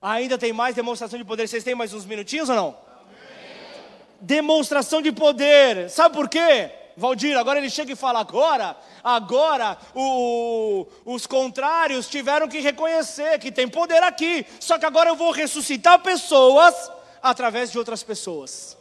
Ainda 0.00 0.38
tem 0.38 0.52
mais 0.52 0.74
demonstração 0.74 1.18
de 1.18 1.24
poder. 1.24 1.46
Vocês 1.46 1.64
têm 1.64 1.74
mais 1.74 1.92
uns 1.92 2.06
minutinhos 2.06 2.48
ou 2.48 2.56
não? 2.56 2.90
demonstração 4.20 5.00
de 5.00 5.10
poder. 5.10 5.88
Sabe 5.88 6.14
por 6.14 6.28
quê? 6.28 6.70
Valdir, 6.96 7.36
agora 7.36 7.58
ele 7.58 7.70
chega 7.70 7.92
e 7.92 7.96
fala: 7.96 8.20
agora, 8.20 8.76
agora 9.02 9.78
o, 9.94 10.86
os 11.04 11.26
contrários 11.26 12.08
tiveram 12.08 12.48
que 12.48 12.60
reconhecer 12.60 13.38
que 13.38 13.50
tem 13.50 13.68
poder 13.68 14.02
aqui, 14.02 14.44
só 14.58 14.78
que 14.78 14.84
agora 14.84 15.08
eu 15.08 15.16
vou 15.16 15.30
ressuscitar 15.30 16.00
pessoas 16.00 16.90
através 17.22 17.72
de 17.72 17.78
outras 17.78 18.02
pessoas. 18.02 18.76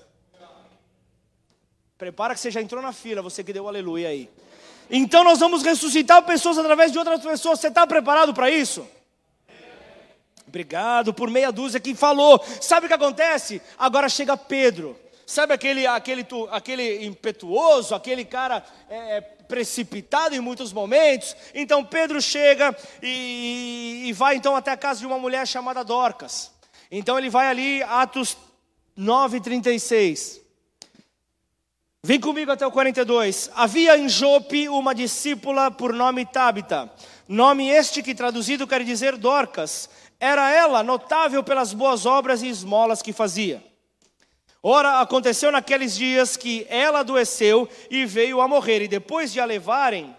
Prepara 2.00 2.34
que 2.34 2.40
você 2.40 2.50
já 2.50 2.62
entrou 2.62 2.82
na 2.82 2.94
fila, 2.94 3.22
você 3.22 3.44
que 3.44 3.52
deu 3.52 3.68
aleluia 3.68 4.08
aí. 4.08 4.30
Então 4.90 5.22
nós 5.22 5.38
vamos 5.38 5.62
ressuscitar 5.62 6.24
pessoas 6.24 6.58
através 6.58 6.94
de 6.94 6.98
outras 6.98 7.22
pessoas. 7.22 7.60
Você 7.60 7.68
está 7.68 7.86
preparado 7.86 8.34
para 8.34 8.50
isso? 8.50 8.88
Obrigado 10.48 11.14
por 11.14 11.30
meia 11.30 11.52
dúzia 11.52 11.78
que 11.78 11.94
falou. 11.94 12.42
Sabe 12.62 12.86
o 12.86 12.88
que 12.88 12.94
acontece? 12.94 13.62
Agora 13.78 14.08
chega 14.08 14.38
Pedro. 14.38 14.98
Sabe 15.26 15.54
aquele, 15.54 15.86
aquele, 15.86 16.26
aquele 16.52 17.06
impetuoso, 17.06 17.94
aquele 17.94 18.24
cara 18.24 18.64
é, 18.90 19.18
é, 19.18 19.22
precipitado 19.22 20.34
em 20.34 20.40
muitos 20.40 20.72
momentos? 20.72 21.36
Então 21.54 21.84
Pedro 21.84 22.22
chega 22.22 22.74
e, 23.04 24.04
e 24.06 24.14
vai 24.14 24.38
então 24.38 24.56
até 24.56 24.72
a 24.72 24.78
casa 24.78 25.02
de 25.02 25.06
uma 25.06 25.20
mulher 25.20 25.46
chamada 25.46 25.84
Dorcas. 25.84 26.50
Então 26.90 27.18
ele 27.18 27.30
vai 27.30 27.48
ali, 27.48 27.84
Atos 27.84 28.38
9,36. 28.98 30.48
Vem 32.02 32.18
comigo 32.18 32.50
até 32.50 32.66
o 32.66 32.72
42. 32.72 33.52
Havia 33.54 33.98
em 33.98 34.08
Jope 34.08 34.70
uma 34.70 34.96
discípula 34.96 35.70
por 35.70 35.92
nome 35.92 36.26
Tabita, 36.26 36.90
nome 37.28 37.68
este 37.68 38.02
que 38.02 38.16
traduzido 38.16 38.66
quer 38.66 38.86
dizer 38.86 39.18
Dorcas. 39.18 39.90
Era 40.18 40.50
ela 40.50 40.82
notável 40.82 41.44
pelas 41.44 41.74
boas 41.74 42.06
obras 42.06 42.42
e 42.42 42.48
esmolas 42.48 43.02
que 43.02 43.12
fazia. 43.12 43.62
Ora, 44.64 45.02
aconteceu 45.02 45.52
naqueles 45.52 45.94
dias 45.96 46.38
que 46.38 46.66
ela 46.70 47.00
adoeceu 47.00 47.68
e 47.90 48.06
veio 48.06 48.40
a 48.40 48.48
morrer, 48.48 48.82
e 48.82 48.88
depois 48.88 49.34
de 49.34 49.42
a 49.42 49.46
levarem, 49.46 50.16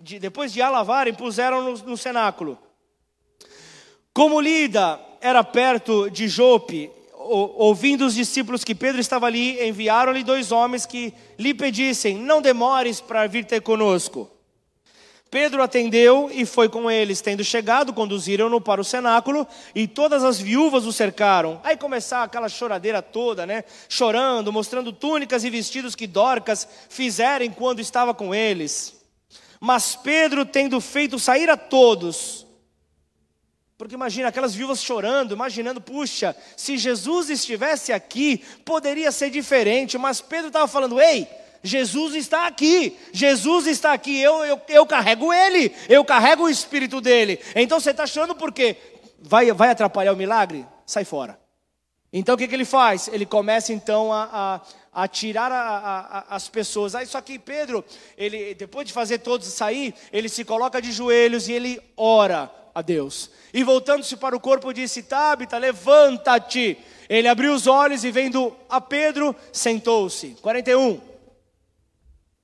de, 0.00 0.20
depois 0.20 0.52
de 0.52 0.62
a 0.62 0.70
lavarem, 0.70 1.12
puseram 1.12 1.60
no, 1.62 1.72
no 1.78 1.96
cenáculo. 1.96 2.56
Como 4.12 4.40
Lida 4.40 5.00
era 5.20 5.42
perto 5.42 6.08
de 6.08 6.28
Jope, 6.28 6.90
ouvindo 7.28 8.06
os 8.06 8.14
discípulos 8.14 8.64
que 8.64 8.74
Pedro 8.74 9.00
estava 9.00 9.26
ali, 9.26 9.62
enviaram-lhe 9.66 10.22
dois 10.22 10.52
homens 10.52 10.86
que 10.86 11.12
lhe 11.38 11.52
pedissem: 11.52 12.16
Não 12.16 12.40
demores 12.40 13.00
para 13.00 13.26
vir 13.26 13.44
ter 13.44 13.60
conosco. 13.60 14.30
Pedro 15.28 15.62
atendeu 15.62 16.30
e 16.32 16.46
foi 16.46 16.68
com 16.68 16.90
eles. 16.90 17.20
Tendo 17.20 17.42
chegado, 17.42 17.92
conduziram-no 17.92 18.60
para 18.60 18.80
o 18.80 18.84
cenáculo 18.84 19.46
e 19.74 19.86
todas 19.86 20.22
as 20.22 20.40
viúvas 20.40 20.86
o 20.86 20.92
cercaram. 20.92 21.60
Aí 21.64 21.76
começar 21.76 22.22
aquela 22.22 22.48
choradeira 22.48 23.02
toda, 23.02 23.44
né? 23.44 23.64
Chorando, 23.88 24.52
mostrando 24.52 24.92
túnicas 24.92 25.42
e 25.42 25.50
vestidos 25.50 25.94
que 25.94 26.06
Dorcas 26.06 26.66
fizeram 26.88 27.48
quando 27.50 27.80
estava 27.80 28.14
com 28.14 28.34
eles. 28.34 28.94
Mas 29.60 29.96
Pedro, 29.96 30.44
tendo 30.44 30.80
feito 30.80 31.18
sair 31.18 31.50
a 31.50 31.56
todos, 31.56 32.45
porque 33.78 33.94
imagina 33.94 34.28
aquelas 34.28 34.54
viúvas 34.54 34.82
chorando, 34.82 35.34
imaginando, 35.34 35.80
puxa, 35.80 36.34
se 36.56 36.78
Jesus 36.78 37.28
estivesse 37.28 37.92
aqui, 37.92 38.42
poderia 38.64 39.12
ser 39.12 39.30
diferente. 39.30 39.98
Mas 39.98 40.20
Pedro 40.20 40.48
estava 40.48 40.66
falando, 40.66 41.00
ei 41.00 41.28
Jesus 41.62 42.14
está 42.14 42.46
aqui, 42.46 42.96
Jesus 43.12 43.66
está 43.66 43.92
aqui, 43.92 44.20
eu, 44.20 44.44
eu, 44.44 44.60
eu 44.68 44.86
carrego 44.86 45.32
Ele, 45.32 45.74
eu 45.88 46.04
carrego 46.04 46.44
o 46.44 46.48
Espírito 46.48 47.00
dele. 47.00 47.40
Então 47.54 47.80
você 47.80 47.90
está 47.90 48.06
chorando 48.06 48.36
por 48.36 48.52
quê? 48.52 48.76
Vai, 49.18 49.50
vai 49.52 49.70
atrapalhar 49.70 50.12
o 50.12 50.16
milagre? 50.16 50.64
Sai 50.86 51.04
fora. 51.04 51.38
Então 52.12 52.34
o 52.34 52.38
que, 52.38 52.46
que 52.46 52.54
ele 52.54 52.64
faz? 52.64 53.08
Ele 53.08 53.26
começa 53.26 53.72
então 53.72 54.12
a, 54.12 54.60
a, 54.92 55.02
a 55.02 55.08
tirar 55.08 55.50
a, 55.50 55.58
a, 55.58 56.36
as 56.36 56.48
pessoas. 56.48 56.94
Aí 56.94 57.04
só 57.04 57.20
que 57.20 57.38
Pedro, 57.38 57.84
ele 58.16 58.54
depois 58.54 58.86
de 58.86 58.92
fazer 58.92 59.18
todos 59.18 59.48
sair, 59.48 59.92
ele 60.12 60.28
se 60.28 60.44
coloca 60.44 60.80
de 60.80 60.92
joelhos 60.92 61.48
e 61.48 61.52
ele 61.52 61.80
ora 61.96 62.50
a 62.76 62.82
Deus. 62.82 63.30
E 63.54 63.64
voltando-se 63.64 64.18
para 64.18 64.36
o 64.36 64.40
corpo, 64.40 64.70
disse: 64.70 65.02
Tabita, 65.02 65.56
levanta-te. 65.56 66.76
Ele 67.08 67.26
abriu 67.26 67.54
os 67.54 67.66
olhos 67.66 68.04
e 68.04 68.10
vendo 68.10 68.54
a 68.68 68.82
Pedro, 68.82 69.34
sentou-se. 69.50 70.36
41. 70.42 71.00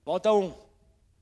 Volta 0.02 0.32
um. 0.32 0.54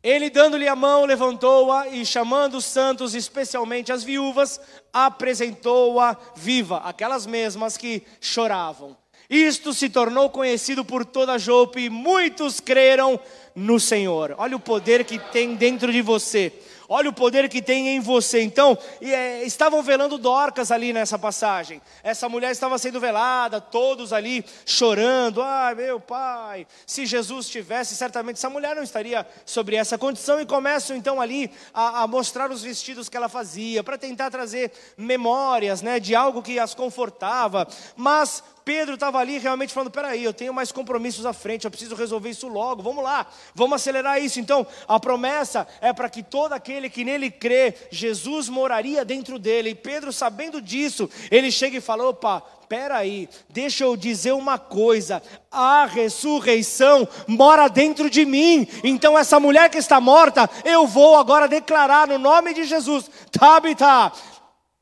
Ele, 0.01 0.31
dando-lhe 0.31 0.69
a 0.69 0.77
mão, 0.77 1.05
levantou-a 1.05 1.89
e, 1.89 2.07
chamando 2.07 2.59
os 2.59 2.65
santos, 2.65 3.13
especialmente 3.13 3.91
as 3.91 4.05
viúvas, 4.05 4.61
apresentou-a 4.93 6.17
viva, 6.37 6.79
aquelas 6.85 7.27
mesmas 7.27 7.77
que 7.77 8.05
choravam. 8.21 8.97
Isto 9.29 9.75
se 9.75 9.89
tornou 9.89 10.31
conhecido 10.31 10.85
por 10.85 11.05
toda 11.05 11.39
Jope 11.39 11.81
e 11.81 11.91
muitos 11.91 12.61
creram 12.61 13.19
no 13.57 13.81
Senhor. 13.81 14.37
Olha 14.39 14.57
o 14.57 14.61
poder 14.61 15.05
que 15.05 15.19
tem 15.19 15.57
dentro 15.57 15.93
de 15.93 16.01
você. 16.01 16.53
Olha 16.93 17.09
o 17.09 17.13
poder 17.13 17.49
que 17.49 17.63
tem 17.63 17.91
em 17.91 18.01
você. 18.01 18.43
Então, 18.43 18.77
é, 19.01 19.45
estavam 19.45 19.81
velando 19.81 20.19
Dorcas 20.19 20.73
ali 20.73 20.93
nessa 20.93 21.17
passagem. 21.17 21.81
Essa 22.03 22.29
mulher 22.29 22.51
estava 22.51 22.77
sendo 22.79 22.99
velada, 22.99 23.61
todos 23.61 24.13
ali 24.13 24.45
chorando. 24.67 25.41
Ai, 25.41 25.77
meu 25.77 26.01
pai, 26.01 26.67
se 26.85 27.07
Jesus 27.07 27.49
tivesse, 27.49 27.95
certamente 27.95 28.39
essa 28.39 28.51
mulher 28.51 28.75
não 28.75 28.83
estaria 28.83 29.25
sobre 29.47 29.77
essa 29.77 29.97
condição. 29.97 30.41
E 30.41 30.45
começam 30.45 30.97
então 30.97 31.21
ali 31.21 31.49
a, 31.73 32.03
a 32.03 32.07
mostrar 32.09 32.51
os 32.51 32.63
vestidos 32.63 33.09
que 33.09 33.17
ela 33.17 33.29
fazia, 33.29 33.85
para 33.85 33.97
tentar 33.97 34.29
trazer 34.29 34.73
memórias 34.97 35.83
né, 35.83 36.01
de 36.01 36.17
algo 36.17 36.43
que 36.43 36.59
as 36.59 36.75
confortava. 36.75 37.69
Mas 37.97 38.43
Pedro 38.65 38.95
estava 38.95 39.19
ali 39.19 39.39
realmente 39.39 39.73
falando: 39.73 39.91
peraí, 39.91 40.23
eu 40.23 40.33
tenho 40.33 40.53
mais 40.53 40.73
compromissos 40.73 41.27
à 41.27 41.33
frente, 41.33 41.65
eu 41.65 41.71
preciso 41.71 41.95
resolver 41.95 42.31
isso 42.31 42.49
logo, 42.49 42.83
vamos 42.83 43.03
lá, 43.03 43.27
vamos 43.55 43.77
acelerar 43.77 44.23
isso. 44.23 44.41
Então, 44.41 44.67
a 44.87 44.99
promessa 44.99 45.67
é 45.81 45.93
para 45.93 46.09
que 46.09 46.23
todo 46.23 46.53
aquele 46.53 46.91
que 46.91 47.05
nele 47.05 47.31
crê, 47.31 47.75
Jesus 47.91 48.49
moraria 48.49 49.05
dentro 49.05 49.39
dele. 49.39 49.71
E 49.71 49.75
Pedro, 49.75 50.13
sabendo 50.13 50.61
disso, 50.61 51.09
ele 51.31 51.51
chega 51.51 51.79
e 51.79 51.81
fala: 51.81 52.09
opa, 52.09 52.43
peraí, 52.71 53.29
deixa 53.49 53.83
eu 53.83 53.97
dizer 53.97 54.33
uma 54.33 54.57
coisa: 54.57 55.21
a 55.51 55.87
ressurreição 55.87 57.09
mora 57.27 57.69
dentro 57.69 58.09
de 58.09 58.25
mim. 58.25 58.67
Então, 58.85 59.19
essa 59.19 59.41
mulher 59.41 59.69
que 59.69 59.79
está 59.79 60.01
morta, 60.01 60.49
eu 60.65 60.87
vou 60.87 61.17
agora 61.17 61.49
declarar 61.49 62.07
no 62.07 62.19
nome 62.19 62.55
de 62.55 62.65
Jesus: 62.65 63.11
Tabita, 63.33 64.13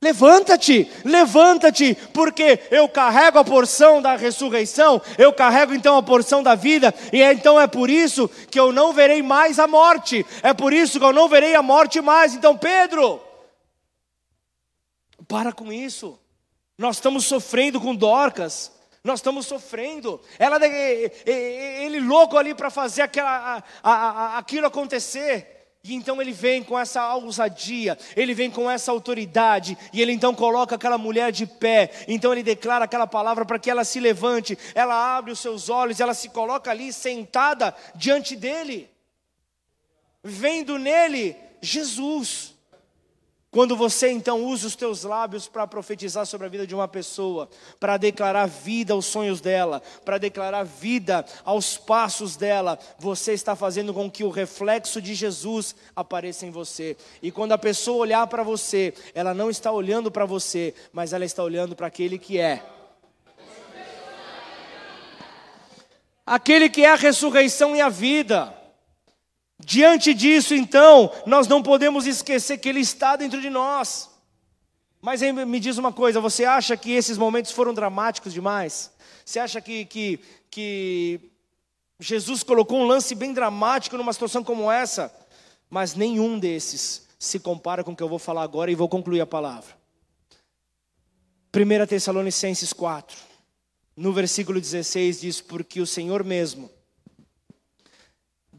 Levanta-te, 0.01 0.89
levanta-te, 1.05 1.97
porque 2.15 2.61
eu 2.71 2.89
carrego 2.89 3.41
a 3.41 3.45
porção 3.45 4.01
da 4.01 4.15
ressurreição, 4.15 5.03
eu 5.19 5.33
carrego 5.33 5.75
então 5.75 5.97
a 5.97 6.03
porção 6.03 6.41
da 6.41 6.55
vida, 6.55 6.95
e 7.13 7.21
então 7.21 7.61
é 7.61 7.67
por 7.67 7.91
isso 7.91 8.29
que 8.49 8.61
eu 8.61 8.73
não 8.73 8.93
verei 8.93 9.23
mais 9.23 9.59
a 9.59 9.67
morte, 9.67 10.25
é 10.41 10.55
por 10.55 10.73
isso 10.73 11.01
que 11.01 11.05
eu 11.05 11.13
não 11.13 11.29
verei 11.29 11.57
a 11.57 11.63
morte 11.63 12.01
mais. 12.01 12.33
Então, 12.33 12.57
Pedro, 12.57 13.21
para 15.27 15.53
com 15.53 15.73
isso, 15.73 16.17
nós 16.79 16.97
estamos 16.97 17.27
sofrendo 17.27 17.81
com 17.81 17.93
Dorcas, 17.93 18.71
nós 19.03 19.19
estamos 19.19 19.47
sofrendo. 19.47 20.21
Ela, 20.39 20.65
ele 20.65 21.99
louco 21.99 22.37
ali 22.37 22.55
para 22.55 22.71
fazer 22.71 23.03
aquela, 23.03 23.65
aquilo 24.37 24.69
acontecer. 24.69 25.58
E 25.85 25.95
então 25.95 26.21
ele 26.21 26.33
vem 26.33 26.63
com 26.63 26.79
essa 26.79 27.15
ousadia, 27.15 27.97
ele 28.17 28.35
vem 28.35 28.51
com 28.51 28.69
essa 28.71 28.91
autoridade, 28.91 29.79
e 29.93 30.03
ele 30.03 30.13
então 30.13 30.35
coloca 30.35 30.75
aquela 30.75 30.99
mulher 30.99 31.31
de 31.31 31.47
pé. 31.47 31.91
Então 32.09 32.33
ele 32.33 32.43
declara 32.43 32.85
aquela 32.85 33.07
palavra 33.07 33.45
para 33.45 33.59
que 33.59 33.71
ela 33.71 33.85
se 33.85 34.01
levante, 34.01 34.59
ela 34.75 35.17
abre 35.17 35.31
os 35.33 35.39
seus 35.39 35.69
olhos, 35.69 36.01
ela 36.01 36.15
se 36.15 36.31
coloca 36.31 36.71
ali 36.71 36.93
sentada 36.93 37.75
diante 37.95 38.35
dele, 38.35 38.91
vendo 40.23 40.79
nele 40.79 41.37
Jesus. 41.63 42.58
Quando 43.51 43.75
você 43.75 44.11
então 44.11 44.45
usa 44.45 44.67
os 44.67 44.77
teus 44.77 45.05
lábios 45.05 45.49
para 45.49 45.67
profetizar 45.67 46.27
sobre 46.27 46.47
a 46.47 46.51
vida 46.51 46.67
de 46.67 46.75
uma 46.75 46.87
pessoa, 46.87 47.49
para 47.81 47.97
declarar 47.97 48.45
vida 48.45 48.93
aos 48.93 49.07
sonhos 49.07 49.41
dela, 49.41 49.81
para 50.05 50.19
declarar 50.19 50.65
vida 50.65 51.25
aos 51.47 51.79
passos 51.79 52.37
dela, 52.37 52.79
você 52.99 53.33
está 53.33 53.57
fazendo 53.57 53.95
com 53.95 54.11
que 54.11 54.23
o 54.23 54.29
reflexo 54.29 55.01
de 55.01 55.15
Jesus 55.15 55.75
apareça 55.97 56.45
em 56.45 56.51
você. 56.51 56.95
E 57.23 57.31
quando 57.31 57.53
a 57.53 57.59
pessoa 57.59 58.03
olhar 58.03 58.27
para 58.27 58.43
você, 58.43 58.93
ela 59.15 59.33
não 59.33 59.49
está 59.49 59.73
olhando 59.73 60.11
para 60.11 60.27
você, 60.27 60.75
mas 60.93 61.15
ela 61.15 61.25
está 61.25 61.43
olhando 61.43 61.75
para 61.75 61.87
aquele 61.87 62.19
que 62.19 62.39
é. 62.39 62.63
Aquele 66.27 66.69
que 66.69 66.85
é 66.85 66.91
a 66.91 66.97
ressurreição 66.97 67.75
e 67.75 67.81
a 67.81 67.89
vida. 67.89 68.58
Diante 69.61 70.15
disso, 70.15 70.55
então, 70.55 71.11
nós 71.27 71.49
não 71.49 71.63
podemos 71.63 72.07
esquecer 72.07 72.59
que 72.59 72.69
Ele 72.69 72.81
está 72.81 73.17
dentro 73.17 73.41
de 73.41 73.51
nós. 73.51 74.09
Mas 75.01 75.23
aí 75.23 75.33
me 75.33 75.61
diz 75.61 75.79
uma 75.79 75.93
coisa: 75.93 76.21
você 76.21 76.45
acha 76.45 76.77
que 76.77 76.93
esses 76.93 77.19
momentos 77.19 77.51
foram 77.51 77.75
dramáticos 77.75 78.33
demais? 78.33 78.91
Você 79.25 79.39
acha 79.39 79.61
que, 79.61 79.85
que, 79.85 80.21
que 80.51 81.21
Jesus 81.99 82.43
colocou 82.43 82.79
um 82.79 82.87
lance 82.87 83.15
bem 83.15 83.33
dramático 83.33 83.97
numa 83.97 84.13
situação 84.13 84.45
como 84.45 84.71
essa? 84.71 85.13
Mas 85.69 85.95
nenhum 85.95 86.39
desses 86.39 87.07
se 87.19 87.41
compara 87.41 87.83
com 87.83 87.93
o 87.93 87.97
que 87.97 88.03
eu 88.03 88.09
vou 88.09 88.19
falar 88.19 88.43
agora 88.43 88.71
e 88.71 88.77
vou 88.77 88.89
concluir 88.89 89.21
a 89.21 89.27
palavra. 89.27 89.77
1 91.55 91.87
Tessalonicenses 91.87 92.73
4, 92.73 93.17
no 93.97 94.13
versículo 94.13 94.61
16, 94.61 95.21
diz: 95.21 95.41
Porque 95.41 95.81
o 95.81 95.87
Senhor 95.87 96.23
mesmo 96.23 96.71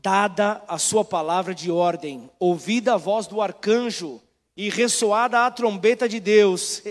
dada 0.02 0.62
a 0.68 0.78
sua 0.78 1.04
palavra 1.04 1.54
de 1.54 1.70
ordem, 1.70 2.30
ouvida 2.39 2.93
a 2.93 2.97
voz 2.97 3.28
do 3.28 3.41
arcanjo 3.41 4.22
e 4.56 4.70
ressoada 4.70 5.45
a 5.45 5.52
trombeta 5.52 6.08
de 6.08 6.20
Deus, 6.20 6.82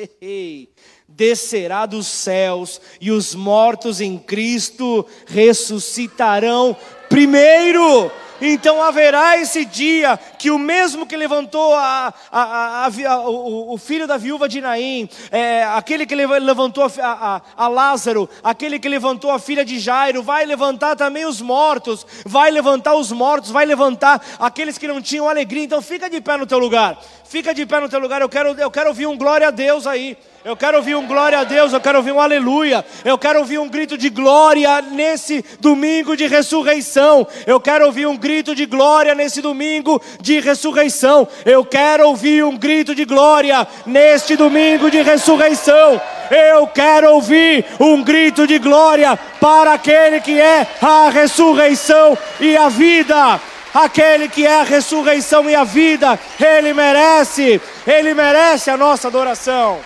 descerá 1.09 1.87
dos 1.87 2.07
céus 2.07 2.81
e 3.01 3.11
os 3.11 3.35
mortos 3.35 4.01
em 4.01 4.19
Cristo 4.19 5.07
ressuscitarão 5.27 6.77
primeiro. 7.09 8.11
Então 8.41 8.83
haverá 8.83 9.37
esse 9.39 9.65
dia 9.65 10.19
que 10.39 10.51
o 10.51 10.59
mesmo 10.59 11.07
que 11.07 11.17
levantou 11.17 11.75
a, 11.75 12.15
a, 12.31 12.87
a, 12.87 13.19
o, 13.29 13.75
o, 13.75 13.79
filho 13.79 14.07
da 14.07 14.17
viúva 14.17 14.49
de 14.49 14.61
Naim, 14.61 15.09
é, 15.31 15.65
aquele 15.65 16.07
que 16.07 16.15
levantou 16.15 16.87
a, 17.01 17.69
Lázaro, 17.69 18.29
aquele 18.43 18.79
que 18.79 18.89
levantou 18.89 19.31
a 19.31 19.39
filha 19.39 19.65
de 19.65 19.79
Jairo, 19.79 20.23
vai 20.23 20.45
levantar 20.47 20.95
também 20.95 21.25
os 21.25 21.41
mortos, 21.41 22.07
vai 22.25 22.51
levantar 22.51 22.95
os 22.95 23.11
mortos, 23.11 23.51
vai 23.51 23.67
levantar 23.67 24.25
aqueles 24.39 24.79
que 24.79 24.87
não 24.87 25.03
tinham 25.03 25.29
alegria. 25.29 25.65
Então 25.65 25.83
fica 25.83 26.09
de 26.09 26.21
pé 26.21 26.37
no 26.37 26.47
teu 26.47 26.59
lugar, 26.59 26.99
fica 27.25 27.53
de 27.53 27.67
pé 27.67 27.81
no 27.81 27.89
teu 27.89 27.99
lugar. 27.99 28.23
Eu 28.23 28.29
quero, 28.29 28.51
eu 28.61 28.71
quero 28.71 28.89
ouvir 28.91 29.07
um 29.07 29.19
glória 29.19 29.49
a 29.49 29.51
Deus 29.51 29.87
aí. 29.87 30.17
Eu 30.49 30.57
quero 30.57 30.79
ouvir 30.79 30.95
um 30.95 31.07
glória 31.07 31.41
a 31.41 31.45
Deus, 31.45 31.75
eu 31.75 31.81
quero 31.81 31.99
ouvir 31.99 32.11
um 32.11 32.19
aleluia. 32.19 32.83
Eu 33.05 33.19
quero 33.19 33.41
ouvir 33.41 33.59
um 33.59 33.69
grito 33.69 33.99
de 33.99 34.09
glória 34.09 34.81
nesse 34.81 35.45
domingo 35.61 36.17
de 36.17 36.27
ressurreição. 36.27 37.27
Eu 37.47 37.61
quero 37.61 37.85
ouvir 37.85 38.07
um 38.07 38.17
grito 38.17 38.55
de 38.55 38.65
glória 38.65 39.15
nesse 39.15 39.43
domingo 39.43 40.01
de 40.23 40.41
ressurreição. 40.41 41.29
Eu 41.45 41.67
quero 41.67 42.09
ouvir 42.09 42.43
um 42.47 42.57
grito 42.57 42.95
de 42.95 43.05
glória 43.05 43.69
neste 43.85 44.37
domingo 44.37 44.91
de 44.91 45.03
ressurreição. 45.03 46.01
Eu 46.31 46.67
quero 46.67 47.13
ouvir 47.13 47.67
um 47.79 48.03
grito 48.03 48.47
de 48.47 48.59
glória 48.59 49.19
para 49.39 49.75
aquele 49.75 50.19
que 50.19 50.41
é 50.41 50.67
a 50.81 51.11
ressurreição 51.11 52.17
e 52.41 52.57
a 52.57 52.71
vida 52.71 53.39
aquele 53.75 54.31
que 54.31 54.47
é 54.47 54.61
a 54.61 54.65
ressurreição 54.65 55.49
e 55.49 55.55
a 55.55 55.63
vida, 55.63 56.19
ele 56.41 56.73
merece, 56.73 57.61
ele 57.87 58.15
merece 58.15 58.71
a 58.71 58.79
nossa 58.79 59.09
adoração. 59.09 59.79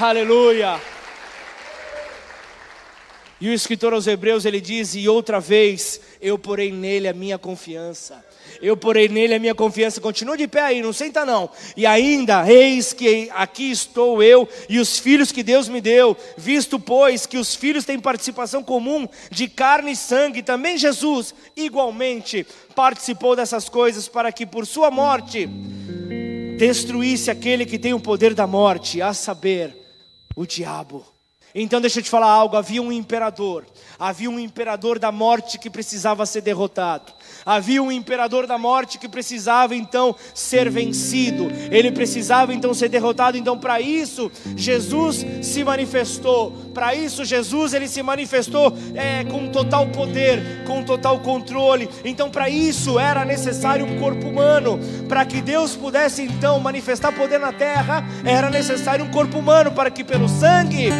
Aleluia. 0.00 0.80
E 3.40 3.48
o 3.48 3.52
escritor 3.52 3.92
aos 3.92 4.06
Hebreus 4.06 4.44
ele 4.44 4.60
diz: 4.60 4.94
E 4.94 5.08
outra 5.08 5.40
vez 5.40 6.00
eu 6.20 6.38
porei 6.38 6.70
nele 6.70 7.08
a 7.08 7.12
minha 7.12 7.36
confiança. 7.36 8.24
Eu 8.62 8.76
porei 8.76 9.08
nele 9.08 9.34
a 9.34 9.40
minha 9.40 9.56
confiança. 9.56 10.00
Continua 10.00 10.36
de 10.36 10.46
pé 10.46 10.60
aí, 10.60 10.80
não 10.80 10.92
senta 10.92 11.26
não. 11.26 11.50
E 11.76 11.84
ainda, 11.84 12.48
eis 12.48 12.92
que 12.92 13.28
aqui 13.34 13.72
estou 13.72 14.22
eu 14.22 14.48
e 14.68 14.78
os 14.78 15.00
filhos 15.00 15.32
que 15.32 15.42
Deus 15.42 15.68
me 15.68 15.80
deu, 15.80 16.16
visto 16.36 16.78
pois 16.78 17.26
que 17.26 17.36
os 17.36 17.56
filhos 17.56 17.84
têm 17.84 17.98
participação 17.98 18.62
comum 18.62 19.08
de 19.32 19.48
carne 19.48 19.92
e 19.92 19.96
sangue, 19.96 20.44
também 20.44 20.78
Jesus 20.78 21.34
igualmente 21.56 22.46
participou 22.72 23.34
dessas 23.34 23.68
coisas 23.68 24.06
para 24.06 24.30
que 24.30 24.46
por 24.46 24.64
sua 24.64 24.92
morte 24.92 25.48
destruísse 26.56 27.32
aquele 27.32 27.66
que 27.66 27.78
tem 27.80 27.94
o 27.94 28.00
poder 28.00 28.34
da 28.34 28.46
morte, 28.46 29.02
a 29.02 29.12
saber, 29.12 29.87
o 30.38 30.46
diabo. 30.46 31.04
Então 31.54 31.80
deixa 31.80 31.98
eu 31.98 32.02
te 32.02 32.10
falar 32.10 32.30
algo: 32.30 32.56
havia 32.56 32.80
um 32.80 32.92
imperador, 32.92 33.66
havia 33.98 34.30
um 34.30 34.38
imperador 34.38 34.98
da 34.98 35.10
morte 35.10 35.58
que 35.58 35.68
precisava 35.68 36.24
ser 36.24 36.42
derrotado, 36.42 37.12
havia 37.48 37.82
um 37.82 37.90
imperador 37.90 38.46
da 38.46 38.58
morte 38.58 38.98
que 38.98 39.08
precisava 39.08 39.74
então 39.74 40.14
ser 40.34 40.68
vencido, 40.68 41.50
ele 41.70 41.90
precisava 41.90 42.52
então 42.52 42.74
ser 42.74 42.90
derrotado. 42.90 43.38
Então, 43.38 43.58
para 43.58 43.80
isso, 43.80 44.30
Jesus 44.54 45.24
se 45.40 45.64
manifestou, 45.64 46.50
para 46.74 46.94
isso, 46.94 47.24
Jesus 47.24 47.72
ele 47.72 47.88
se 47.88 48.02
manifestou 48.02 48.76
é, 48.94 49.24
com 49.24 49.48
total 49.48 49.86
poder, 49.86 50.62
com 50.66 50.82
total 50.82 51.20
controle. 51.20 51.88
Então, 52.04 52.30
para 52.30 52.50
isso, 52.50 52.98
era 52.98 53.24
necessário 53.24 53.86
um 53.86 53.98
corpo 53.98 54.28
humano, 54.28 54.78
para 55.08 55.24
que 55.24 55.40
Deus 55.40 55.74
pudesse 55.74 56.20
então 56.20 56.60
manifestar 56.60 57.12
poder 57.12 57.40
na 57.40 57.52
terra, 57.52 58.06
era 58.26 58.50
necessário 58.50 59.06
um 59.06 59.10
corpo 59.10 59.38
humano, 59.38 59.72
para 59.72 59.90
que 59.90 60.04
pelo 60.04 60.28
sangue 60.28 60.90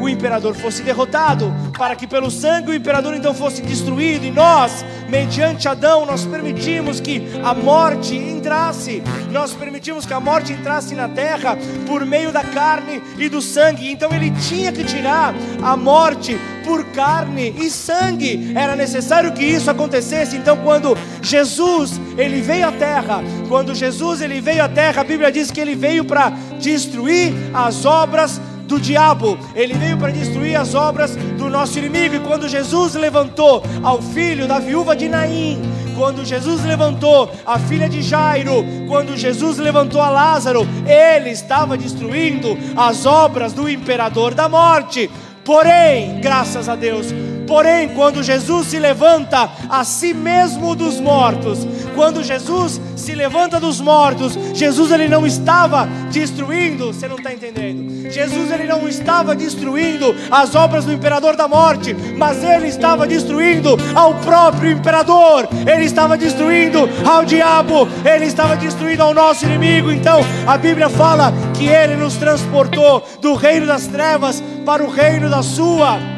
o 0.00 0.08
imperador 0.08 0.54
fosse 0.54 0.82
derrotado, 0.82 1.52
para 1.76 1.96
que 1.96 2.06
pelo 2.06 2.30
sangue 2.30 2.70
o 2.70 2.74
imperador 2.74 3.14
então 3.14 3.34
fosse 3.34 3.62
destruído, 3.62 4.24
e 4.24 4.30
nós, 4.30 4.84
mediante 5.08 5.68
Adão, 5.68 6.04
nós 6.06 6.24
permitimos 6.24 7.00
que 7.00 7.22
a 7.42 7.54
morte 7.54 8.14
entrasse, 8.14 9.02
nós 9.30 9.52
permitimos 9.52 10.06
que 10.06 10.12
a 10.12 10.20
morte 10.20 10.52
entrasse 10.52 10.94
na 10.94 11.08
terra 11.08 11.56
por 11.86 12.04
meio 12.04 12.32
da 12.32 12.44
carne 12.44 13.02
e 13.18 13.28
do 13.28 13.40
sangue, 13.40 13.90
então 13.90 14.12
ele 14.12 14.30
tinha 14.48 14.72
que 14.72 14.84
tirar 14.84 15.34
a 15.62 15.76
morte 15.76 16.38
por 16.64 16.84
carne 16.86 17.54
e 17.56 17.70
sangue, 17.70 18.52
era 18.56 18.74
necessário 18.74 19.32
que 19.32 19.44
isso 19.44 19.70
acontecesse, 19.70 20.36
então 20.36 20.56
quando 20.56 20.96
Jesus, 21.22 22.00
ele 22.18 22.40
veio 22.40 22.68
à 22.68 22.72
terra, 22.72 23.22
quando 23.48 23.74
Jesus 23.74 24.20
ele 24.20 24.40
veio 24.40 24.64
à 24.64 24.68
terra, 24.68 25.02
a 25.02 25.04
Bíblia 25.04 25.30
diz 25.30 25.50
que 25.50 25.60
ele 25.60 25.76
veio 25.76 26.04
para 26.04 26.30
destruir 26.58 27.32
as 27.54 27.84
obras 27.84 28.40
do 28.66 28.80
diabo, 28.80 29.38
ele 29.54 29.74
veio 29.74 29.96
para 29.96 30.12
destruir 30.12 30.56
as 30.56 30.74
obras 30.74 31.16
do 31.16 31.48
nosso 31.48 31.78
inimigo. 31.78 32.16
E 32.16 32.20
quando 32.20 32.48
Jesus 32.48 32.94
levantou 32.94 33.62
ao 33.82 34.02
filho 34.02 34.46
da 34.46 34.58
viúva 34.58 34.96
de 34.96 35.08
Naim, 35.08 35.60
quando 35.96 36.24
Jesus 36.24 36.62
levantou 36.64 37.30
a 37.46 37.58
filha 37.58 37.88
de 37.88 38.02
Jairo, 38.02 38.64
quando 38.86 39.16
Jesus 39.16 39.58
levantou 39.58 40.00
a 40.00 40.10
Lázaro, 40.10 40.66
ele 40.86 41.30
estava 41.30 41.76
destruindo 41.76 42.56
as 42.76 43.06
obras 43.06 43.52
do 43.52 43.68
imperador 43.68 44.34
da 44.34 44.48
morte. 44.48 45.10
Porém, 45.44 46.20
graças 46.20 46.68
a 46.68 46.74
Deus, 46.74 47.14
Porém, 47.46 47.90
quando 47.90 48.22
Jesus 48.22 48.66
se 48.66 48.78
levanta 48.78 49.48
a 49.68 49.84
si 49.84 50.12
mesmo 50.12 50.74
dos 50.74 51.00
mortos, 51.00 51.66
quando 51.96 52.22
Jesus 52.22 52.78
se 52.94 53.14
levanta 53.14 53.58
dos 53.58 53.80
mortos, 53.80 54.38
Jesus 54.52 54.92
ele 54.92 55.08
não 55.08 55.26
estava 55.26 55.88
destruindo, 56.12 56.92
você 56.92 57.08
não 57.08 57.16
está 57.16 57.32
entendendo? 57.32 58.10
Jesus 58.10 58.50
ele 58.52 58.64
não 58.64 58.86
estava 58.86 59.34
destruindo 59.34 60.14
as 60.30 60.54
obras 60.54 60.84
do 60.84 60.92
imperador 60.92 61.34
da 61.34 61.48
morte, 61.48 61.94
mas 62.16 62.44
ele 62.44 62.68
estava 62.68 63.06
destruindo 63.06 63.76
ao 63.94 64.14
próprio 64.16 64.70
imperador, 64.70 65.48
ele 65.66 65.86
estava 65.86 66.16
destruindo 66.16 66.88
ao 67.04 67.24
diabo, 67.24 67.88
ele 68.04 68.26
estava 68.26 68.56
destruindo 68.56 69.02
ao 69.02 69.14
nosso 69.14 69.46
inimigo. 69.46 69.90
Então, 69.90 70.20
a 70.46 70.58
Bíblia 70.58 70.90
fala 70.90 71.32
que 71.56 71.66
ele 71.66 71.96
nos 71.96 72.16
transportou 72.16 73.02
do 73.22 73.34
reino 73.34 73.66
das 73.66 73.86
trevas 73.86 74.42
para 74.64 74.84
o 74.84 74.90
reino 74.90 75.30
da 75.30 75.42
sua 75.42 76.15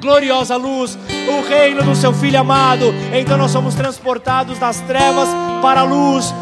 gloriosa 0.00 0.56
luz, 0.56 0.98
o 1.28 1.48
reino 1.48 1.82
do 1.82 1.94
seu 1.94 2.12
Filho 2.12 2.40
amado. 2.40 2.86
Então 3.12 3.36
nós 3.36 3.50
somos 3.50 3.74
transportados 3.74 4.58
das 4.58 4.80
trevas 4.80 5.28
para 5.62 5.80
a 5.80 5.84
luz. 5.84 6.32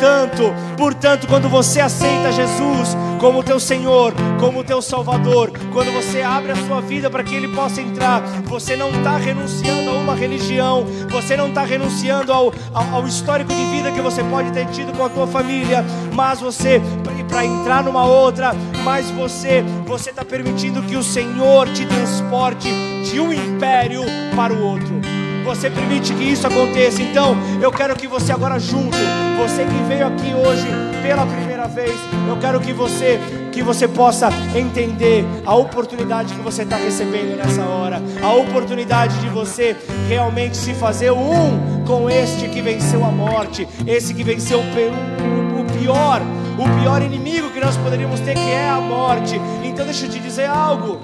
Portanto, 0.00 0.54
portanto, 0.78 1.26
quando 1.26 1.46
você 1.46 1.78
aceita 1.78 2.32
Jesus 2.32 2.96
como 3.20 3.42
teu 3.42 3.60
Senhor, 3.60 4.14
como 4.40 4.64
teu 4.64 4.80
Salvador, 4.80 5.52
quando 5.70 5.92
você 5.92 6.22
abre 6.22 6.52
a 6.52 6.56
sua 6.56 6.80
vida 6.80 7.10
para 7.10 7.22
que 7.22 7.34
Ele 7.34 7.48
possa 7.48 7.82
entrar, 7.82 8.22
você 8.44 8.76
não 8.76 8.88
está 8.88 9.18
renunciando 9.18 9.90
a 9.90 9.92
uma 9.92 10.14
religião, 10.14 10.86
você 11.10 11.36
não 11.36 11.48
está 11.48 11.64
renunciando 11.64 12.32
ao, 12.32 12.50
ao, 12.72 12.94
ao 12.94 13.06
histórico 13.06 13.52
de 13.52 13.66
vida 13.66 13.92
que 13.92 14.00
você 14.00 14.24
pode 14.24 14.50
ter 14.52 14.66
tido 14.68 14.90
com 14.96 15.04
a 15.04 15.10
tua 15.10 15.26
família, 15.26 15.84
mas 16.14 16.40
você 16.40 16.80
para 17.28 17.44
entrar 17.44 17.84
numa 17.84 18.06
outra, 18.06 18.52
mas 18.82 19.10
você 19.10 19.62
você 19.84 20.08
está 20.08 20.24
permitindo 20.24 20.82
que 20.82 20.96
o 20.96 21.02
Senhor 21.02 21.68
te 21.68 21.84
transporte 21.84 22.70
de 23.04 23.20
um 23.20 23.30
império 23.30 24.00
para 24.34 24.54
o 24.54 24.62
outro. 24.62 25.19
Você 25.44 25.70
permite 25.70 26.14
que 26.14 26.24
isso 26.24 26.46
aconteça. 26.46 27.02
Então, 27.02 27.36
eu 27.60 27.70
quero 27.70 27.96
que 27.96 28.06
você 28.06 28.32
agora 28.32 28.58
junto, 28.58 28.96
você 29.38 29.64
que 29.64 29.82
veio 29.88 30.06
aqui 30.06 30.32
hoje 30.34 30.66
pela 31.02 31.26
primeira 31.26 31.66
vez, 31.66 31.94
eu 32.28 32.36
quero 32.36 32.60
que 32.60 32.72
você 32.72 33.18
que 33.50 33.62
você 33.62 33.88
possa 33.88 34.28
entender 34.54 35.24
a 35.44 35.54
oportunidade 35.54 36.34
que 36.34 36.40
você 36.40 36.62
está 36.62 36.76
recebendo 36.76 37.36
nessa 37.36 37.62
hora, 37.62 38.00
a 38.22 38.32
oportunidade 38.32 39.18
de 39.18 39.28
você 39.28 39.76
realmente 40.08 40.56
se 40.56 40.72
fazer 40.72 41.10
um 41.10 41.84
com 41.84 42.08
este 42.08 42.48
que 42.48 42.62
venceu 42.62 43.04
a 43.04 43.10
morte, 43.10 43.66
esse 43.86 44.14
que 44.14 44.22
venceu 44.22 44.60
o, 44.60 45.72
pior 45.78 46.22
o 46.58 46.80
pior 46.80 47.02
inimigo 47.02 47.50
que 47.50 47.60
nós 47.60 47.76
poderíamos 47.76 48.20
ter, 48.20 48.34
que 48.34 48.50
é 48.50 48.68
a 48.68 48.80
morte. 48.80 49.40
Então 49.64 49.84
deixa 49.84 50.06
eu 50.06 50.10
te 50.10 50.20
dizer 50.20 50.46
algo. 50.46 51.00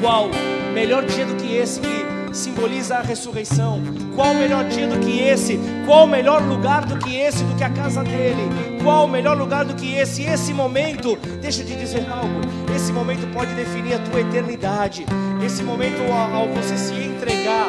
Qual 0.00 0.28
melhor 0.72 1.04
dia 1.04 1.26
do 1.26 1.34
que 1.34 1.56
esse 1.56 1.80
que 1.80 2.07
simboliza 2.32 2.96
a 2.96 3.02
ressurreição? 3.02 3.80
Qual 4.14 4.34
melhor 4.34 4.64
dia 4.64 4.86
do 4.86 4.98
que 4.98 5.20
esse? 5.20 5.58
Qual 5.86 6.06
melhor 6.06 6.42
lugar 6.42 6.84
do 6.84 6.98
que 6.98 7.16
esse, 7.16 7.44
do 7.44 7.54
que 7.56 7.64
a 7.64 7.70
casa 7.70 8.02
dele? 8.02 8.78
Qual 8.82 9.06
melhor 9.06 9.36
lugar 9.36 9.64
do 9.64 9.74
que 9.74 9.94
esse? 9.94 10.22
Esse 10.22 10.52
momento, 10.52 11.16
deixa 11.40 11.64
te 11.64 11.74
dizer 11.74 12.06
algo. 12.10 12.40
Esse 12.74 12.92
momento 12.92 13.26
pode 13.32 13.54
definir 13.54 13.94
a 13.94 13.98
tua 13.98 14.20
eternidade. 14.20 15.06
Esse 15.44 15.62
momento 15.62 16.00
ao, 16.12 16.42
ao 16.42 16.48
você 16.48 16.76
se 16.76 16.94
entregar 16.94 17.68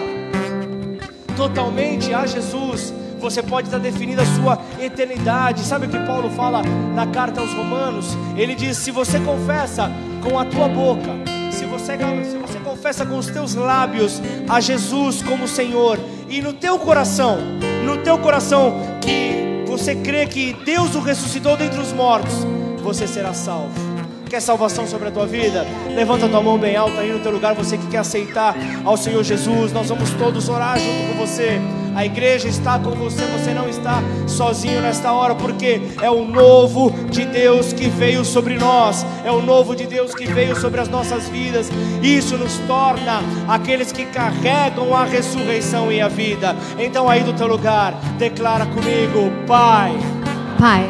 totalmente 1.35 2.13
a 2.13 2.25
Jesus 2.25 2.93
você 3.19 3.43
pode 3.43 3.67
estar 3.67 3.79
definindo 3.79 4.21
a 4.21 4.25
sua 4.25 4.57
eternidade. 4.79 5.63
Sabe 5.63 5.85
o 5.85 5.89
que 5.89 5.99
Paulo 5.99 6.29
fala 6.29 6.61
na 6.95 7.05
carta 7.07 7.41
aos 7.41 7.53
Romanos? 7.53 8.17
Ele 8.35 8.55
diz: 8.55 8.77
se 8.77 8.91
você 8.91 9.19
confessa 9.19 9.91
com 10.23 10.39
a 10.39 10.45
tua 10.45 10.67
boca, 10.67 11.11
se 11.51 11.65
você, 11.65 11.97
se 11.97 12.37
você 12.37 12.38
confessa 12.79 13.05
com 13.05 13.17
os 13.17 13.27
teus 13.27 13.55
lábios 13.55 14.21
a 14.47 14.61
Jesus 14.61 15.21
como 15.21 15.49
Senhor, 15.49 15.99
e 16.29 16.41
no 16.41 16.53
teu 16.53 16.79
coração, 16.79 17.37
no 17.83 17.97
teu 17.97 18.17
coração 18.17 18.73
que 19.01 19.65
você 19.67 19.93
crê 19.95 20.25
que 20.25 20.53
Deus 20.63 20.95
o 20.95 21.01
ressuscitou 21.01 21.57
dentre 21.57 21.77
os 21.77 21.91
mortos, 21.91 22.33
você 22.81 23.05
será 23.05 23.33
salvo. 23.33 23.73
Quer 24.29 24.39
salvação 24.39 24.87
sobre 24.87 25.09
a 25.09 25.11
tua 25.11 25.27
vida? 25.27 25.67
Levanta 25.93 26.27
a 26.27 26.29
tua 26.29 26.41
mão 26.41 26.57
bem 26.57 26.77
alta 26.77 27.01
aí 27.01 27.11
no 27.11 27.19
teu 27.19 27.33
lugar, 27.33 27.53
você 27.53 27.77
que 27.77 27.87
quer 27.87 27.97
aceitar 27.97 28.55
ao 28.85 28.95
Senhor 28.95 29.23
Jesus. 29.25 29.73
Nós 29.73 29.89
vamos 29.89 30.11
todos 30.11 30.47
orar 30.47 30.79
junto 30.79 31.11
com 31.11 31.25
você. 31.27 31.59
A 31.99 32.05
igreja 32.05 32.47
está 32.47 32.79
com 32.79 32.91
você, 32.91 33.25
você 33.25 33.53
não 33.53 33.67
está 33.67 34.01
sozinho 34.25 34.79
nesta 34.79 35.11
hora, 35.11 35.35
porque 35.35 35.81
é 36.01 36.09
o 36.09 36.23
novo 36.23 36.91
de 37.09 37.25
Deus 37.25 37.73
que 37.73 37.89
veio 37.89 38.23
sobre 38.23 38.57
nós, 38.57 39.05
é 39.25 39.29
o 39.29 39.41
novo 39.41 39.75
de 39.75 39.85
Deus 39.85 40.15
que 40.15 40.25
veio 40.25 40.55
sobre 40.55 40.79
as 40.79 40.87
nossas 40.87 41.27
vidas. 41.27 41.69
Isso 42.01 42.37
nos 42.37 42.57
torna 42.59 43.19
aqueles 43.49 43.91
que 43.91 44.05
carregam 44.05 44.95
a 44.95 45.03
ressurreição 45.03 45.91
e 45.91 45.99
a 45.99 46.07
vida. 46.07 46.55
Então, 46.77 47.09
aí 47.09 47.21
do 47.21 47.33
teu 47.33 47.47
lugar, 47.47 47.93
declara 48.17 48.65
comigo: 48.65 49.29
Pai. 49.45 49.93
Pai. 50.57 50.89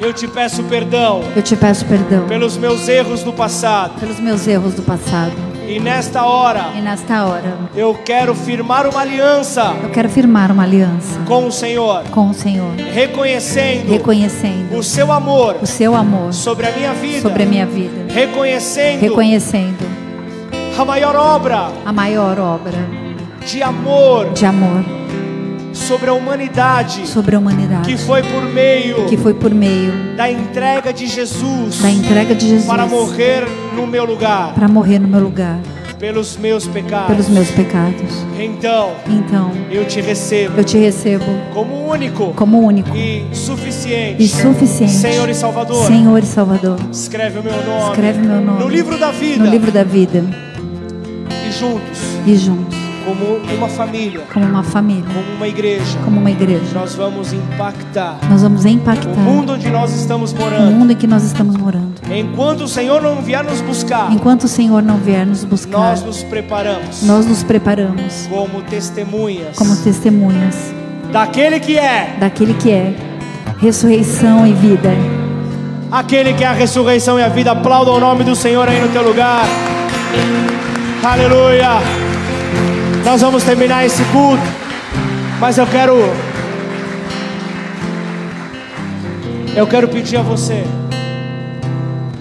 Eu 0.00 0.14
te 0.14 0.26
peço 0.26 0.64
perdão. 0.64 1.22
Eu 1.36 1.42
te 1.42 1.54
peço 1.54 1.84
perdão. 1.84 2.26
Pelos 2.28 2.56
meus 2.56 2.88
erros 2.88 3.22
do 3.22 3.32
passado. 3.34 4.00
Pelos 4.00 4.18
meus 4.18 4.46
erros 4.46 4.72
do 4.72 4.82
passado. 4.82 5.55
E 5.68 5.80
nesta 5.80 6.24
hora. 6.24 6.70
E 6.76 6.80
nesta 6.80 7.24
hora. 7.26 7.58
Eu 7.74 7.94
quero 8.04 8.34
firmar 8.34 8.86
uma 8.86 9.00
aliança. 9.00 9.74
Eu 9.82 9.90
quero 9.90 10.08
firmar 10.08 10.52
uma 10.52 10.62
aliança. 10.62 11.18
Com 11.26 11.46
o 11.46 11.52
Senhor. 11.52 12.04
Com 12.04 12.30
o 12.30 12.34
Senhor. 12.34 12.72
Reconhecendo. 12.76 13.90
Reconhecendo. 13.90 14.78
O 14.78 14.82
seu 14.82 15.10
amor. 15.10 15.56
O 15.60 15.66
seu 15.66 15.96
amor. 15.96 16.32
Sobre 16.32 16.66
a 16.66 16.72
minha 16.72 16.92
vida. 16.94 17.20
Sobre 17.20 17.42
a 17.42 17.46
minha 17.46 17.66
vida. 17.66 18.12
Reconhecendo. 18.12 19.00
Reconhecendo. 19.00 19.84
A 20.78 20.84
maior 20.84 21.16
obra. 21.16 21.68
A 21.84 21.92
maior 21.92 22.38
obra. 22.38 22.78
De 23.44 23.62
amor. 23.62 24.32
De 24.32 24.46
amor 24.46 24.95
sobre 25.76 26.08
a 26.08 26.14
humanidade, 26.14 27.06
sobre 27.06 27.36
a 27.36 27.38
humanidade, 27.38 27.88
que 27.88 27.98
foi 27.98 28.22
por 28.22 28.42
meio, 28.42 29.06
que 29.06 29.16
foi 29.16 29.34
por 29.34 29.54
meio 29.54 30.16
da 30.16 30.30
entrega 30.30 30.92
de 30.92 31.06
Jesus, 31.06 31.80
da 31.80 31.90
entrega 31.90 32.34
de 32.34 32.48
Jesus 32.48 32.66
para 32.66 32.86
morrer 32.86 33.46
no 33.74 33.86
meu 33.86 34.04
lugar, 34.04 34.54
para 34.54 34.66
morrer 34.66 34.98
no 34.98 35.06
meu 35.06 35.20
lugar, 35.20 35.60
pelos 35.98 36.36
meus 36.38 36.66
pecados, 36.66 37.08
pelos 37.08 37.28
meus 37.28 37.50
pecados. 37.50 38.24
Então, 38.38 38.92
então, 39.06 39.52
eu 39.70 39.86
te 39.86 40.00
recebo, 40.00 40.58
eu 40.58 40.64
te 40.64 40.78
recebo 40.78 41.24
como 41.52 41.88
único, 41.88 42.32
como 42.34 42.58
único 42.60 42.96
e 42.96 43.26
suficiente, 43.32 44.22
e 44.22 44.28
suficiente, 44.28 44.92
Senhor 44.92 45.28
e 45.28 45.34
Salvador, 45.34 45.86
Senhor 45.86 46.18
e 46.22 46.26
Salvador. 46.26 46.78
Escreve 46.90 47.38
o 47.38 47.42
meu 47.42 47.52
nome, 47.52 47.90
escreve 47.90 48.18
meu 48.20 48.40
nome 48.40 48.58
no 48.60 48.68
livro 48.68 48.98
da 48.98 49.10
vida, 49.10 49.44
no 49.44 49.50
livro 49.50 49.70
da 49.70 49.84
vida, 49.84 50.24
e 51.46 51.52
juntos, 51.52 52.00
e 52.26 52.34
juntos 52.34 52.85
como 53.06 53.36
uma 53.56 53.68
família, 53.68 54.20
como 54.32 54.44
uma 54.44 54.64
família, 54.64 55.04
como 55.14 55.36
uma 55.36 55.46
igreja, 55.46 55.96
como 56.04 56.18
uma 56.18 56.30
igreja. 56.30 56.66
Nós 56.74 56.96
vamos 56.96 57.32
impactar. 57.32 58.18
Nós 58.28 58.42
vamos 58.42 58.64
impactar 58.66 59.08
o 59.08 59.16
mundo 59.16 59.52
onde 59.52 59.70
nós 59.70 59.94
estamos 59.94 60.32
morando. 60.32 60.70
O 60.70 60.72
mundo 60.72 60.92
em 60.92 60.96
que 60.96 61.06
nós 61.06 61.22
estamos 61.22 61.56
morando. 61.56 61.94
Enquanto 62.10 62.62
o 62.62 62.68
Senhor 62.68 63.00
não 63.00 63.22
vier 63.22 63.44
nos 63.44 63.60
buscar. 63.60 64.12
Enquanto 64.12 64.44
o 64.44 64.48
Senhor 64.48 64.82
não 64.82 64.96
vier 64.96 65.24
nos 65.24 65.44
buscar. 65.44 65.78
Nós 65.78 66.02
nos 66.02 66.24
preparamos. 66.24 67.02
Nós 67.04 67.24
nos 67.26 67.44
preparamos. 67.44 68.26
Como 68.28 68.60
testemunhas. 68.62 69.56
Como 69.56 69.76
testemunhas. 69.76 70.74
Daquele 71.12 71.60
que 71.60 71.78
é. 71.78 72.16
Daquele 72.18 72.54
que 72.54 72.72
é 72.72 72.92
ressurreição 73.60 74.44
e 74.44 74.52
vida. 74.52 74.90
Aquele 75.92 76.34
que 76.34 76.42
é 76.42 76.48
a 76.48 76.52
ressurreição 76.52 77.20
e 77.20 77.22
a 77.22 77.28
vida. 77.28 77.52
Aplauda 77.52 77.92
o 77.92 78.00
nome 78.00 78.24
do 78.24 78.34
Senhor 78.34 78.68
aí 78.68 78.80
no 78.80 78.88
teu 78.88 79.06
lugar. 79.06 79.44
Aleluia. 81.04 82.05
Nós 83.06 83.22
vamos 83.22 83.44
terminar 83.44 83.86
esse 83.86 84.02
culto, 84.06 84.42
mas 85.38 85.56
eu 85.58 85.66
quero 85.68 85.94
eu 89.54 89.64
quero 89.64 89.86
pedir 89.86 90.16
a 90.16 90.22
você, 90.22 90.64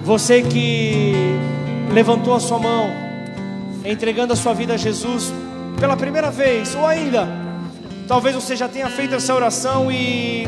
você 0.04 0.44
que 0.44 1.12
levantou 1.92 2.36
a 2.36 2.40
sua 2.40 2.60
mão, 2.60 2.92
entregando 3.84 4.32
a 4.34 4.36
sua 4.36 4.54
vida 4.54 4.76
a 4.76 4.78
Jesus 4.78 5.34
pela 5.80 5.98
primeira 5.98 6.30
vez, 6.30 6.76
ou 6.76 6.86
ainda, 6.86 7.28
talvez 8.08 8.36
você 8.36 8.56
já 8.56 8.70
tenha 8.70 8.88
feito 8.88 9.16
essa 9.16 9.34
oração 9.34 9.92
e 9.92 10.48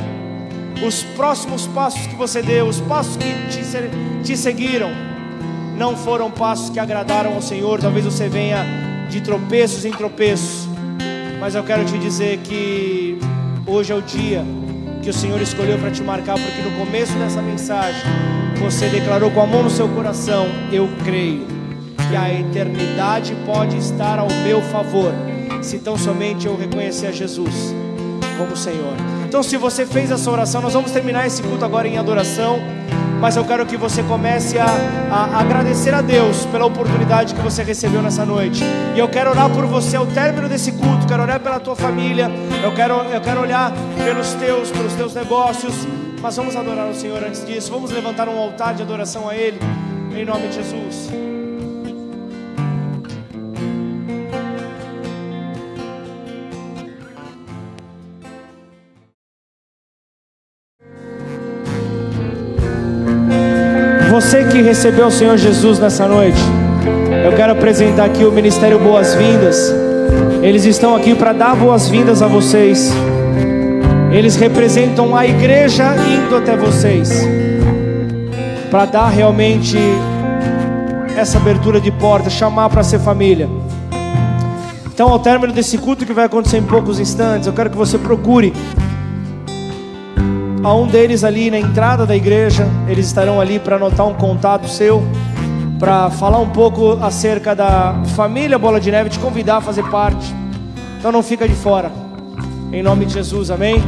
os 0.88 1.01
próximos 1.15 1.65
passos 1.65 2.05
que 2.05 2.15
você 2.15 2.43
deu, 2.43 2.67
os 2.67 2.79
passos 2.81 3.17
que 3.17 4.23
te, 4.23 4.38
seguiram, 4.38 4.91
não 5.75 5.97
foram 5.97 6.29
passos 6.29 6.69
que 6.69 6.79
agradaram 6.79 7.33
ao 7.33 7.41
Senhor. 7.41 7.79
Talvez 7.79 8.05
você 8.05 8.29
venha 8.29 8.86
de 9.10 9.22
tropeços 9.22 9.86
em 9.86 9.91
tropeços. 9.91 10.68
Mas 11.39 11.55
eu 11.55 11.64
quero 11.64 11.86
te 11.86 11.97
dizer 11.97 12.38
que 12.39 13.18
hoje 13.66 13.91
é 13.91 13.95
o 13.95 14.01
dia 14.01 14.43
que 15.01 15.10
o 15.10 15.14
Senhor 15.14 15.41
escolheu 15.41 15.78
para 15.78 15.91
te 15.91 16.01
marcar, 16.01 16.36
porque 16.36 16.62
no 16.62 16.72
começo 16.78 17.14
dessa 17.14 17.41
mensagem 17.41 18.01
você 18.60 18.89
declarou 18.89 19.32
com 19.32 19.41
a 19.41 19.45
mão 19.45 19.64
no 19.64 19.70
seu 19.70 19.88
coração: 19.89 20.47
Eu 20.72 20.89
creio 21.05 21.45
que 22.10 22.16
a 22.16 22.34
eternidade 22.34 23.36
pode 23.45 23.78
estar 23.78 24.20
ao 24.20 24.28
meu 24.43 24.62
favor, 24.62 25.14
se 25.62 25.80
tão 25.80 25.97
somente 25.97 26.47
eu 26.47 26.58
reconhecer 26.58 27.08
a 27.08 27.12
Jesus. 27.12 27.74
como 28.38 28.55
Senhor. 28.55 28.93
Então, 29.26 29.41
se 29.41 29.58
você 29.58 29.86
fez 29.86 30.12
essa 30.12 30.30
oração, 30.30 30.62
nós 30.62 30.74
vamos 30.74 30.91
terminar 30.91 31.26
esse 31.26 31.41
culto 31.41 31.66
agora 31.66 31.88
em 31.88 31.97
adoração. 31.97 32.60
Mas 33.20 33.36
eu 33.36 33.43
quero 33.43 33.65
que 33.65 33.76
você 33.76 34.03
comece 34.03 34.57
a, 34.59 34.65
a, 35.11 35.39
agradecer 35.39 35.93
a 35.93 36.01
Deus 36.01 36.45
pela 36.45 36.65
oportunidade 36.65 37.34
que 37.34 37.41
você 37.41 37.63
recebeu 37.63 38.01
nessa 38.01 38.26
noite. 38.26 38.63
E 38.95 38.99
eu 38.99 39.09
quero 39.09 39.32
orar 39.32 39.49
por 39.49 39.65
você 39.65 39.97
ao 39.97 40.05
término 40.05 40.47
desse 40.47 40.72
culto. 40.72 41.07
Quero 41.07 41.24
orar 41.24 41.39
pela 41.39 41.59
tua 41.59 41.76
família. 41.76 42.30
Eu 42.63 42.74
quero, 42.74 42.93
eu 42.93 43.22
quero 43.22 43.41
olhar 43.41 43.74
pelos 44.03 44.34
teus, 44.34 44.70
pelos 44.70 44.93
teus 44.93 45.13
negócios. 45.15 45.74
Mas 46.22 46.36
vamos 46.36 46.55
adorar 46.55 46.88
o 46.88 46.93
Senhor 46.93 47.24
antes 47.24 47.45
disso. 47.45 47.72
Vamos 47.72 47.91
levantar 47.91 48.30
um 48.30 48.38
altar 48.38 48.76
de 48.76 48.84
adoração 48.84 49.28
a 49.28 49.36
Ele. 49.36 49.59
Em 50.15 50.24
nome 50.24 50.47
de 50.47 50.55
Jesus. 50.55 51.09
Você 64.38 64.49
que 64.49 64.61
recebeu 64.61 65.07
o 65.07 65.11
Senhor 65.11 65.35
Jesus 65.35 65.79
nessa 65.79 66.07
noite, 66.07 66.38
eu 67.25 67.35
quero 67.35 67.53
apresentar 67.53 68.05
aqui 68.05 68.23
o 68.23 68.31
Ministério 68.31 68.77
Boas-Vindas. 68.77 69.73
Eles 70.43 70.63
estão 70.63 70.95
aqui 70.95 71.15
para 71.15 71.33
dar 71.33 71.55
boas-vindas 71.55 72.21
a 72.21 72.27
vocês. 72.27 72.93
Eles 74.11 74.35
representam 74.35 75.15
a 75.15 75.25
igreja 75.25 75.95
indo 75.95 76.35
até 76.35 76.55
vocês, 76.55 77.27
para 78.69 78.85
dar 78.85 79.07
realmente 79.07 79.75
essa 81.15 81.39
abertura 81.39 81.81
de 81.81 81.89
porta, 81.89 82.29
chamar 82.29 82.69
para 82.69 82.83
ser 82.83 82.99
família. 82.99 83.49
Então, 84.85 85.09
ao 85.09 85.17
término 85.17 85.51
desse 85.51 85.79
culto 85.79 86.05
que 86.05 86.13
vai 86.13 86.25
acontecer 86.25 86.57
em 86.57 86.63
poucos 86.63 86.99
instantes, 86.99 87.47
eu 87.47 87.53
quero 87.53 87.71
que 87.71 87.77
você 87.77 87.97
procure 87.97 88.53
a 90.68 90.76
um 90.76 90.86
deles 90.86 91.24
ali 91.24 91.49
na 91.49 91.57
entrada 91.57 92.05
da 92.05 92.13
igreja, 92.13 92.68
eles 92.89 93.05
estarão 93.05 93.39
ali 93.39 93.57
para 93.57 93.78
anotar 93.78 94.05
um 94.05 94.13
contato 94.13 94.68
seu, 94.68 95.01
para 95.80 96.09
falar 96.09 96.39
um 96.39 96.49
pouco 96.49 96.99
acerca 97.01 97.55
da 97.55 97.95
família 98.15 98.59
Bola 98.59 98.78
de 98.78 98.91
Neve, 98.91 99.09
te 99.09 99.18
convidar 99.20 99.57
a 99.57 99.61
fazer 99.61 99.84
parte. 99.89 100.36
Então 100.99 101.09
não 101.09 101.24
fica 101.24 101.47
de 101.47 101.55
fora. 101.55 101.89
Em 102.74 102.84
nome 102.84 103.05
de 103.05 103.13
Jesus, 103.13 103.49
amém. 103.49 103.82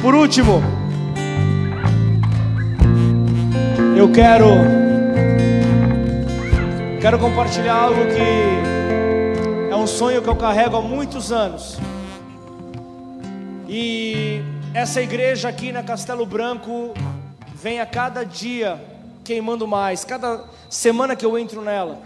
Por 0.00 0.14
último, 0.14 0.62
eu 3.94 4.10
quero 4.10 4.46
quero 7.02 7.18
compartilhar 7.18 7.74
algo 7.74 8.00
que 8.06 9.70
é 9.70 9.76
um 9.76 9.86
sonho 9.86 10.22
que 10.22 10.28
eu 10.28 10.36
carrego 10.36 10.76
há 10.78 10.80
muitos 10.80 11.30
anos. 11.30 11.78
E 13.68 14.42
essa 14.74 15.02
igreja 15.02 15.50
aqui 15.50 15.70
na 15.70 15.82
Castelo 15.82 16.24
Branco 16.24 16.94
vem 17.54 17.78
a 17.78 17.84
cada 17.84 18.24
dia 18.24 18.82
queimando 19.22 19.68
mais, 19.68 20.02
cada 20.02 20.44
semana 20.70 21.14
que 21.14 21.26
eu 21.26 21.38
entro 21.38 21.60
nela, 21.60 22.00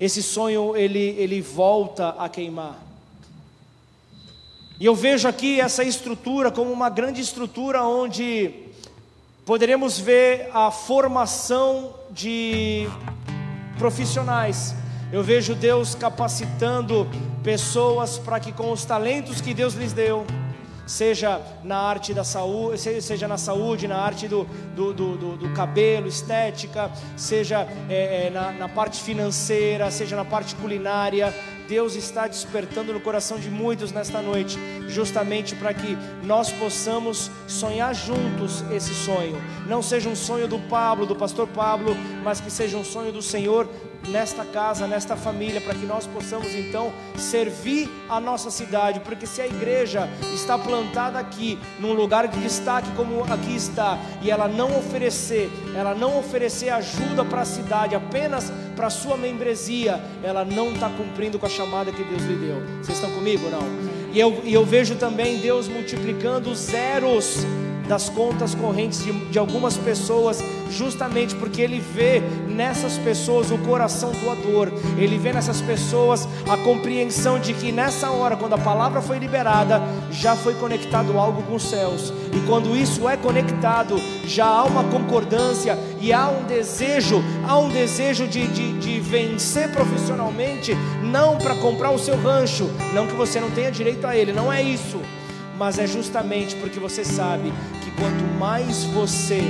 esse 0.00 0.22
sonho 0.22 0.76
ele, 0.76 0.98
ele 0.98 1.40
volta 1.40 2.10
a 2.18 2.28
queimar. 2.28 2.82
E 4.80 4.86
eu 4.86 4.94
vejo 4.94 5.28
aqui 5.28 5.60
essa 5.60 5.84
estrutura 5.84 6.50
como 6.50 6.72
uma 6.72 6.90
grande 6.90 7.20
estrutura 7.20 7.84
onde 7.84 8.52
poderemos 9.46 9.98
ver 9.98 10.50
a 10.52 10.72
formação 10.72 11.94
de 12.10 12.88
profissionais. 13.78 14.74
Eu 15.12 15.22
vejo 15.22 15.54
Deus 15.54 15.94
capacitando 15.94 17.08
pessoas 17.44 18.18
para 18.18 18.40
que 18.40 18.50
com 18.50 18.72
os 18.72 18.84
talentos 18.84 19.40
que 19.40 19.54
Deus 19.54 19.74
lhes 19.74 19.92
deu, 19.92 20.26
seja 20.86 21.40
na 21.62 21.76
arte 21.76 22.12
da 22.12 22.24
saúde, 22.24 22.78
seja 22.78 23.26
na 23.26 23.38
saúde, 23.38 23.88
na 23.88 23.96
arte 23.96 24.28
do, 24.28 24.44
do, 24.74 24.92
do, 24.92 25.36
do 25.36 25.52
cabelo, 25.54 26.06
estética, 26.06 26.90
seja 27.16 27.66
é, 27.88 28.26
é, 28.26 28.30
na, 28.30 28.52
na 28.52 28.68
parte 28.68 29.02
financeira, 29.02 29.90
seja 29.90 30.16
na 30.16 30.24
parte 30.24 30.54
culinária, 30.56 31.34
Deus 31.68 31.94
está 31.94 32.26
despertando 32.26 32.92
no 32.92 33.00
coração 33.00 33.38
de 33.38 33.50
muitos 33.50 33.90
nesta 33.90 34.20
noite, 34.20 34.58
justamente 34.88 35.54
para 35.54 35.72
que 35.72 35.96
nós 36.22 36.52
possamos 36.52 37.30
sonhar 37.46 37.94
juntos 37.94 38.62
esse 38.70 38.94
sonho. 38.94 39.40
Não 39.66 39.82
seja 39.82 40.08
um 40.08 40.16
sonho 40.16 40.46
do 40.46 40.58
Pablo, 40.58 41.06
do 41.06 41.16
pastor 41.16 41.48
Pablo, 41.48 41.96
mas 42.22 42.40
que 42.40 42.50
seja 42.50 42.76
um 42.76 42.84
sonho 42.84 43.12
do 43.12 43.22
Senhor 43.22 43.68
nesta 44.08 44.44
casa, 44.44 44.86
nesta 44.86 45.16
família, 45.16 45.60
para 45.60 45.74
que 45.74 45.86
nós 45.86 46.06
possamos 46.06 46.54
então 46.54 46.92
servir 47.16 47.90
a 48.08 48.20
nossa 48.20 48.50
cidade, 48.50 49.00
porque 49.00 49.26
se 49.26 49.40
a 49.40 49.46
igreja 49.46 50.08
está 50.34 50.58
plantada 50.58 51.18
aqui, 51.18 51.58
num 51.78 51.92
lugar 51.92 52.28
de 52.28 52.38
destaque 52.40 52.90
como 52.96 53.22
aqui 53.24 53.54
está, 53.56 53.98
e 54.22 54.30
ela 54.30 54.48
não 54.48 54.78
oferecer, 54.78 55.50
ela 55.74 55.94
não 55.94 56.18
oferecer 56.18 56.70
ajuda 56.70 57.24
para 57.24 57.42
a 57.42 57.44
cidade, 57.44 57.94
apenas 57.94 58.52
para 58.76 58.88
a 58.88 58.90
sua 58.90 59.16
membresia, 59.16 60.00
ela 60.22 60.44
não 60.44 60.72
está 60.72 60.88
cumprindo 60.88 61.38
com 61.38 61.46
a 61.46 61.48
chamada 61.48 61.92
que 61.92 62.02
Deus 62.02 62.22
lhe 62.22 62.36
deu. 62.36 62.62
Vocês 62.82 62.98
estão 62.98 63.10
comigo 63.12 63.44
ou 63.46 63.50
não? 63.50 63.94
E 64.12 64.20
eu, 64.20 64.40
e 64.44 64.54
eu 64.54 64.64
vejo 64.64 64.94
também 64.94 65.38
Deus 65.38 65.66
multiplicando 65.66 66.54
zeros 66.54 67.44
das 67.88 68.08
contas 68.08 68.54
correntes 68.54 69.04
de, 69.04 69.12
de, 69.12 69.38
algumas 69.38 69.76
pessoas, 69.76 70.42
justamente 70.70 71.34
porque 71.34 71.60
Ele 71.60 71.80
vê 71.80 72.20
nessas 72.48 72.96
pessoas 72.98 73.50
o 73.50 73.58
coração 73.58 74.12
doador, 74.12 74.72
Ele 74.96 75.18
vê 75.18 75.32
nessas 75.32 75.60
pessoas 75.60 76.26
a 76.48 76.56
compreensão 76.56 77.38
de 77.38 77.52
que 77.52 77.70
nessa 77.70 78.10
hora, 78.10 78.36
quando 78.36 78.54
a 78.54 78.58
palavra 78.58 79.00
foi 79.00 79.18
liberada, 79.18 79.82
já 80.10 80.34
foi 80.34 80.54
conectado 80.54 81.18
algo 81.18 81.42
com 81.42 81.56
os 81.56 81.64
céus, 81.64 82.12
e 82.32 82.40
quando 82.46 82.76
isso 82.76 83.08
é 83.08 83.16
conectado, 83.16 83.96
já 84.26 84.46
há 84.46 84.64
uma 84.64 84.84
concordância 84.84 85.78
e 86.00 86.12
há 86.12 86.28
um 86.28 86.44
desejo, 86.44 87.22
há 87.46 87.58
um 87.58 87.68
desejo 87.68 88.26
de, 88.26 88.46
de, 88.48 88.78
de 88.78 89.00
vencer 89.00 89.70
profissionalmente, 89.70 90.76
não 91.02 91.36
para 91.36 91.54
comprar 91.56 91.90
o 91.90 91.98
seu 91.98 92.16
rancho, 92.20 92.70
não 92.92 93.06
que 93.06 93.14
você 93.14 93.40
não 93.40 93.50
tenha 93.50 93.70
direito 93.70 94.06
a 94.06 94.16
ele, 94.16 94.32
não 94.32 94.52
é 94.52 94.62
isso 94.62 95.00
mas 95.58 95.78
é 95.78 95.86
justamente 95.86 96.56
porque 96.56 96.78
você 96.78 97.04
sabe 97.04 97.52
que 97.82 97.90
quanto 97.92 98.24
mais 98.38 98.84
você 98.84 99.40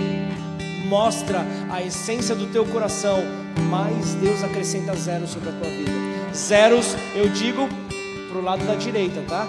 mostra 0.86 1.44
a 1.70 1.82
essência 1.82 2.34
do 2.34 2.46
teu 2.46 2.64
coração, 2.66 3.22
mais 3.70 4.14
Deus 4.14 4.44
acrescenta 4.44 4.94
zeros 4.94 5.30
sobre 5.30 5.48
a 5.48 5.52
tua 5.52 5.68
vida. 5.70 5.92
Zeros, 6.34 6.94
eu 7.14 7.28
digo 7.28 7.68
para 8.28 8.38
o 8.38 8.44
lado 8.44 8.64
da 8.66 8.74
direita, 8.74 9.22
tá? 9.28 9.46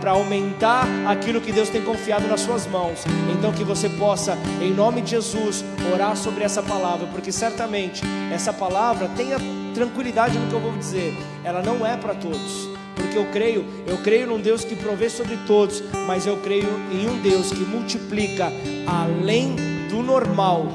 Para 0.00 0.12
aumentar 0.12 0.86
aquilo 1.06 1.40
que 1.40 1.52
Deus 1.52 1.68
tem 1.68 1.82
confiado 1.82 2.28
nas 2.28 2.40
suas 2.40 2.66
mãos. 2.66 3.04
Então 3.36 3.52
que 3.52 3.64
você 3.64 3.88
possa, 3.88 4.38
em 4.60 4.72
nome 4.72 5.02
de 5.02 5.10
Jesus, 5.10 5.64
orar 5.92 6.16
sobre 6.16 6.44
essa 6.44 6.62
palavra, 6.62 7.08
porque 7.08 7.32
certamente 7.32 8.02
essa 8.32 8.52
palavra 8.52 9.08
tenha 9.16 9.36
tranquilidade 9.74 10.38
no 10.38 10.46
que 10.46 10.54
eu 10.54 10.60
vou 10.60 10.72
dizer. 10.72 11.16
Ela 11.44 11.62
não 11.62 11.84
é 11.84 11.96
para 11.96 12.14
todos 12.14 12.79
porque 13.00 13.18
eu 13.18 13.26
creio, 13.26 13.64
eu 13.86 13.98
creio 13.98 14.26
num 14.26 14.40
Deus 14.40 14.64
que 14.64 14.76
provê 14.76 15.08
sobre 15.08 15.36
todos, 15.46 15.82
mas 16.06 16.26
eu 16.26 16.36
creio 16.38 16.68
em 16.92 17.08
um 17.08 17.20
Deus 17.20 17.50
que 17.50 17.60
multiplica 17.60 18.52
além 18.86 19.56
do 19.88 20.02
normal 20.02 20.66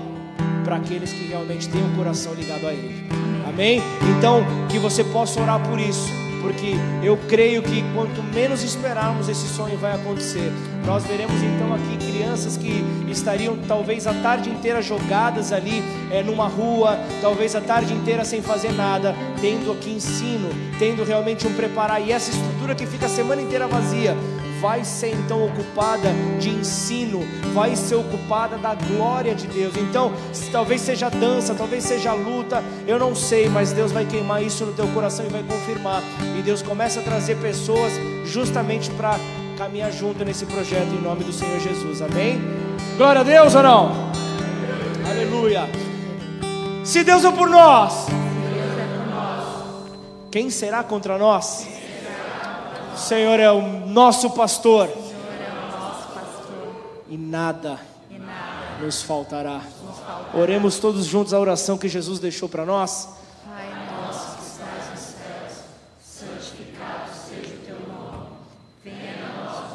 para 0.63 0.77
aqueles 0.77 1.11
que 1.11 1.27
realmente 1.27 1.69
têm 1.69 1.81
o 1.81 1.95
coração 1.95 2.33
ligado 2.33 2.67
a 2.67 2.73
Ele. 2.73 3.07
Amém? 3.47 3.81
Então, 4.17 4.43
que 4.69 4.79
você 4.79 5.03
possa 5.03 5.39
orar 5.39 5.61
por 5.67 5.79
isso 5.79 6.24
porque 6.45 6.75
eu 7.01 7.17
creio 7.27 7.63
que 7.63 7.83
quanto 7.95 8.21
menos 8.21 8.63
esperarmos, 8.63 9.27
esse 9.27 9.47
sonho 9.47 9.75
vai 9.79 9.95
acontecer. 9.95 10.53
Nós 10.85 11.03
veremos 11.03 11.41
então 11.41 11.73
aqui 11.73 11.97
crianças 12.11 12.55
que 12.55 12.85
estariam 13.09 13.57
talvez 13.67 14.05
a 14.05 14.13
tarde 14.13 14.51
inteira 14.51 14.79
jogadas 14.79 15.51
ali 15.51 15.81
é, 16.11 16.21
numa 16.21 16.47
rua, 16.47 16.99
talvez 17.19 17.55
a 17.55 17.61
tarde 17.61 17.95
inteira 17.95 18.23
sem 18.23 18.43
fazer 18.43 18.71
nada, 18.73 19.15
tendo 19.41 19.71
aqui 19.71 19.89
ensino, 19.89 20.49
tendo 20.77 21.03
realmente 21.03 21.47
um 21.47 21.53
preparar, 21.53 21.99
e 21.99 22.11
essa 22.11 22.29
estrutura 22.29 22.75
que 22.75 22.85
fica 22.85 23.07
a 23.07 23.09
semana 23.09 23.41
inteira 23.41 23.67
vazia 23.67 24.15
vai 24.65 24.83
ser 24.83 25.09
então 25.09 25.45
ocupada 25.45 26.09
de 26.39 26.49
ensino, 26.49 27.19
vai 27.53 27.75
ser 27.75 27.93
ocupada 27.93 28.57
da 28.57 28.73
glória 28.73 29.35
de 29.35 29.45
Deus. 29.45 29.75
Então, 29.77 30.11
talvez 30.51 30.81
seja 30.81 31.07
dança, 31.07 31.53
talvez 31.53 31.83
seja 31.83 32.13
luta, 32.13 32.63
eu 32.87 32.97
não 32.97 33.13
sei, 33.13 33.47
mas 33.47 33.71
Deus 33.71 33.91
vai 33.91 34.07
queimar 34.07 34.41
isso 34.41 34.65
no 34.65 34.73
teu 34.73 34.87
coração 34.87 35.23
e 35.23 35.29
vai 35.29 35.43
confirmar. 35.43 36.01
E 36.35 36.41
Deus 36.41 36.63
começa 36.63 36.99
a 36.99 37.03
trazer 37.03 37.35
pessoas 37.37 37.93
justamente 38.25 38.89
para 38.89 39.19
caminhar 39.55 39.91
junto 39.91 40.25
nesse 40.25 40.47
projeto 40.47 40.95
em 40.95 41.01
nome 41.01 41.23
do 41.23 41.31
Senhor 41.31 41.59
Jesus. 41.59 42.01
Amém? 42.01 42.41
Glória 42.97 43.21
a 43.21 43.23
Deus 43.23 43.53
ou 43.53 43.61
não? 43.61 43.91
Aleluia. 45.07 45.69
Se 46.83 47.03
Deus 47.03 47.23
é 47.23 47.31
por 47.31 47.47
nós, 47.47 48.07
quem 50.31 50.49
será 50.49 50.83
contra 50.83 51.19
nós? 51.19 51.84
O 52.95 52.97
Senhor 52.97 53.41
é 53.41 53.51
o 53.51 53.61
nosso 53.61 54.29
pastor. 54.29 54.89
E 57.09 57.17
nada, 57.17 57.77
nos 58.81 59.01
faltará. 59.03 59.61
Oremos 60.33 60.79
todos 60.79 61.05
juntos 61.05 61.33
a 61.33 61.39
oração 61.39 61.77
que 61.77 61.89
Jesus 61.89 62.19
deixou 62.19 62.47
para 62.47 62.65
nós. 62.65 63.09
Pai 63.45 63.67
nosso 63.91 64.37
que 64.37 64.43
estás 64.43 64.91
nos 64.91 64.99
céus, 64.99 65.65
santificado 66.01 67.11
seja 67.13 67.55
o 67.55 67.65
teu 67.65 67.79
nome. 67.85 68.27
Venha 68.81 69.13
a 69.13 69.43
nós 69.43 69.65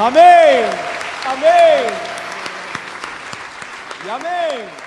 Amém. 0.00 0.64
Amém. 1.26 1.86
E 4.02 4.10
amém. 4.10 4.79